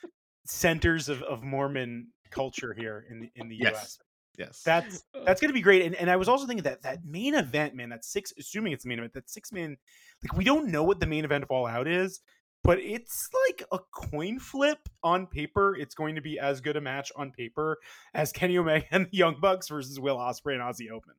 centers 0.46 1.08
of, 1.08 1.22
of 1.24 1.41
Mormon 1.44 2.08
culture 2.32 2.74
here 2.78 3.06
in 3.10 3.22
the 3.22 3.32
in 3.36 3.48
the 3.48 3.56
Yes. 3.56 3.72
U.S. 3.72 3.98
yes 4.38 4.62
That's 4.66 5.04
uh. 5.16 5.24
that's 5.24 5.39
gonna 5.39 5.54
be 5.54 5.62
great. 5.62 5.84
And 5.86 5.96
and 5.96 6.10
I 6.10 6.16
was 6.18 6.28
also 6.28 6.46
thinking 6.46 6.64
that 6.64 6.82
that 6.82 7.06
main 7.06 7.36
event, 7.36 7.76
man, 7.76 7.89
that 7.89 8.04
six, 8.04 8.34
assuming 8.38 8.74
it's 8.74 8.84
the 8.84 8.89
main 8.89 9.00
event, 9.00 9.14
that 9.14 9.30
six 9.30 9.52
man, 9.54 9.78
like 10.24 10.36
we 10.38 10.44
don't 10.44 10.68
know 10.68 10.84
what 10.84 11.00
the 11.00 11.08
main 11.08 11.24
event 11.24 11.44
of 11.46 11.52
All 11.52 11.66
Out 11.68 11.88
is, 11.88 12.20
but 12.64 12.80
it's 12.80 13.30
like 13.47 13.64
a 13.72 13.80
coin 13.91 14.39
flip 14.39 14.89
on 15.03 15.28
paper. 15.28 15.76
It's 15.76 15.95
going 15.95 16.16
to 16.16 16.22
be 16.22 16.39
as 16.39 16.61
good 16.61 16.78
a 16.78 16.82
match 16.82 17.11
on 17.16 17.32
paper 17.32 17.78
as 18.14 18.32
Kenny 18.32 18.57
Omega 18.57 18.86
and 18.91 19.05
the 19.11 19.18
Young 19.18 19.36
Bucks 19.41 19.68
versus 19.70 19.99
Will 19.99 20.18
Ospreay 20.18 20.53
and 20.53 20.61
Aussie 20.61 20.91
Open. 20.91 21.14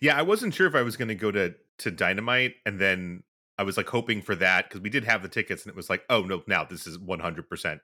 yeah 0.00 0.16
i 0.16 0.22
wasn't 0.22 0.54
sure 0.54 0.66
if 0.66 0.74
i 0.74 0.80
was 0.82 0.96
going 0.96 1.08
to 1.08 1.14
go 1.14 1.30
to 1.30 1.54
to 1.78 1.90
dynamite 1.90 2.54
and 2.64 2.78
then 2.80 3.22
i 3.58 3.62
was 3.62 3.76
like 3.76 3.88
hoping 3.88 4.22
for 4.22 4.34
that 4.34 4.66
because 4.68 4.80
we 4.80 4.88
did 4.88 5.04
have 5.04 5.22
the 5.22 5.28
tickets 5.28 5.62
and 5.64 5.70
it 5.70 5.76
was 5.76 5.90
like 5.90 6.02
oh 6.08 6.22
no 6.22 6.42
now 6.46 6.64
this 6.64 6.86
is 6.86 6.96
100% 6.98 7.80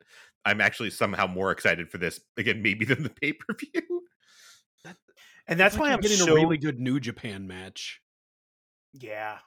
i'm 0.46 0.60
actually 0.62 0.90
somehow 0.90 1.26
more 1.26 1.50
excited 1.50 1.90
for 1.90 1.98
this 1.98 2.20
again 2.38 2.62
maybe 2.62 2.84
than 2.86 3.02
the 3.02 3.10
pay-per-view 3.10 4.02
And 5.46 5.60
that's 5.60 5.74
It's 5.74 5.80
why 5.80 5.88
you're 5.88 5.94
I'm 5.94 6.00
getting 6.00 6.16
so 6.16 6.32
a 6.32 6.34
really 6.34 6.56
good 6.56 6.80
New 6.80 6.98
Japan 7.00 7.46
match. 7.46 8.00
Yeah. 8.94 9.38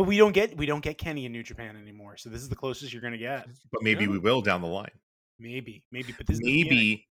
But 0.00 0.06
we 0.06 0.16
don't 0.16 0.32
get 0.32 0.56
we 0.56 0.64
don't 0.64 0.80
get 0.80 0.96
Kenny 0.96 1.26
in 1.26 1.32
New 1.32 1.42
Japan 1.42 1.76
anymore. 1.76 2.16
So 2.16 2.30
this 2.30 2.40
is 2.40 2.48
the 2.48 2.56
closest 2.56 2.90
you're 2.90 3.02
gonna 3.02 3.18
get. 3.18 3.46
But 3.70 3.82
maybe 3.82 4.04
Yeah. 4.04 4.12
we 4.12 4.18
will 4.18 4.40
down 4.40 4.62
the 4.62 4.66
line. 4.66 4.90
Maybe, 5.38 5.84
maybe. 5.92 6.14
But 6.16 6.26
this 6.26 6.36
is 6.36 6.40
maybe 6.42 7.06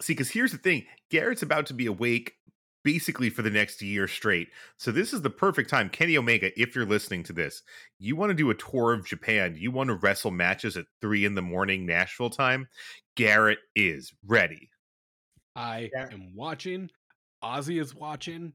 see 0.00 0.14
because 0.14 0.30
here's 0.30 0.50
the 0.50 0.56
thing 0.56 0.86
garrett's 1.10 1.42
about 1.42 1.66
to 1.66 1.74
be 1.74 1.84
awake 1.84 2.32
basically 2.82 3.28
for 3.28 3.42
the 3.42 3.50
next 3.50 3.82
year 3.82 4.08
straight 4.08 4.48
so 4.78 4.90
this 4.90 5.12
is 5.12 5.20
the 5.20 5.28
perfect 5.28 5.68
time 5.68 5.90
kenny 5.90 6.16
omega 6.16 6.58
if 6.58 6.74
you're 6.74 6.86
listening 6.86 7.22
to 7.22 7.34
this 7.34 7.62
you 7.98 8.16
want 8.16 8.30
to 8.30 8.34
do 8.34 8.48
a 8.48 8.54
tour 8.54 8.94
of 8.94 9.04
japan 9.04 9.54
you 9.58 9.70
want 9.70 9.88
to 9.88 9.94
wrestle 9.96 10.30
matches 10.30 10.78
at 10.78 10.86
three 11.02 11.26
in 11.26 11.34
the 11.34 11.42
morning 11.42 11.84
nashville 11.84 12.30
time 12.30 12.66
garrett 13.14 13.58
is 13.76 14.14
ready 14.26 14.70
I 15.54 15.90
Yeah. 15.92 16.08
am 16.10 16.34
watching. 16.34 16.88
Ozzy 17.44 17.78
is 17.78 17.94
watching. 17.94 18.54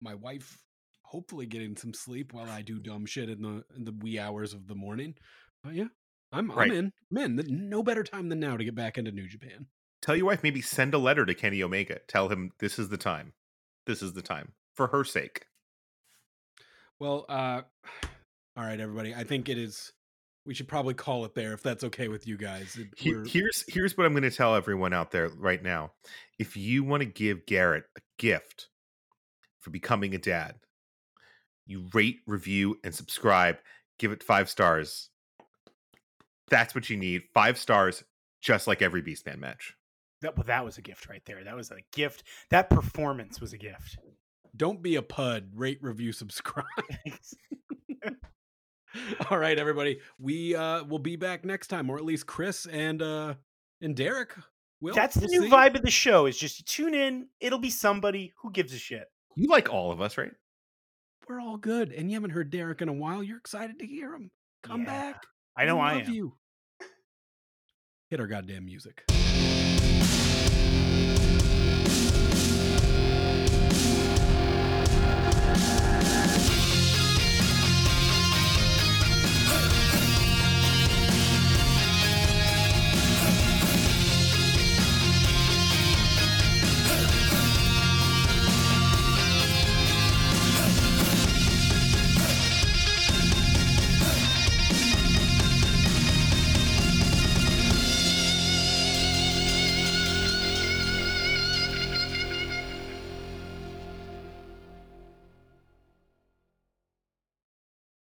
My 0.00 0.14
wife 0.16 0.58
hopefully 1.14 1.46
getting 1.46 1.76
some 1.76 1.94
sleep 1.94 2.32
while 2.32 2.50
I 2.50 2.60
do 2.62 2.80
dumb 2.80 3.06
shit 3.06 3.30
in 3.30 3.40
the 3.42 3.64
in 3.76 3.84
the 3.84 3.92
wee 3.92 4.18
hours 4.18 4.52
of 4.52 4.66
the 4.66 4.74
morning. 4.74 5.14
But 5.62 5.74
yeah, 5.74 5.86
I'm 6.32 6.50
Right. 6.50 6.70
I'm 6.72 6.76
in. 6.76 6.92
I'm 7.16 7.38
in. 7.38 7.68
No 7.68 7.84
better 7.84 8.02
time 8.02 8.28
than 8.28 8.40
now 8.40 8.56
to 8.56 8.64
get 8.64 8.74
back 8.74 8.98
into 8.98 9.12
New 9.12 9.28
Japan. 9.28 9.66
tell 10.02 10.16
your 10.16 10.26
wife 10.26 10.42
maybe 10.42 10.60
send 10.60 10.92
a 10.92 10.98
letter 10.98 11.24
to 11.24 11.32
kenny 11.34 11.62
omega 11.62 11.98
tell 12.08 12.28
him 12.28 12.50
this 12.58 12.78
is 12.78 12.88
the 12.90 12.98
time 12.98 13.32
this 13.86 14.02
is 14.02 14.12
the 14.12 14.20
time 14.22 14.52
for 14.74 14.88
her 14.88 15.04
sake 15.04 15.46
Well, 16.98 17.24
uh 17.28 17.62
all 18.56 18.64
right, 18.64 18.80
everybody. 18.80 19.14
I 19.14 19.24
think 19.24 19.48
it 19.48 19.56
is 19.58 19.92
we 20.46 20.52
should 20.52 20.68
probably 20.68 20.92
call 20.94 21.24
it 21.24 21.34
there 21.34 21.52
if 21.54 21.62
that's 21.62 21.84
okay 21.84 22.08
with 22.08 22.26
you 22.26 22.36
guys. 22.36 22.76
We're- 23.04 23.26
here's 23.28 23.64
here's 23.66 23.96
what 23.96 24.04
I'm 24.06 24.12
going 24.12 24.24
to 24.24 24.30
tell 24.30 24.54
everyone 24.54 24.92
out 24.92 25.10
there 25.10 25.28
right 25.28 25.62
now. 25.62 25.92
If 26.38 26.56
you 26.56 26.84
want 26.84 27.00
to 27.02 27.08
give 27.08 27.46
Garrett 27.46 27.84
a 27.96 28.00
gift 28.18 28.68
for 29.60 29.70
becoming 29.70 30.14
a 30.14 30.18
dad, 30.18 30.56
you 31.66 31.88
rate, 31.94 32.18
review, 32.26 32.78
and 32.84 32.94
subscribe. 32.94 33.58
Give 33.98 34.12
it 34.12 34.22
five 34.22 34.48
stars. 34.50 35.10
That's 36.50 36.74
what 36.74 36.90
you 36.90 36.96
need. 36.96 37.22
Five 37.32 37.56
stars, 37.58 38.04
just 38.42 38.66
like 38.66 38.82
every 38.82 39.02
Beastman 39.02 39.38
match. 39.38 39.74
That 40.20 40.36
well, 40.36 40.44
that 40.46 40.64
was 40.64 40.78
a 40.78 40.82
gift 40.82 41.08
right 41.08 41.22
there. 41.26 41.42
That 41.44 41.56
was 41.56 41.70
a 41.70 41.78
gift. 41.92 42.24
That 42.50 42.70
performance 42.70 43.40
was 43.40 43.52
a 43.52 43.58
gift. 43.58 43.98
don't 44.56 44.82
be 44.82 44.96
a 44.96 45.02
pud. 45.02 45.50
Rate, 45.54 45.78
review, 45.82 46.12
subscribe. 46.22 46.64
All 49.30 49.38
right, 49.38 49.58
everybody. 49.58 50.00
We 50.18 50.54
uh 50.54 50.84
will 50.84 50.98
be 51.00 51.16
back 51.16 51.44
next 51.44 51.66
time, 51.68 51.90
or 51.90 51.96
at 51.96 52.04
least 52.04 52.26
Chris 52.26 52.66
and 52.66 53.02
uh 53.02 53.34
and 53.80 53.96
Derek. 53.96 54.32
Will 54.80 54.94
That's 54.94 55.14
the 55.14 55.26
We'll 55.30 55.40
new 55.40 55.48
see. 55.48 55.50
vibe 55.54 55.74
of 55.76 55.82
the 55.82 55.90
show. 55.90 56.26
Is 56.26 56.36
just 56.38 56.66
tune 56.66 56.94
in. 56.94 57.26
It'll 57.40 57.58
be 57.58 57.70
somebody 57.70 58.32
who 58.36 58.50
gives 58.52 58.72
a 58.74 58.78
shit. 58.78 59.06
You 59.34 59.48
like 59.48 59.72
all 59.72 59.90
of 59.90 60.00
us, 60.00 60.16
right? 60.18 60.32
We're 61.28 61.40
all 61.40 61.56
good, 61.56 61.92
and 61.92 62.10
you 62.10 62.16
haven't 62.16 62.30
heard 62.30 62.50
Derek 62.50 62.82
in 62.82 62.88
a 62.88 62.92
while. 62.92 63.22
You're 63.22 63.38
excited 63.38 63.78
to 63.78 63.86
hear 63.86 64.14
him. 64.14 64.30
Come 64.62 64.82
Yeah. 64.82 65.12
back. 65.12 65.22
I 65.56 65.64
know 65.64 65.80
I 65.80 65.94
love 65.94 66.08
am. 66.08 66.12
You. 66.14 66.36
Hit 68.10 68.20
our 68.20 68.26
goddamn 68.26 68.66
music. 68.66 69.04